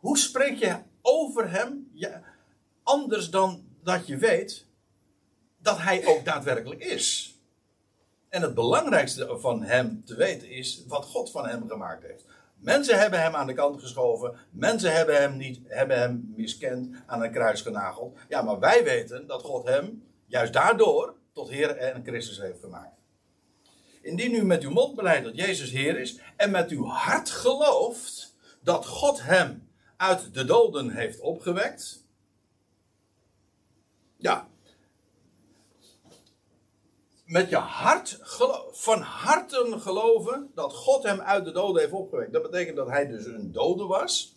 hoe 0.00 0.18
spreek 0.18 0.58
je 0.58 0.76
over 1.02 1.50
hem? 1.50 1.90
Ja, 1.92 2.22
anders 2.82 3.30
dan 3.30 3.66
dat 3.82 4.06
je 4.06 4.16
weet 4.16 4.66
dat 5.58 5.78
hij 5.78 6.06
ook 6.06 6.24
daadwerkelijk 6.24 6.84
is. 6.84 7.36
En 8.28 8.42
het 8.42 8.54
belangrijkste 8.54 9.38
van 9.38 9.62
hem 9.62 10.04
te 10.04 10.14
weten 10.14 10.50
is 10.50 10.84
wat 10.86 11.04
God 11.04 11.30
van 11.30 11.48
hem 11.48 11.68
gemaakt 11.68 12.02
heeft. 12.02 12.24
Mensen 12.56 12.98
hebben 12.98 13.20
hem 13.20 13.34
aan 13.34 13.46
de 13.46 13.52
kant 13.52 13.80
geschoven. 13.80 14.36
Mensen 14.50 14.92
hebben 14.92 15.20
hem, 15.20 15.36
niet, 15.36 15.60
hebben 15.64 15.98
hem 15.98 16.32
miskend 16.36 16.96
aan 17.06 17.22
een 17.22 17.32
kruis 17.32 17.60
genageld. 17.60 18.18
Ja, 18.28 18.42
maar 18.42 18.58
wij 18.58 18.84
weten 18.84 19.26
dat 19.26 19.42
God 19.42 19.66
hem 19.66 20.02
juist 20.26 20.52
daardoor 20.52 21.14
tot 21.32 21.48
Heer 21.48 21.76
en 21.76 22.04
Christus 22.04 22.40
heeft 22.40 22.60
gemaakt. 22.60 22.96
Indien 24.02 24.34
u 24.34 24.44
met 24.44 24.62
uw 24.62 24.70
mond 24.70 24.94
beleidt 24.96 25.24
dat 25.24 25.36
Jezus 25.36 25.70
Heer 25.70 26.00
is 26.00 26.20
en 26.36 26.50
met 26.50 26.70
uw 26.70 26.84
hart 26.84 27.30
gelooft 27.30 28.36
dat 28.62 28.86
God 28.86 29.22
hem 29.22 29.67
uit 29.98 30.34
de 30.34 30.44
doden 30.44 30.90
heeft 30.90 31.20
opgewekt. 31.20 32.04
Ja. 34.16 34.48
Met 37.24 37.50
je 37.50 37.56
hart, 37.56 38.18
van 38.72 39.00
harte 39.00 39.76
geloven 39.78 40.50
dat 40.54 40.72
God 40.72 41.02
hem 41.02 41.20
uit 41.20 41.44
de 41.44 41.52
doden 41.52 41.80
heeft 41.80 41.92
opgewekt. 41.92 42.32
Dat 42.32 42.42
betekent 42.42 42.76
dat 42.76 42.88
hij 42.88 43.06
dus 43.06 43.24
een 43.24 43.52
dode 43.52 43.84
was. 43.84 44.36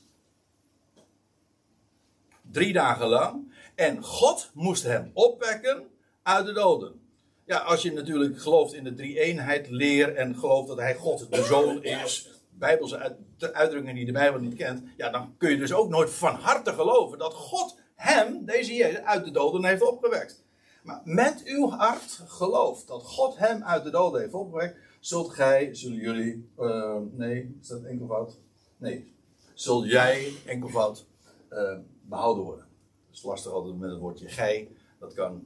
Drie 2.41 2.73
dagen 2.73 3.07
lang. 3.07 3.53
En 3.75 4.03
God 4.03 4.49
moest 4.53 4.83
hem 4.83 5.11
opwekken 5.13 5.87
uit 6.23 6.45
de 6.45 6.53
doden. 6.53 7.01
Ja, 7.45 7.57
als 7.57 7.81
je 7.81 7.93
natuurlijk 7.93 8.41
gelooft 8.41 8.73
in 8.73 8.83
de 8.83 8.93
drie-eenheid 8.93 9.69
leer 9.69 10.15
en 10.15 10.35
gelooft 10.35 10.67
dat 10.67 10.77
hij 10.77 10.95
God 10.95 11.31
de 11.31 11.43
Zoon 11.43 11.83
is, 11.83 12.29
bijbelse 12.49 12.97
uitdrukkingen 13.41 13.95
die 13.95 14.05
de 14.05 14.11
Bijbel 14.11 14.39
niet 14.39 14.55
kent, 14.55 14.83
ja, 14.97 15.09
dan 15.09 15.33
kun 15.37 15.49
je 15.49 15.57
dus 15.57 15.73
ook 15.73 15.89
nooit 15.89 16.09
van 16.09 16.35
harte 16.35 16.73
geloven 16.73 17.17
dat 17.17 17.33
God 17.33 17.79
hem, 17.95 18.45
deze 18.45 18.73
Jezus, 18.73 19.01
uit 19.01 19.25
de 19.25 19.31
doden 19.31 19.65
heeft 19.65 19.81
opgewekt. 19.81 20.43
Maar 20.83 21.01
met 21.03 21.41
uw 21.45 21.69
hart 21.69 22.21
gelooft 22.27 22.87
dat 22.87 23.03
God 23.03 23.37
hem 23.37 23.63
uit 23.63 23.83
de 23.83 23.89
doden 23.89 24.21
heeft 24.21 24.33
opgewekt, 24.33 24.77
zult 24.99 25.29
gij, 25.29 25.75
zullen 25.75 25.97
jullie, 25.97 26.49
uh, 26.59 26.97
nee, 27.11 27.57
is 27.61 27.67
dat 27.67 27.83
enkelvoud? 27.83 28.37
Nee, 28.77 29.13
zul 29.53 29.85
jij 29.85 30.33
enkelvoud 30.45 31.05
uh, 31.49 31.77
behouden 32.01 32.43
worden. 32.43 32.65
Dat 33.07 33.17
is 33.17 33.23
lastig 33.23 33.51
altijd 33.51 33.79
met 33.79 33.89
het 33.89 33.99
woordje 33.99 34.27
gij, 34.27 34.69
dat 34.99 35.13
kan 35.13 35.43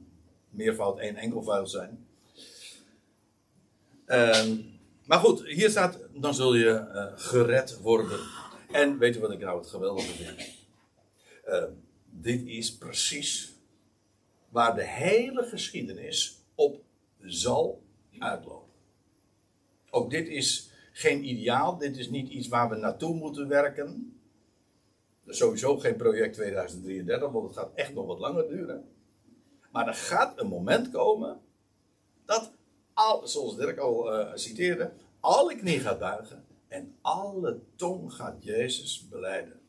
meervoud 0.50 0.98
één 0.98 1.16
enkelvoud 1.16 1.70
zijn. 1.70 2.06
Uh, 4.06 4.44
maar 5.06 5.18
goed, 5.18 5.46
hier 5.46 5.70
staat, 5.70 5.98
dan 6.14 6.34
zul 6.34 6.54
je 6.54 6.88
uh, 6.92 7.06
gered 7.14 7.80
worden. 7.80 8.20
En 8.72 8.98
weet 8.98 9.14
je 9.14 9.20
wat 9.20 9.30
ik 9.30 9.40
nou 9.40 9.58
het 9.58 9.68
geweldige 9.68 10.12
vind? 10.12 10.54
Uh, 11.46 11.64
dit 12.10 12.46
is 12.46 12.76
precies 12.76 13.54
waar 14.48 14.74
de 14.74 14.84
hele 14.84 15.42
geschiedenis 15.42 16.40
op 16.54 16.82
zal 17.20 17.82
uitlopen. 18.18 18.72
Ook 19.90 20.10
dit 20.10 20.28
is 20.28 20.70
geen 20.92 21.28
ideaal, 21.28 21.78
dit 21.78 21.96
is 21.96 22.10
niet 22.10 22.28
iets 22.28 22.48
waar 22.48 22.68
we 22.68 22.76
naartoe 22.76 23.14
moeten 23.14 23.48
werken. 23.48 24.18
is 25.26 25.36
sowieso 25.36 25.78
geen 25.78 25.96
project 25.96 26.34
2033, 26.34 27.30
want 27.30 27.46
het 27.46 27.58
gaat 27.58 27.74
echt 27.74 27.94
nog 27.94 28.06
wat 28.06 28.18
langer 28.18 28.48
duren. 28.48 28.88
Maar 29.72 29.86
er 29.86 29.94
gaat 29.94 30.40
een 30.40 30.46
moment 30.46 30.90
komen 30.90 31.40
dat, 32.24 32.52
al, 32.96 33.28
zoals 33.28 33.56
Dirk 33.56 33.78
al 33.78 34.20
uh, 34.20 34.28
citeerde, 34.34 34.92
alle 35.20 35.56
knie 35.56 35.80
gaat 35.80 35.98
buigen 35.98 36.44
en 36.68 36.94
alle 37.00 37.60
tong 37.74 38.12
gaat 38.12 38.44
Jezus 38.44 39.08
beleiden. 39.08 39.60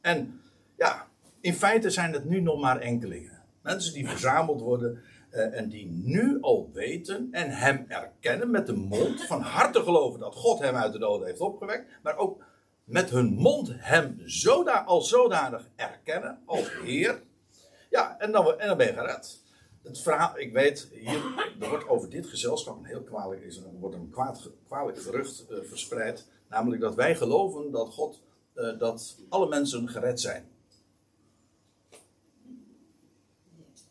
En 0.00 0.40
ja, 0.76 1.08
in 1.40 1.54
feite 1.54 1.90
zijn 1.90 2.12
het 2.12 2.24
nu 2.24 2.40
nog 2.40 2.60
maar 2.60 2.80
enkelingen. 2.80 3.42
Mensen 3.62 3.92
die 3.92 4.08
verzameld 4.08 4.60
worden 4.60 5.02
uh, 5.30 5.58
en 5.58 5.68
die 5.68 5.86
nu 5.86 6.38
al 6.40 6.70
weten 6.72 7.28
en 7.30 7.50
hem 7.50 7.84
erkennen 7.88 8.50
met 8.50 8.66
de 8.66 8.72
mond, 8.76 9.22
van 9.26 9.40
harte 9.40 9.82
geloven 9.82 10.20
dat 10.20 10.34
God 10.34 10.58
hem 10.58 10.74
uit 10.74 10.92
de 10.92 10.98
doden 10.98 11.26
heeft 11.26 11.40
opgewekt, 11.40 11.86
maar 12.02 12.16
ook 12.16 12.44
met 12.84 13.10
hun 13.10 13.34
mond 13.34 13.72
hem 13.76 14.22
zoda, 14.24 15.00
zodanig 15.00 15.68
erkennen 15.76 16.42
als 16.46 16.72
Heer. 16.82 17.22
Ja, 17.90 18.18
en 18.18 18.32
dan, 18.32 18.58
en 18.58 18.68
dan 18.68 18.76
ben 18.76 18.86
je 18.86 18.92
gered 18.92 19.44
het 19.86 20.00
verhaal, 20.00 20.38
ik 20.38 20.52
weet, 20.52 20.88
hier, 20.92 21.22
er 21.60 21.68
wordt 21.68 21.88
over 21.88 22.10
dit 22.10 22.26
gezelschap 22.26 22.78
een 22.78 22.84
heel 22.84 23.02
kwalijk, 23.02 23.42
is, 23.42 23.56
er 23.56 23.62
wordt 23.78 23.94
een 23.94 24.10
kwaad, 24.10 24.50
kwalijk 24.66 24.98
gerucht 24.98 25.46
uh, 25.50 25.58
verspreid. 25.62 26.26
Namelijk 26.48 26.80
dat 26.80 26.94
wij 26.94 27.16
geloven 27.16 27.70
dat 27.70 27.88
God, 27.88 28.22
uh, 28.54 28.78
dat 28.78 29.18
alle 29.28 29.48
mensen 29.48 29.88
gered 29.88 30.20
zijn. 30.20 30.48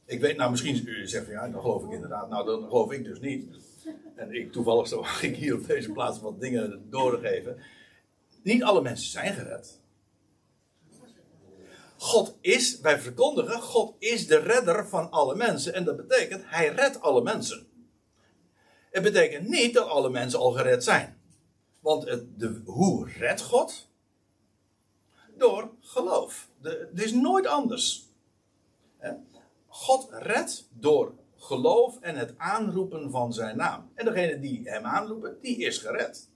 Ik 0.05 0.19
weet, 0.19 0.37
nou 0.37 0.51
misschien 0.51 0.87
u 0.87 1.07
zegt 1.07 1.27
ja, 1.27 1.49
dan 1.49 1.61
geloof 1.61 1.83
ik 1.83 1.91
inderdaad. 1.91 2.29
Nou, 2.29 2.45
dan 2.45 2.63
geloof 2.67 2.91
ik 2.91 3.03
dus 3.03 3.19
niet. 3.19 3.45
En 4.15 4.35
ik 4.35 4.51
toevallig 4.51 4.87
zo 4.87 5.05
ik 5.21 5.35
hier 5.35 5.55
op 5.55 5.67
deze 5.67 5.91
plaats 5.91 6.19
wat 6.19 6.39
dingen 6.39 6.89
doorgeven. 6.89 7.57
Niet 8.43 8.63
alle 8.63 8.81
mensen 8.81 9.09
zijn 9.09 9.33
gered. 9.33 9.79
God 11.97 12.37
is, 12.41 12.79
wij 12.79 12.99
verkondigen, 12.99 13.61
God 13.61 13.95
is 13.99 14.27
de 14.27 14.37
redder 14.37 14.87
van 14.87 15.11
alle 15.11 15.35
mensen. 15.35 15.73
En 15.73 15.83
dat 15.83 15.95
betekent, 15.95 16.43
hij 16.45 16.67
redt 16.67 17.01
alle 17.01 17.21
mensen. 17.21 17.67
Het 18.91 19.03
betekent 19.03 19.47
niet 19.47 19.73
dat 19.73 19.87
alle 19.87 20.09
mensen 20.09 20.39
al 20.39 20.51
gered 20.51 20.83
zijn. 20.83 21.21
Want 21.79 22.03
de, 22.37 22.61
hoe 22.65 23.09
redt 23.09 23.41
God? 23.41 23.87
Door 25.37 25.71
geloof. 25.79 26.49
het 26.61 27.01
is 27.01 27.11
nooit 27.11 27.47
anders. 27.47 28.09
God 29.67 30.07
redt 30.11 30.67
door 30.71 31.13
geloof 31.35 31.99
en 31.99 32.15
het 32.15 32.33
aanroepen 32.37 33.11
van 33.11 33.33
zijn 33.33 33.57
naam. 33.57 33.91
En 33.95 34.05
degene 34.05 34.39
die 34.39 34.61
hem 34.63 34.85
aanroepen, 34.85 35.37
die 35.41 35.57
is 35.57 35.77
gered. 35.77 36.29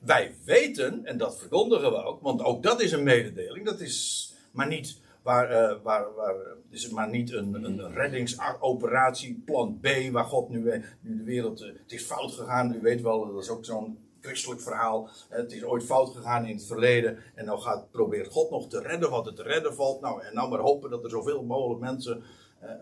Wij 0.00 0.36
weten, 0.44 1.04
en 1.04 1.18
dat 1.18 1.38
verkondigen 1.38 1.90
we 1.90 2.02
ook, 2.02 2.22
want 2.22 2.42
ook 2.42 2.62
dat 2.62 2.80
is 2.80 2.92
een 2.92 3.02
mededeling, 3.02 3.66
dat 3.66 3.80
is 3.80 4.29
maar 4.50 4.66
niet, 4.66 5.00
waar, 5.22 5.50
uh, 5.50 5.82
waar, 5.82 6.14
waar, 6.14 6.34
is 6.70 6.82
het 6.82 6.92
maar 6.92 7.08
niet 7.08 7.32
een, 7.32 7.64
een 7.64 7.92
reddingsoperatie, 7.92 9.42
plan 9.44 9.78
B, 9.80 9.88
waar 10.12 10.24
God 10.24 10.48
nu, 10.48 10.84
nu 11.00 11.16
de 11.16 11.24
wereld. 11.24 11.62
Uh, 11.62 11.68
het 11.82 11.92
is 11.92 12.02
fout 12.02 12.32
gegaan, 12.32 12.74
u 12.74 12.80
weet 12.80 13.00
wel, 13.00 13.32
dat 13.32 13.42
is 13.42 13.48
ook 13.48 13.64
zo'n 13.64 13.98
christelijk 14.20 14.60
verhaal. 14.60 15.08
Het 15.28 15.52
is 15.52 15.64
ooit 15.64 15.84
fout 15.84 16.16
gegaan 16.16 16.46
in 16.46 16.56
het 16.56 16.66
verleden. 16.66 17.18
En 17.34 17.44
nou 17.44 17.60
gaat, 17.60 17.90
probeert 17.90 18.32
God 18.32 18.50
nog 18.50 18.68
te 18.68 18.80
redden 18.80 19.10
wat 19.10 19.26
er 19.26 19.34
te 19.34 19.42
redden 19.42 19.74
valt. 19.74 20.00
Nou, 20.00 20.22
en 20.22 20.34
nou 20.34 20.50
maar 20.50 20.60
hopen 20.60 20.90
dat 20.90 21.04
er 21.04 21.10
zoveel 21.10 21.42
mogelijk 21.42 21.80
mensen 21.80 22.22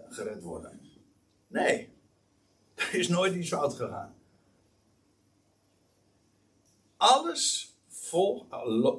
gered 0.09 0.43
worden. 0.43 0.81
Nee, 1.47 1.93
er 2.75 2.95
is 2.95 3.09
nooit 3.09 3.35
iets 3.35 3.49
fout 3.49 3.75
gegaan. 3.75 4.15
Alles 6.97 7.77
vol, 7.89 8.47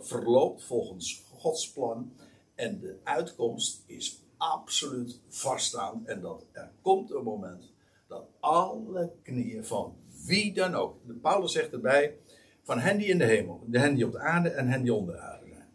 verloopt 0.02 0.64
volgens 0.64 1.24
Gods 1.38 1.72
plan. 1.72 2.12
En 2.60 2.80
de 2.80 3.00
uitkomst 3.04 3.84
is 3.86 4.24
absoluut 4.38 5.20
vaststaan. 5.28 6.08
En 6.08 6.22
dat 6.22 6.46
er 6.52 6.72
komt 6.82 7.12
een 7.12 7.24
moment 7.24 7.72
dat 8.08 8.28
alle 8.40 9.12
knieën 9.24 9.66
van 9.66 9.96
wie 10.26 10.54
dan 10.54 10.74
ook. 10.74 11.08
De 11.08 11.14
Paulus 11.14 11.52
zegt 11.52 11.72
erbij: 11.72 12.18
van 12.64 12.80
hen 12.80 12.98
die 12.98 13.08
in 13.08 13.18
de 13.18 13.26
hemel, 13.26 13.64
de 13.66 13.80
hen 13.80 13.96
die 13.96 14.06
op 14.06 14.12
de 14.12 14.20
aarde 14.20 14.50
en 14.50 14.68
hen 14.68 14.82
die 14.82 14.94
onder 14.94 15.16
de 15.16 15.22
aarde 15.22 15.48
zijn. 15.48 15.70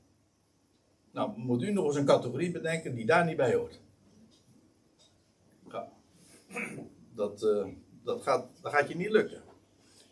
Nou, 1.10 1.38
moet 1.38 1.62
u 1.62 1.72
nog 1.72 1.86
eens 1.86 1.96
een 1.96 2.04
categorie 2.04 2.50
bedenken 2.50 2.94
die 2.94 3.06
daar 3.06 3.24
niet 3.24 3.36
bij 3.36 3.54
hoort. 3.54 3.80
Ja. 5.68 5.88
Dat, 7.14 7.42
uh, 7.42 7.66
dat, 8.02 8.22
gaat, 8.22 8.46
dat 8.60 8.72
gaat 8.72 8.88
je 8.88 8.96
niet 8.96 9.10
lukken. 9.10 9.42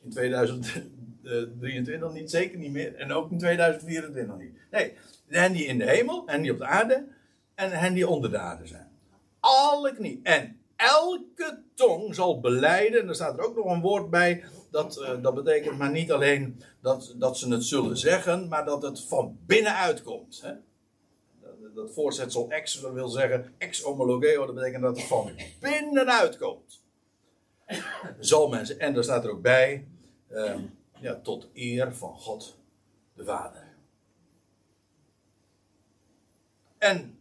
In 0.03 0.11
2023 0.11 2.13
niet, 2.13 2.31
zeker 2.31 2.59
niet 2.59 2.73
meer. 2.73 2.95
En 2.95 3.13
ook 3.13 3.31
in 3.31 3.39
2024 3.39 4.37
niet. 4.37 4.55
Nee, 4.71 4.95
hen 5.39 5.53
die 5.53 5.65
in 5.65 5.79
de 5.79 5.91
hemel, 5.91 6.27
en 6.27 6.43
die 6.43 6.53
op 6.53 6.59
de 6.59 6.67
aarde 6.67 7.07
en 7.55 7.71
hen 7.71 7.95
die 7.95 8.09
onder 8.09 8.31
de 8.31 8.39
aarde 8.39 8.67
zijn. 8.67 8.91
Alle 9.41 9.95
knie. 9.95 10.21
En 10.23 10.61
elke 10.77 11.63
tong 11.75 12.15
zal 12.15 12.41
beleiden, 12.41 13.01
en 13.01 13.09
er 13.09 13.15
staat 13.15 13.39
er 13.39 13.45
ook 13.45 13.57
nog 13.57 13.67
een 13.67 13.81
woord 13.81 14.11
bij, 14.11 14.45
dat, 14.71 14.99
uh, 14.99 15.23
dat 15.23 15.35
betekent 15.35 15.79
maar 15.79 15.91
niet 15.91 16.13
alleen 16.13 16.63
dat, 16.81 17.15
dat 17.17 17.39
ze 17.39 17.49
het 17.49 17.65
zullen 17.65 17.97
zeggen, 17.97 18.49
maar 18.49 18.65
dat 18.65 18.83
het 18.83 19.05
van 19.05 19.39
binnenuit 19.47 20.03
komt. 20.03 20.41
Hè? 20.43 20.53
Dat, 21.41 21.75
dat 21.75 21.93
voorzetsel 21.93 22.51
ex 22.51 22.81
wil 22.81 23.09
zeggen 23.09 23.55
ex 23.59 23.83
homologeo, 23.83 24.47
dat 24.47 24.55
betekent 24.55 24.83
dat 24.83 24.97
het 24.97 25.07
van 25.07 25.31
binnenuit 25.61 26.39
komt. 26.39 26.83
Zal 28.19 28.49
mensen, 28.49 28.79
en 28.79 28.95
daar 28.95 29.05
staat 29.05 29.25
er 29.25 29.31
ook 29.31 29.43
bij, 29.43 29.87
uh, 30.31 30.55
ja, 31.01 31.21
tot 31.23 31.49
eer 31.55 31.95
van 31.95 32.15
God 32.15 32.59
de 33.15 33.25
Vader. 33.25 33.72
En 36.83 37.19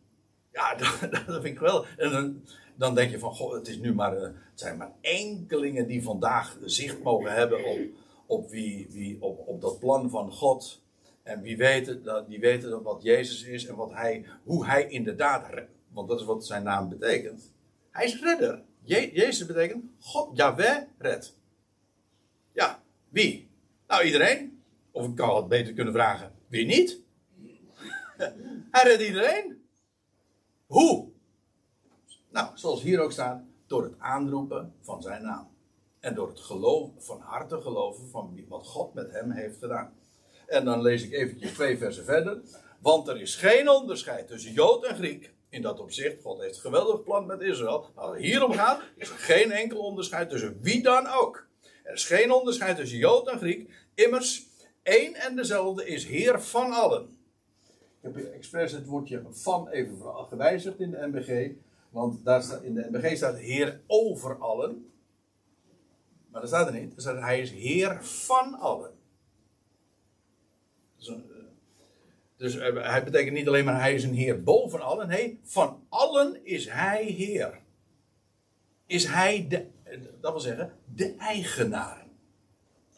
ja, 0.51 0.75
dat, 1.01 1.11
dat 1.11 1.41
vind 1.41 1.45
ik 1.45 1.59
wel. 1.59 1.85
En 1.97 2.11
dan, 2.11 2.43
dan 2.75 2.95
denk 2.95 3.11
je 3.11 3.19
van, 3.19 3.33
goh, 3.33 3.53
het, 3.53 3.67
is 3.67 3.77
nu 3.77 3.93
maar, 3.93 4.17
eh, 4.17 4.29
zijn 4.53 4.77
maar 4.77 4.91
enkelingen 5.01 5.87
die 5.87 6.03
vandaag 6.03 6.57
zicht 6.65 7.03
mogen 7.03 7.33
hebben 7.33 7.65
op, 7.65 7.79
op, 8.25 8.49
wie, 8.49 8.87
wie, 8.89 9.21
op, 9.21 9.47
op 9.47 9.61
dat 9.61 9.79
plan 9.79 10.09
van 10.09 10.31
God. 10.31 10.81
En 11.23 11.41
wie 11.41 11.57
weten, 11.57 12.25
die 12.27 12.39
weten 12.39 12.83
wat 12.83 13.03
Jezus 13.03 13.43
is 13.43 13.65
en 13.65 13.75
wat 13.75 13.91
hij, 13.93 14.25
hoe 14.43 14.65
hij 14.65 14.87
inderdaad, 14.87 15.49
want 15.87 16.07
dat 16.07 16.19
is 16.19 16.25
wat 16.25 16.45
zijn 16.45 16.63
naam 16.63 16.89
betekent. 16.89 17.51
Hij 17.91 18.05
is 18.05 18.21
redder. 18.21 18.61
Je, 18.81 19.11
Jezus 19.13 19.45
betekent 19.45 19.83
God, 19.99 20.37
Yahweh, 20.37 20.77
red. 20.97 21.35
Ja, 22.53 22.83
wie? 23.09 23.49
Nou, 23.87 24.03
iedereen. 24.03 24.61
Of 24.91 25.07
ik 25.07 25.15
kan 25.15 25.35
het 25.35 25.47
beter 25.47 25.73
kunnen 25.73 25.93
vragen, 25.93 26.31
wie 26.47 26.65
niet? 26.65 27.01
hij 28.71 28.83
redt 28.83 29.01
iedereen. 29.01 29.65
Hoe? 30.65 31.09
Nou, 32.29 32.49
zoals 32.53 32.81
hier 32.81 32.99
ook 32.99 33.11
staat, 33.11 33.43
door 33.67 33.83
het 33.83 33.99
aanroepen 33.99 34.73
van 34.81 35.01
zijn 35.01 35.23
naam. 35.23 35.49
En 35.99 36.15
door 36.15 36.27
het 36.27 36.39
geloof, 36.39 36.89
van 36.97 37.19
harte 37.19 37.61
geloven 37.61 38.09
van 38.09 38.45
wat 38.47 38.67
God 38.67 38.93
met 38.93 39.11
hem 39.11 39.31
heeft 39.31 39.57
gedaan. 39.57 39.93
En 40.47 40.65
dan 40.65 40.81
lees 40.81 41.03
ik 41.03 41.11
eventjes 41.11 41.51
twee 41.51 41.77
versen 41.77 42.05
verder. 42.05 42.41
Want 42.79 43.07
er 43.07 43.21
is 43.21 43.35
geen 43.35 43.69
onderscheid 43.69 44.27
tussen 44.27 44.51
Jood 44.51 44.85
en 44.85 44.95
Griek. 44.95 45.33
In 45.49 45.61
dat 45.61 45.79
opzicht, 45.79 46.21
God 46.21 46.41
heeft 46.41 46.55
een 46.55 46.61
geweldig 46.61 47.03
plan 47.03 47.25
met 47.25 47.41
Israël. 47.41 47.89
Maar 47.95 48.15
hierom 48.15 48.51
gaat, 48.51 48.81
is 48.95 49.09
er 49.09 49.17
geen 49.17 49.51
enkel 49.51 49.79
onderscheid 49.79 50.29
tussen 50.29 50.57
wie 50.61 50.83
dan 50.83 51.07
ook. 51.07 51.47
Er 51.83 51.93
is 51.93 52.05
geen 52.05 52.31
onderscheid 52.31 52.77
tussen 52.77 52.97
Jood 52.97 53.27
en 53.27 53.37
Griek. 53.37 53.71
Immers, 53.95 54.47
één 54.83 55.13
en 55.13 55.35
dezelfde 55.35 55.87
is 55.87 56.05
Heer 56.05 56.41
van 56.41 56.71
allen. 56.71 57.20
Ik 58.01 58.15
heb 58.15 58.33
expres 58.33 58.71
het 58.71 58.85
woordje 58.85 59.23
van 59.31 59.67
even 59.67 59.97
gewijzigd 60.27 60.79
in 60.79 60.91
de 60.91 61.07
MBG. 61.07 61.51
Want 61.89 62.25
daar 62.25 62.43
staat, 62.43 62.63
in 62.63 62.73
de 62.73 62.87
MBG 62.91 63.15
staat 63.15 63.37
Heer 63.37 63.81
over 63.87 64.37
allen. 64.37 64.91
Maar 66.27 66.41
dat 66.41 66.49
staat 66.49 66.67
er 66.67 66.73
niet. 66.73 66.95
Er 66.95 67.01
staat 67.01 67.21
Hij 67.21 67.41
is 67.41 67.51
Heer 67.51 68.03
van 68.03 68.59
allen. 68.59 68.91
Dus, 70.97 71.11
dus 72.37 72.57
eh, 72.57 72.91
hij 72.91 73.03
betekent 73.03 73.35
niet 73.35 73.47
alleen 73.47 73.65
maar 73.65 73.79
Hij 73.79 73.93
is 73.93 74.03
een 74.03 74.13
Heer 74.13 74.43
boven 74.43 74.81
allen. 74.81 75.07
Nee, 75.07 75.39
van 75.43 75.85
allen 75.89 76.45
is 76.45 76.69
Hij 76.69 77.03
Heer. 77.05 77.59
Is 78.85 79.05
Hij 79.05 79.47
de, 79.47 79.65
dat 80.21 80.31
wil 80.31 80.41
zeggen, 80.41 80.73
de 80.85 81.15
eigenaar. 81.15 82.07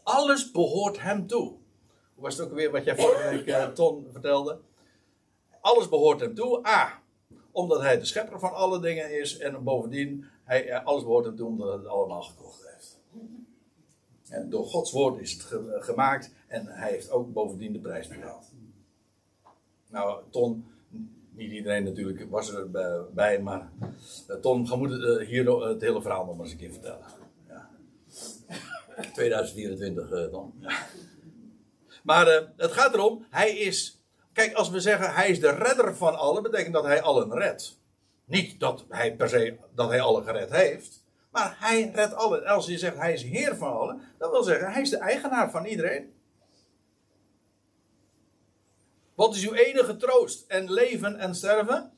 Alles 0.04 0.52
behoort 0.52 1.02
Hem 1.02 1.28
toe. 1.28 1.48
Hoe 2.14 2.24
was 2.24 2.38
het 2.38 2.48
ook 2.48 2.54
weer 2.54 2.72
wat 2.72 2.86
jij 2.86 2.96
vorige 2.96 3.44
week, 3.44 3.76
Ton, 3.76 4.08
vertelde? 4.12 4.60
Alles 5.64 5.90
behoort 5.90 6.20
Hem 6.20 6.36
toe. 6.36 6.68
A 6.68 7.02
omdat 7.54 7.82
hij 7.82 8.00
de 8.00 8.06
schepper 8.06 8.40
van 8.40 8.54
alle 8.54 8.80
dingen 8.80 9.20
is. 9.20 9.38
En 9.38 9.64
bovendien, 9.64 10.26
hij, 10.44 10.70
eh, 10.70 10.86
alles 10.86 11.04
behoort 11.04 11.26
hem 11.26 11.36
toe 11.36 11.48
omdat 11.48 11.68
hij 11.68 11.78
het 11.78 11.88
allemaal 11.88 12.22
gekocht 12.22 12.68
heeft. 12.74 13.00
En 14.30 14.50
door 14.50 14.66
Gods 14.66 14.92
woord 14.92 15.20
is 15.20 15.32
het 15.32 15.62
gemaakt. 15.84 16.34
En 16.48 16.66
hij 16.68 16.92
heeft 16.92 17.12
ook 17.12 17.34
bovendien 17.34 17.74
de 17.74 17.80
prijs 17.80 18.08
betaald. 18.08 18.52
Nou, 19.90 20.22
Ton, 20.30 20.66
niet 21.32 21.52
iedereen 21.52 21.84
natuurlijk 21.84 22.30
was 22.30 22.54
er 22.54 22.70
bij, 23.14 23.42
maar 23.42 23.72
uh, 24.30 24.36
Ton, 24.36 24.68
ga 24.68 24.76
moet 24.76 24.92
uh, 24.92 25.28
hier 25.28 25.52
het 25.62 25.82
hele 25.82 26.02
verhaal 26.02 26.26
nog 26.26 26.36
maar 26.36 26.44
eens 26.44 26.54
een 26.54 26.60
keer 26.60 26.72
vertellen. 26.72 27.06
Ja. 27.48 27.70
2024, 29.14 30.12
uh, 30.12 30.26
Ton. 30.26 30.54
Ja. 30.60 30.86
Maar 32.04 32.52
het 32.58 32.72
gaat 32.72 32.94
erom, 32.94 33.26
hij 33.30 33.58
is 33.58 34.03
Kijk, 34.34 34.54
als 34.54 34.70
we 34.70 34.80
zeggen 34.80 35.14
hij 35.14 35.30
is 35.30 35.40
de 35.40 35.52
redder 35.52 35.96
van 35.96 36.18
allen, 36.18 36.44
betekent 36.44 36.74
dat 36.74 36.84
hij 36.84 37.02
allen 37.02 37.34
redt. 37.34 37.82
Niet 38.26 38.60
dat 38.60 38.86
hij 38.90 39.16
per 39.16 39.30
se 39.30 39.58
dat 39.76 39.90
hij 39.90 40.02
allen 40.02 40.24
gered 40.24 40.52
heeft, 40.52 41.04
maar 41.32 41.56
hij 41.60 41.92
redt 41.94 42.16
allen. 42.16 42.46
Als 42.46 42.66
je 42.66 42.78
zegt 42.78 42.98
hij 42.98 43.14
is 43.14 43.24
heer 43.24 43.56
van 43.56 43.74
allen, 43.74 44.02
dat 44.18 44.32
wil 44.32 44.44
zeggen 44.44 44.72
hij 44.72 44.82
is 44.82 44.90
de 44.90 44.98
eigenaar 44.98 45.52
van 45.52 45.66
iedereen. 45.66 46.14
Wat 49.16 49.36
is 49.36 49.48
uw 49.48 49.54
enige 49.54 49.98
troost 49.98 50.46
en 50.48 50.72
leven 50.72 51.20
en 51.20 51.36
sterven? 51.36 51.92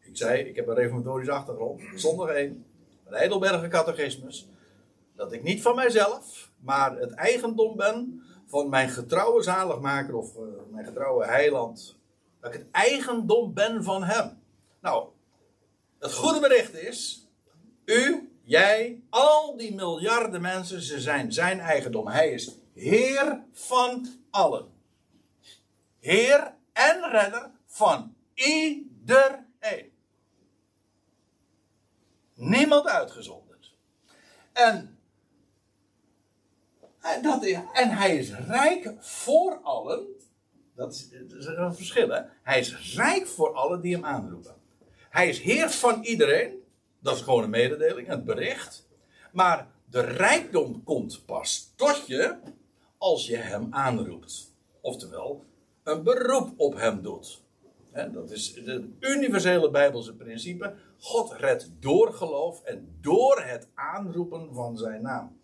Ik 0.00 0.16
zei, 0.16 0.42
ik 0.42 0.56
heb 0.56 0.66
een 0.66 0.74
reformatorische 0.74 1.32
achtergrond, 1.32 1.82
zonder 1.94 2.28
één, 2.28 2.66
een 3.04 3.14
Heidelberger 3.14 3.68
catechismus, 3.68 4.48
dat 5.16 5.32
ik 5.32 5.42
niet 5.42 5.62
van 5.62 5.74
mijzelf, 5.74 6.50
maar 6.58 6.96
het 6.96 7.10
eigendom 7.10 7.76
ben 7.76 8.22
van 8.50 8.68
mijn 8.68 8.88
getrouwe 8.88 9.42
zaligmaker 9.42 10.14
of 10.14 10.36
uh, 10.36 10.42
mijn 10.70 10.84
getrouwe 10.84 11.26
heiland. 11.26 11.98
Dat 12.40 12.54
ik 12.54 12.58
het 12.60 12.70
eigendom 12.70 13.54
ben 13.54 13.84
van 13.84 14.02
hem. 14.02 14.42
Nou, 14.80 15.08
het 15.98 16.12
goede 16.12 16.40
bericht 16.40 16.74
is, 16.74 17.28
u, 17.84 18.32
jij, 18.42 19.02
al 19.10 19.56
die 19.56 19.74
miljarden 19.74 20.40
mensen, 20.40 20.82
ze 20.82 21.00
zijn 21.00 21.32
zijn 21.32 21.60
eigendom. 21.60 22.08
Hij 22.08 22.30
is 22.30 22.58
Heer 22.74 23.44
van 23.52 24.06
allen. 24.30 24.72
Heer 25.98 26.54
en 26.72 27.10
redder 27.10 27.50
van 27.66 28.14
iedereen. 28.34 29.92
Niemand 32.34 32.86
uitgezonderd. 32.86 33.74
En, 34.52 34.99
dat, 37.22 37.44
en 37.72 37.90
hij 37.90 38.16
is 38.16 38.34
rijk 38.34 38.94
voor 38.98 39.58
allen. 39.62 40.06
Dat 40.74 40.92
is, 40.92 41.08
een 41.44 41.74
verschil, 41.74 42.08
hè? 42.08 42.20
Hij 42.42 42.58
is 42.58 42.96
rijk 42.96 43.26
voor 43.26 43.54
allen 43.54 43.80
die 43.80 43.94
hem 43.94 44.04
aanroepen. 44.04 44.54
Hij 45.10 45.28
is 45.28 45.40
heer 45.40 45.70
van 45.70 46.02
iedereen. 46.02 46.62
Dat 47.00 47.16
is 47.16 47.22
gewoon 47.22 47.42
een 47.42 47.50
mededeling, 47.50 48.10
een 48.10 48.24
bericht. 48.24 48.88
Maar 49.32 49.66
de 49.84 50.00
rijkdom 50.00 50.84
komt 50.84 51.22
pas 51.26 51.72
tot 51.76 52.06
je 52.06 52.36
als 52.98 53.26
je 53.26 53.36
hem 53.36 53.66
aanroept. 53.70 54.54
Oftewel, 54.80 55.44
een 55.82 56.02
beroep 56.02 56.52
op 56.56 56.74
hem 56.74 57.02
doet. 57.02 57.42
dat 58.12 58.30
is 58.30 58.54
het 58.64 58.84
universele 59.00 59.70
Bijbelse 59.70 60.14
principe. 60.14 60.74
God 60.98 61.32
redt 61.32 61.70
door 61.80 62.12
geloof 62.12 62.62
en 62.62 62.98
door 63.00 63.42
het 63.42 63.68
aanroepen 63.74 64.54
van 64.54 64.76
zijn 64.76 65.02
naam. 65.02 65.39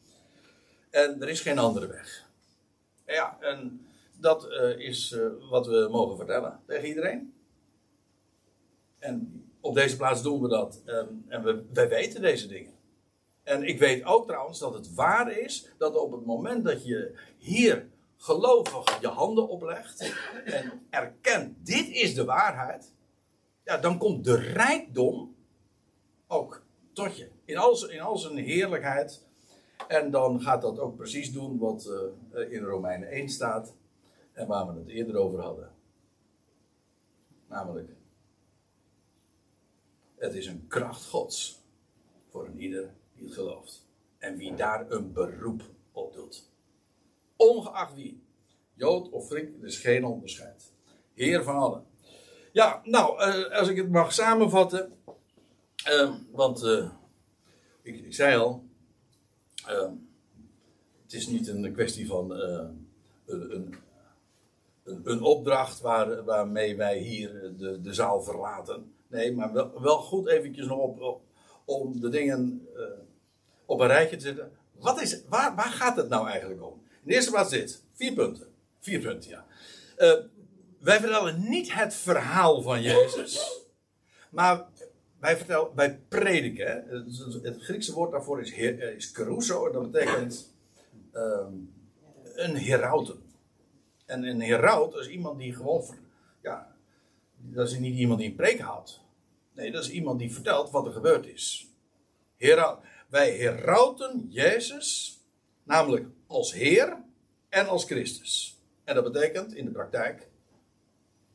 En 0.97 1.23
er 1.23 1.29
is 1.29 1.41
geen 1.41 1.59
andere 1.59 1.87
weg. 1.87 2.29
Ja, 3.07 3.37
en 3.41 3.87
dat 4.19 4.47
uh, 4.51 4.79
is 4.79 5.13
uh, 5.13 5.27
wat 5.51 5.67
we 5.67 5.89
mogen 5.91 6.17
vertellen 6.17 6.61
tegen 6.67 6.89
iedereen. 6.89 7.35
En 8.99 9.45
op 9.61 9.75
deze 9.75 9.97
plaats 9.97 10.23
doen 10.23 10.43
we 10.43 10.49
dat. 10.49 10.83
Um, 10.87 11.25
en 11.29 11.43
we, 11.43 11.65
wij 11.73 11.89
weten 11.89 12.21
deze 12.21 12.47
dingen. 12.47 12.73
En 13.43 13.63
ik 13.63 13.79
weet 13.79 14.05
ook 14.05 14.27
trouwens 14.27 14.59
dat 14.59 14.75
het 14.75 14.95
waar 14.95 15.39
is 15.39 15.71
dat 15.79 15.97
op 15.97 16.13
het 16.13 16.25
moment 16.25 16.65
dat 16.65 16.87
je 16.87 17.19
hier 17.39 17.89
gelovig 18.17 19.01
je 19.01 19.09
handen 19.09 19.49
oplegt 19.49 20.13
en 20.45 20.87
erkent, 20.91 21.67
dit 21.67 21.89
is 21.89 22.15
de 22.15 22.25
waarheid, 22.25 22.93
ja, 23.65 23.79
dan 23.79 23.99
komt 23.99 24.25
de 24.25 24.37
rijkdom 24.37 25.37
ook 26.27 26.63
tot 26.93 27.17
je. 27.17 27.31
In 27.45 27.57
al, 27.57 27.77
zijn- 27.77 27.93
in 27.93 28.01
al 28.01 28.17
zijn 28.17 28.37
heerlijkheid. 28.37 29.26
En 29.89 30.11
dan 30.11 30.41
gaat 30.41 30.63
dat 30.63 30.79
ook 30.79 30.97
precies 30.97 31.33
doen 31.33 31.59
wat 31.59 31.87
eh, 32.33 32.53
in 32.53 32.63
Romeinen 32.63 33.09
1 33.09 33.29
staat. 33.29 33.75
En 34.33 34.47
waar 34.47 34.67
we 34.67 34.79
het 34.79 34.89
eerder 34.89 35.17
over 35.17 35.41
hadden. 35.41 35.71
Namelijk, 37.49 37.91
het 40.17 40.35
is 40.35 40.47
een 40.47 40.67
kracht 40.67 41.05
Gods 41.05 41.63
voor 42.29 42.47
een 42.47 42.61
ieder 42.61 42.95
die 43.15 43.25
het 43.25 43.35
gelooft. 43.35 43.87
En 44.19 44.37
wie 44.37 44.55
daar 44.55 44.91
een 44.91 45.13
beroep 45.13 45.63
op 45.93 46.13
doet. 46.13 46.51
Ongeacht 47.37 47.95
wie. 47.95 48.25
Jood 48.75 49.11
of 49.11 49.27
Griek, 49.29 49.57
er 49.61 49.67
is 49.67 49.79
geen 49.79 50.05
onderscheid. 50.05 50.73
Heer 51.15 51.43
van 51.43 51.57
allen. 51.57 51.87
Ja, 52.53 52.81
nou, 52.85 53.21
eh, 53.21 53.59
als 53.59 53.69
ik 53.69 53.77
het 53.77 53.91
mag 53.91 54.13
samenvatten. 54.13 54.93
eh, 55.85 56.15
want 56.31 56.65
ik 57.83 58.15
zei 58.15 58.37
al. 58.37 58.66
Eh, 59.67 59.91
het 61.03 61.13
is 61.13 61.27
niet 61.27 61.49
een 61.49 61.73
kwestie 61.73 62.07
van 62.07 62.35
eh, 62.35 62.65
een, 63.27 63.55
een, 63.55 63.75
een, 65.05 65.23
opdracht 65.23 65.81
waar, 65.81 66.25
waarmee 66.25 66.77
wij 66.77 66.99
hier 66.99 67.55
de, 67.59 67.81
de 67.81 67.95
zaal 67.95 68.23
verlaten. 68.23 68.93
Nee, 69.09 69.35
maar 69.35 69.53
wel, 69.81 69.99
goed 69.99 70.29
eventjes 70.29 70.67
nog 70.67 70.79
op, 70.79 71.01
op- 71.01 71.23
om 71.65 72.01
de 72.01 72.09
dingen 72.09 72.69
eh, 72.77 72.83
op 73.65 73.81
een 73.81 73.87
rijtje 73.87 74.17
te 74.17 74.23
zetten. 74.27 74.51
Wat 74.73 75.01
is, 75.01 75.23
waar, 75.29 75.55
waar 75.55 75.71
gaat 75.71 75.97
het 75.97 76.09
nou 76.09 76.29
eigenlijk 76.29 76.63
om? 76.63 76.73
In 76.73 77.09
de 77.09 77.15
eerste 77.15 77.31
plaats 77.31 77.51
dit. 77.51 77.83
Vier 77.93 78.13
punten. 78.13 78.47
Vier 78.81 79.01
punten, 79.01 79.31
ja. 79.31 79.47
Eh, 79.97 80.13
wij 80.79 81.01
vertellen 81.01 81.49
niet 81.49 81.73
het 81.75 81.95
verhaal 81.95 82.63
van 82.63 82.83
Jezus. 82.83 83.61
Maar 84.31 84.67
wij, 85.27 85.37
vertellen, 85.37 85.69
wij 85.75 85.99
prediken. 86.09 86.67
hè. 86.67 86.97
Het, 87.43 87.63
Griekse 87.63 87.93
woord 87.95 88.11
daarvoor 88.11 88.41
is, 88.41 88.55
her- 88.55 88.81
eh, 88.81 88.97
is 88.97 89.11
keruso. 89.11 89.67
En 89.67 89.73
dat 89.73 89.91
betekent 89.91 90.55
ehm, 91.13 91.53
een 92.35 92.57
herauten. 92.57 93.23
En 94.07 94.25
een 94.25 94.41
heraut 94.41 94.95
is 94.95 95.09
iemand 95.09 95.39
die 95.39 95.55
gewoon... 95.55 95.85
ja, 96.43 96.75
dat 97.37 97.71
is 97.71 97.79
niet 97.79 97.99
iemand 97.99 98.19
die 98.21 98.29
een 98.29 98.37
preek 98.37 98.61
houdt. 98.61 99.01
Nee, 99.53 99.71
dat 99.71 99.85
is 99.85 99.91
iemand 99.91 100.19
die 100.19 100.33
vertelt 100.33 100.71
wat 100.71 100.87
er 100.87 100.93
gebeurd 100.93 101.27
is. 101.27 101.71
Hera- 102.37 102.81
wij 103.09 103.31
herauten 103.37 104.27
Jezus, 104.29 105.19
namelijk 105.63 106.07
als 106.27 106.53
Heer 106.53 106.97
en 107.49 107.67
als 107.69 107.85
Christus. 107.85 108.61
En 108.85 108.95
dat 108.95 109.13
betekent 109.13 109.55
in 109.55 109.65
de 109.65 109.71
praktijk 109.71 110.29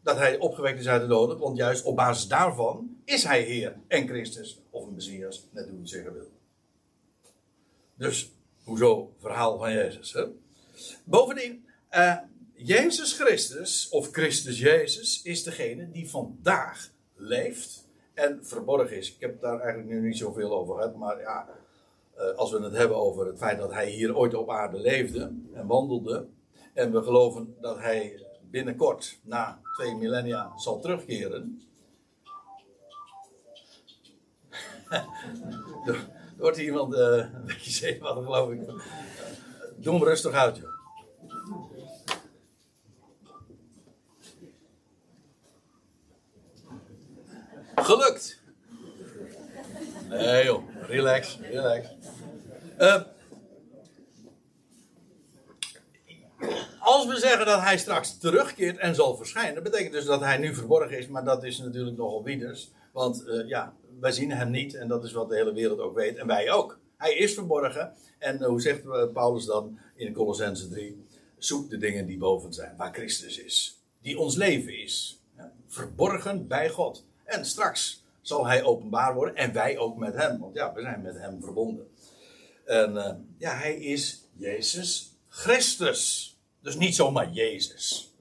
dat 0.02 0.18
hij 0.18 0.38
opgewekt 0.38 0.80
is 0.80 0.88
uit 0.88 1.02
de 1.02 1.08
doden, 1.08 1.38
want 1.38 1.58
juist 1.58 1.84
op 1.86 1.96
basis 1.96 2.28
daarvan 2.28 2.91
is 3.06 3.24
hij 3.24 3.42
Heer 3.42 3.78
en 3.88 4.08
Christus, 4.08 4.62
of 4.70 4.86
een 4.86 4.94
Messias, 4.94 5.48
net 5.52 5.64
hoe 5.64 5.74
je 5.74 5.80
het 5.80 5.90
zeggen 5.90 6.14
wil. 6.14 6.32
Dus, 7.96 8.32
hoezo 8.64 9.14
verhaal 9.20 9.58
van 9.58 9.74
Jezus? 9.74 10.14
Hè? 10.14 10.26
Bovendien, 11.04 11.66
eh, 11.90 12.18
Jezus 12.54 13.14
Christus, 13.14 13.90
of 13.90 14.12
Christus 14.12 14.60
Jezus, 14.60 15.22
is 15.24 15.44
degene 15.44 15.92
die 15.92 16.10
vandaag 16.10 16.92
leeft 17.16 17.88
en 18.14 18.40
verborgen 18.46 18.98
is. 18.98 19.14
Ik 19.14 19.20
heb 19.20 19.42
daar 19.42 19.60
eigenlijk 19.60 19.90
nu 19.90 20.08
niet 20.08 20.18
zoveel 20.18 20.52
over 20.52 20.76
gehad, 20.76 20.96
maar 20.96 21.20
ja, 21.20 21.50
eh, 22.16 22.36
als 22.36 22.52
we 22.52 22.62
het 22.64 22.74
hebben 22.74 22.98
over 22.98 23.26
het 23.26 23.38
feit 23.38 23.58
dat 23.58 23.74
hij 23.74 23.90
hier 23.90 24.18
ooit 24.18 24.34
op 24.34 24.50
aarde 24.50 24.80
leefde 24.80 25.32
en 25.54 25.68
wandelde, 25.68 26.28
en 26.74 26.92
we 26.92 27.04
geloven 27.04 27.56
dat 27.62 27.78
hij 27.78 28.26
binnenkort, 28.50 29.20
na 29.24 29.62
twee 29.76 29.96
millennia, 29.96 30.52
zal 30.58 30.80
terugkeren. 30.80 31.62
er 35.86 36.08
wordt 36.38 36.58
iemand 36.58 36.94
eh, 36.94 37.02
een 37.02 37.46
beetje 37.46 37.72
zenuwachtig, 37.72 38.24
geloof 38.24 38.52
ik. 38.52 38.60
Doe 39.76 39.94
hem 39.94 40.04
rustig 40.04 40.34
uit, 40.34 40.58
joh. 40.58 40.70
Gelukt! 47.76 48.40
Nee 50.10 50.44
joh, 50.44 50.64
relax, 50.88 51.38
relax. 51.42 51.88
Eh, 52.78 53.02
als 56.80 57.06
we 57.06 57.20
zeggen 57.20 57.46
dat 57.46 57.62
hij 57.62 57.78
straks 57.78 58.18
terugkeert 58.18 58.78
en 58.78 58.96
zal 58.96 59.16
verschijnen, 59.16 59.64
betekent 59.64 59.94
dus 59.94 60.06
dat 60.06 60.20
hij 60.20 60.38
nu 60.38 60.56
verborgen 60.56 60.98
is, 60.98 61.08
maar 61.08 61.24
dat 61.24 61.44
is 61.44 61.58
natuurlijk 61.58 61.98
nogal 61.98 62.24
wieders. 62.24 62.72
Want 62.92 63.28
eh, 63.28 63.48
ja, 63.48 63.74
wij 64.02 64.12
zien 64.12 64.32
hem 64.32 64.50
niet 64.50 64.74
en 64.74 64.88
dat 64.88 65.04
is 65.04 65.12
wat 65.12 65.30
de 65.30 65.36
hele 65.36 65.54
wereld 65.54 65.80
ook 65.80 65.96
weet 65.96 66.18
en 66.18 66.28
wij 66.28 66.52
ook. 66.52 66.80
Hij 66.98 67.14
is 67.14 67.34
verborgen 67.34 67.94
en 68.18 68.42
eh, 68.42 68.48
hoe 68.48 68.62
zegt 68.62 68.86
eh, 68.86 69.08
Paulus 69.14 69.46
dan 69.46 69.80
in 69.96 70.14
Colossense 70.14 70.70
3? 70.70 71.06
Zoek 71.38 71.70
de 71.70 71.78
dingen 71.78 72.06
die 72.06 72.18
boven 72.18 72.54
zijn, 72.54 72.76
waar 72.78 72.94
Christus 72.94 73.38
is, 73.38 73.80
die 74.02 74.20
ons 74.20 74.36
leven 74.36 74.82
is. 74.82 75.20
Verborgen 75.68 76.48
bij 76.48 76.70
God. 76.70 77.06
En 77.24 77.46
straks 77.46 78.04
zal 78.22 78.48
hij 78.48 78.64
openbaar 78.64 79.14
worden 79.14 79.36
en 79.36 79.54
wij 79.54 79.78
ook 79.78 79.98
met 79.98 80.16
hem, 80.16 80.40
want 80.40 80.56
ja, 80.56 80.74
we 80.74 80.82
zijn 80.82 81.02
met 81.02 81.18
hem 81.18 81.42
verbonden. 81.42 81.88
En 82.66 82.98
eh, 82.98 83.16
ja, 83.38 83.56
hij 83.56 83.76
is 83.76 84.28
Jezus 84.34 85.16
Christus. 85.28 86.30
Dus 86.62 86.76
niet 86.76 86.96
zomaar 86.96 87.32
Jezus. 87.32 88.14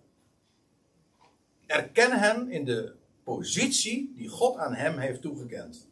Erken 1.66 2.18
hem 2.18 2.50
in 2.50 2.64
de 2.64 2.92
positie 3.36 4.12
die 4.16 4.28
God 4.28 4.56
aan 4.56 4.74
hem 4.74 4.98
heeft 4.98 5.22
toegekend. 5.22 5.88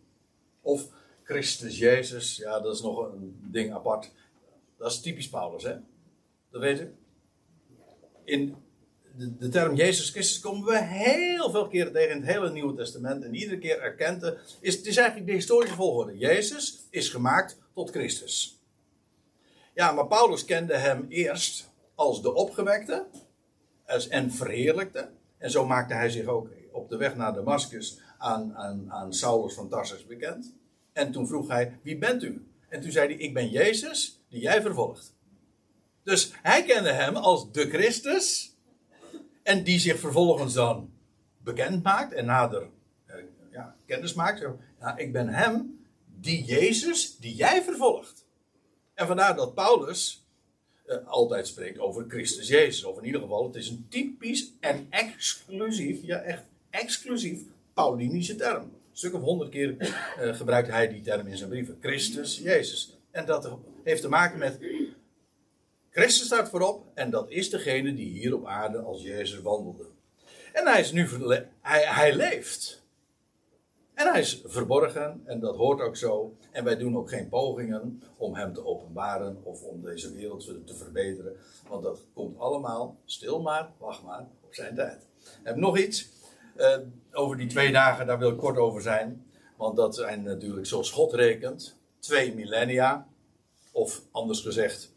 Of 0.61 0.89
Christus 1.23 1.79
Jezus, 1.79 2.37
ja, 2.37 2.61
dat 2.61 2.75
is 2.75 2.83
nog 2.83 3.13
een 3.13 3.39
ding 3.51 3.73
apart. 3.73 4.11
Dat 4.79 4.91
is 4.91 5.01
typisch 5.01 5.29
Paulus, 5.29 5.63
hè? 5.63 5.77
Dat 6.51 6.61
weet 6.61 6.81
u? 6.81 6.95
In 8.25 8.57
de, 9.17 9.37
de 9.37 9.49
term 9.49 9.75
Jezus 9.75 10.11
Christus 10.11 10.41
komen 10.41 10.65
we 10.65 10.85
heel 10.85 11.51
veel 11.51 11.69
keren 11.69 11.93
tegen 11.93 12.11
in 12.11 12.17
het 12.17 12.31
hele 12.31 12.53
Nieuwe 12.53 12.75
Testament. 12.75 13.25
En 13.25 13.35
iedere 13.35 13.59
keer 13.59 13.81
erkent. 13.81 14.23
Is, 14.61 14.77
het 14.77 14.87
is 14.87 14.97
eigenlijk 14.97 15.27
de 15.27 15.35
historische 15.35 15.75
volgorde. 15.75 16.17
Jezus 16.17 16.87
is 16.91 17.09
gemaakt 17.09 17.59
tot 17.75 17.91
Christus. 17.91 18.61
Ja, 19.75 19.93
maar 19.93 20.07
Paulus 20.07 20.45
kende 20.45 20.77
hem 20.77 21.07
eerst 21.09 21.71
als 21.95 22.23
de 22.23 22.35
opgewekte 22.35 23.07
en 24.09 24.33
verheerlijkte. 24.33 25.09
En 25.39 25.51
zo 25.51 25.67
maakte 25.67 25.95
hij 25.95 26.11
zich 26.11 26.27
ook 26.27 26.49
op 26.79 26.89
de 26.89 26.97
weg 26.97 27.17
naar 27.17 27.35
Damascus 27.35 27.99
aan, 28.19 28.55
aan, 28.57 28.93
aan 28.93 29.15
Saulus 29.15 29.55
van 29.55 29.69
Tarsus 29.69 30.07
bekend. 30.07 30.55
En 30.93 31.13
toen 31.13 31.27
vroeg 31.27 31.49
hij, 31.49 31.79
wie 31.83 31.99
bent 31.99 32.23
u? 32.23 32.47
En 32.69 32.81
toen 32.81 32.91
zei 32.91 33.07
hij, 33.07 33.17
ik 33.17 33.35
ben 33.35 33.49
Jezus 33.49 34.21
die 34.29 34.41
jij 34.41 34.63
vervolgt. 34.63 35.15
Dus 36.03 36.33
hij 36.43 36.65
kende 36.65 36.93
hem 36.93 37.17
als 37.17 37.53
de 37.53 37.69
Christus. 37.69 38.57
En 39.43 39.65
die 39.65 39.79
zich 39.79 39.99
vervolgens 39.99 40.55
dan 40.55 40.91
bekend 41.39 41.83
maakt 41.83 42.13
en 42.13 42.25
nader 42.25 42.69
eh, 43.07 43.17
ja, 43.53 43.77
kennis 43.87 44.15
maakt. 44.15 44.45
Ik 44.97 45.13
ben 45.13 45.29
hem, 45.29 45.85
die 46.21 46.45
Jezus, 46.45 47.17
die 47.17 47.35
jij 47.35 47.63
vervolgt. 47.63 48.27
En 48.95 49.07
vandaar 49.07 49.37
dat 49.37 49.55
Paulus 49.55 50.27
eh, 50.87 51.07
altijd 51.07 51.47
spreekt 51.47 51.79
over 51.79 52.05
Christus 52.09 52.49
Jezus. 52.49 52.85
Of 52.85 52.99
in 52.99 53.05
ieder 53.05 53.21
geval, 53.21 53.47
het 53.47 53.55
is 53.55 53.69
een 53.69 53.87
typisch 53.89 54.53
en 54.61 54.87
exclusief, 54.91 56.03
ja 56.03 56.19
echt 56.19 56.45
exclusief, 56.71 57.43
Paulinische 57.75 58.35
term. 58.37 58.63
Een 58.63 58.73
stuk 58.93 59.15
of 59.15 59.21
honderd 59.21 59.51
keer 59.51 59.77
eh, 59.79 60.35
gebruikt 60.35 60.69
hij 60.69 60.89
die 60.89 61.03
term 61.03 61.27
in 61.27 61.37
zijn 61.37 61.51
brieven. 61.51 61.77
Christus 61.81 62.39
Jezus. 62.39 62.99
En 63.11 63.27
dat 63.27 63.51
heeft 63.85 64.03
te 64.03 64.09
maken 64.09 64.39
met 64.39 64.59
Christus 65.91 66.27
staat 66.27 66.49
voorop 66.49 66.87
en 66.95 67.11
dat 67.11 67.31
is 67.31 67.51
degene 67.51 67.95
die 67.95 68.11
hier 68.11 68.35
op 68.35 68.47
aarde 68.47 68.79
als 68.79 69.03
Jezus 69.03 69.41
wandelde. 69.41 69.87
En 70.53 70.67
hij 70.67 70.81
is 70.81 70.93
nu 70.93 71.09
hij, 71.61 71.83
hij 71.85 72.15
leeft. 72.15 72.87
En 73.95 74.07
hij 74.07 74.21
is 74.21 74.43
verborgen 74.45 75.23
en 75.25 75.41
dat 75.41 75.57
hoort 75.57 75.81
ook 75.81 75.97
zo. 75.97 76.37
En 76.51 76.65
wij 76.65 76.77
doen 76.77 76.97
ook 76.97 77.09
geen 77.09 77.29
pogingen 77.29 78.03
om 78.17 78.35
hem 78.35 78.53
te 78.53 78.65
openbaren 78.65 79.39
of 79.43 79.63
om 79.63 79.83
deze 79.83 80.13
wereld 80.13 80.45
te- 80.45 80.65
te 80.65 80.75
verbeteren. 80.75 81.37
Want 81.69 81.83
dat 81.83 82.05
komt 82.15 82.39
allemaal, 82.39 82.97
stil 83.05 83.43
maar, 83.43 83.71
wacht 83.79 84.03
maar, 84.03 84.27
op 84.45 84.55
zijn 84.55 84.75
tijd. 84.75 85.07
Ik 85.23 85.41
heb 85.43 85.57
nog 85.57 85.79
iets 85.79 86.09
over 87.13 87.37
die 87.37 87.47
twee 87.47 87.73
dagen, 87.73 88.07
daar 88.07 88.19
wil 88.19 88.31
ik 88.31 88.39
kort 88.39 88.57
over 88.57 88.83
zijn. 88.83 89.27
Want 89.57 89.77
dat 89.77 89.95
zijn 89.95 90.23
natuurlijk 90.23 90.67
zoals 90.67 90.91
God 90.91 91.13
rekent, 91.13 91.77
twee 91.99 92.35
millennia. 92.35 93.07
Of 93.73 94.03
anders 94.11 94.41
gezegd, 94.41 94.93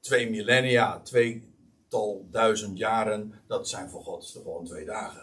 twee 0.00 0.30
millennia, 0.30 1.00
tweetal 1.00 2.26
duizend 2.30 2.78
jaren, 2.78 3.40
dat 3.46 3.68
zijn 3.68 3.90
voor 3.90 4.02
God 4.02 4.26
gewoon 4.26 4.64
twee 4.64 4.84
dagen. 4.84 5.22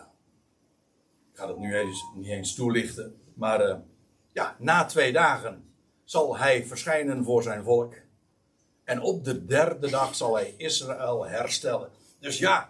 Ik 1.31 1.37
ga 1.37 1.45
dat 1.45 1.57
nu 1.59 1.75
eens, 1.75 2.03
niet 2.15 2.29
eens 2.29 2.55
toelichten, 2.55 3.21
maar 3.33 3.61
eh, 3.61 3.77
ja, 4.33 4.55
na 4.59 4.85
twee 4.85 5.11
dagen 5.11 5.63
zal 6.03 6.37
hij 6.37 6.65
verschijnen 6.65 7.23
voor 7.23 7.43
zijn 7.43 7.63
volk. 7.63 7.93
En 8.83 9.01
op 9.01 9.23
de 9.23 9.45
derde 9.45 9.89
dag 9.89 10.15
zal 10.15 10.35
hij 10.35 10.53
Israël 10.57 11.27
herstellen. 11.27 11.89
Dus 12.19 12.37
ja, 12.37 12.69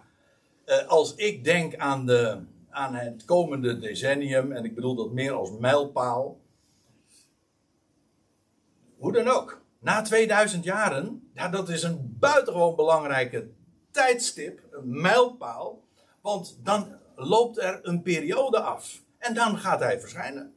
eh, 0.64 0.86
als 0.86 1.14
ik 1.14 1.44
denk 1.44 1.76
aan, 1.76 2.06
de, 2.06 2.38
aan 2.72 2.94
het 2.94 3.24
komende 3.24 3.78
decennium, 3.78 4.52
en 4.52 4.64
ik 4.64 4.74
bedoel 4.74 4.94
dat 4.94 5.12
meer 5.12 5.32
als 5.32 5.50
mijlpaal. 5.58 6.40
Hoe 8.96 9.12
dan 9.12 9.28
ook, 9.28 9.62
na 9.78 10.02
2000 10.02 10.64
jaren, 10.64 11.30
ja, 11.34 11.48
dat 11.48 11.68
is 11.68 11.82
een 11.82 12.16
buitengewoon 12.18 12.76
belangrijke 12.76 13.48
tijdstip, 13.90 14.60
een 14.70 15.00
mijlpaal. 15.00 15.82
Want 16.20 16.58
dan 16.62 16.86
loopt 17.14 17.58
er 17.58 17.80
een 17.82 18.02
periode 18.02 18.60
af. 18.60 19.02
En 19.18 19.34
dan 19.34 19.58
gaat 19.58 19.80
hij 19.80 20.00
verschijnen. 20.00 20.54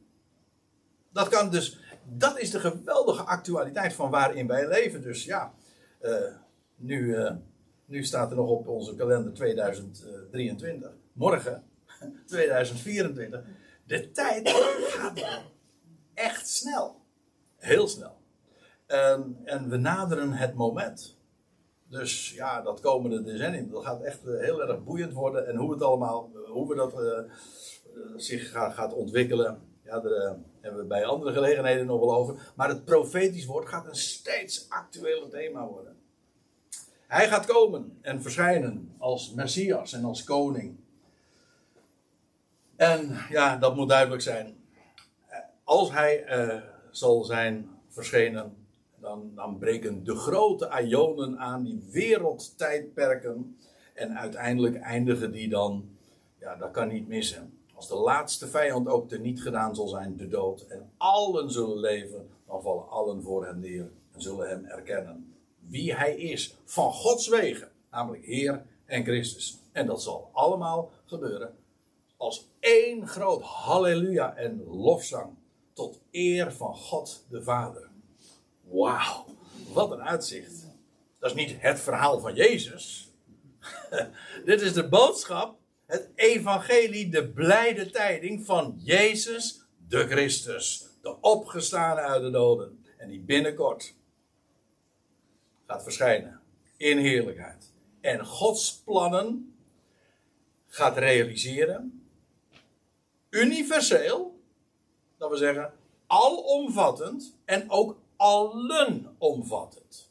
Dat 1.12 1.28
kan 1.28 1.50
dus, 1.50 1.80
dat 2.04 2.38
is 2.38 2.50
de 2.50 2.60
geweldige 2.60 3.22
actualiteit 3.22 3.92
van 3.92 4.10
waarin 4.10 4.46
wij 4.46 4.68
leven. 4.68 5.02
Dus 5.02 5.24
ja, 5.24 5.54
uh, 6.02 6.12
nu, 6.76 6.98
uh, 7.00 7.32
nu 7.84 8.04
staat 8.04 8.30
er 8.30 8.36
nog 8.36 8.48
op 8.48 8.68
onze 8.68 8.94
kalender 8.94 9.32
2023. 9.32 10.90
Morgen, 11.12 11.64
2024. 12.26 13.44
De 13.84 14.10
tijd 14.10 14.48
gaat 14.80 15.24
echt 16.14 16.48
snel. 16.48 17.00
Heel 17.56 17.88
snel. 17.88 18.16
En, 18.86 19.40
en 19.44 19.68
we 19.68 19.76
naderen 19.76 20.32
het 20.32 20.54
moment. 20.54 21.16
Dus 21.88 22.32
ja, 22.34 22.62
dat 22.62 22.80
komende 22.80 23.22
decennium, 23.22 23.70
dat 23.70 23.84
gaat 23.84 24.02
echt 24.02 24.26
uh, 24.26 24.40
heel 24.40 24.62
erg 24.62 24.84
boeiend 24.84 25.12
worden. 25.12 25.46
En 25.46 25.56
hoe 25.56 25.72
het 25.72 25.82
allemaal, 25.82 26.30
hoe 26.46 26.68
we 26.68 26.74
dat 26.74 26.94
zich 28.16 28.50
gaat, 28.50 28.74
gaat 28.74 28.92
ontwikkelen. 28.92 29.60
Ja, 29.82 30.00
daar 30.00 30.36
hebben 30.60 30.80
we 30.80 30.86
bij 30.86 31.04
andere 31.04 31.32
gelegenheden 31.32 31.86
nog 31.86 32.00
wel 32.00 32.14
over. 32.14 32.52
Maar 32.56 32.68
het 32.68 32.84
profetisch 32.84 33.46
woord 33.46 33.68
gaat 33.68 33.86
een 33.86 33.96
steeds 33.96 34.66
actueler 34.68 35.28
thema 35.28 35.66
worden. 35.66 35.96
Hij 37.06 37.28
gaat 37.28 37.46
komen 37.46 37.98
en 38.00 38.22
verschijnen 38.22 38.94
als 38.98 39.32
Messias 39.34 39.92
en 39.92 40.04
als 40.04 40.24
koning. 40.24 40.76
En 42.76 43.16
ja, 43.30 43.56
dat 43.56 43.76
moet 43.76 43.88
duidelijk 43.88 44.22
zijn. 44.22 44.56
Als 45.64 45.92
hij 45.92 46.46
uh, 46.46 46.62
zal 46.90 47.24
zijn 47.24 47.70
verschenen, 47.88 48.56
dan, 49.00 49.30
dan 49.34 49.58
breken 49.58 50.04
de 50.04 50.14
grote 50.14 50.82
ionen 50.84 51.38
aan, 51.38 51.64
die 51.64 51.82
wereldtijdperken. 51.90 53.58
En 53.94 54.18
uiteindelijk 54.18 54.76
eindigen 54.76 55.32
die 55.32 55.48
dan, 55.48 55.88
ja, 56.38 56.56
dat 56.56 56.70
kan 56.70 56.88
niet 56.88 57.08
missen 57.08 57.56
als 57.76 57.88
de 57.88 57.96
laatste 57.96 58.48
vijand 58.48 58.88
ook 58.88 59.18
niet 59.18 59.42
gedaan 59.42 59.74
zal 59.74 59.88
zijn, 59.88 60.16
de 60.16 60.28
dood, 60.28 60.60
en 60.60 60.90
allen 60.96 61.50
zullen 61.50 61.78
leven, 61.78 62.28
dan 62.46 62.62
vallen 62.62 62.88
allen 62.88 63.22
voor 63.22 63.46
hem 63.46 63.58
neer 63.58 63.90
en 64.12 64.22
zullen 64.22 64.48
hem 64.48 64.64
erkennen. 64.64 65.34
Wie 65.58 65.94
hij 65.94 66.16
is, 66.16 66.56
van 66.64 66.92
Gods 66.92 67.28
wegen, 67.28 67.68
namelijk 67.90 68.24
Heer 68.24 68.66
en 68.84 69.04
Christus. 69.04 69.58
En 69.72 69.86
dat 69.86 70.02
zal 70.02 70.30
allemaal 70.32 70.90
gebeuren 71.04 71.54
als 72.16 72.48
één 72.60 73.08
groot 73.08 73.42
halleluja 73.42 74.36
en 74.36 74.64
lofzang 74.64 75.34
tot 75.72 76.00
eer 76.10 76.52
van 76.52 76.74
God 76.74 77.24
de 77.28 77.42
Vader. 77.42 77.88
Wauw, 78.60 79.24
wat 79.72 79.90
een 79.90 80.02
uitzicht. 80.02 80.66
Dat 81.18 81.30
is 81.30 81.36
niet 81.36 81.60
het 81.60 81.80
verhaal 81.80 82.20
van 82.20 82.34
Jezus. 82.34 83.12
Dit 84.44 84.60
is 84.60 84.72
de 84.72 84.88
boodschap 84.88 85.58
het 85.86 86.08
evangelie, 86.14 87.08
de 87.08 87.28
blijde 87.28 87.90
tijding 87.90 88.46
van 88.46 88.74
Jezus 88.78 89.60
de 89.88 90.06
Christus. 90.06 90.84
De 91.02 91.20
opgestane 91.20 92.00
uit 92.00 92.22
de 92.22 92.30
doden. 92.30 92.84
En 92.96 93.08
die 93.08 93.20
binnenkort 93.20 93.94
gaat 95.66 95.82
verschijnen 95.82 96.40
in 96.76 96.98
heerlijkheid. 96.98 97.72
En 98.00 98.26
Gods 98.26 98.82
plannen 98.84 99.56
gaat 100.66 100.96
realiseren. 100.96 101.95
Universeel. 103.36 104.40
Dat 105.16 105.30
we 105.30 105.36
zeggen 105.36 105.74
alomvattend 106.06 107.36
en 107.44 107.70
ook 107.70 107.98
allenomvattend. 108.16 110.10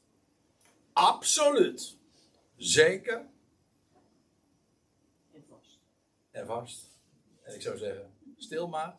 Absoluut. 0.93 1.97
Zeker 2.55 3.25
en 6.31 6.45
vast. 6.45 6.99
En 7.41 7.55
ik 7.55 7.61
zou 7.61 7.77
zeggen, 7.77 8.13
stil 8.37 8.67
maar 8.67 8.97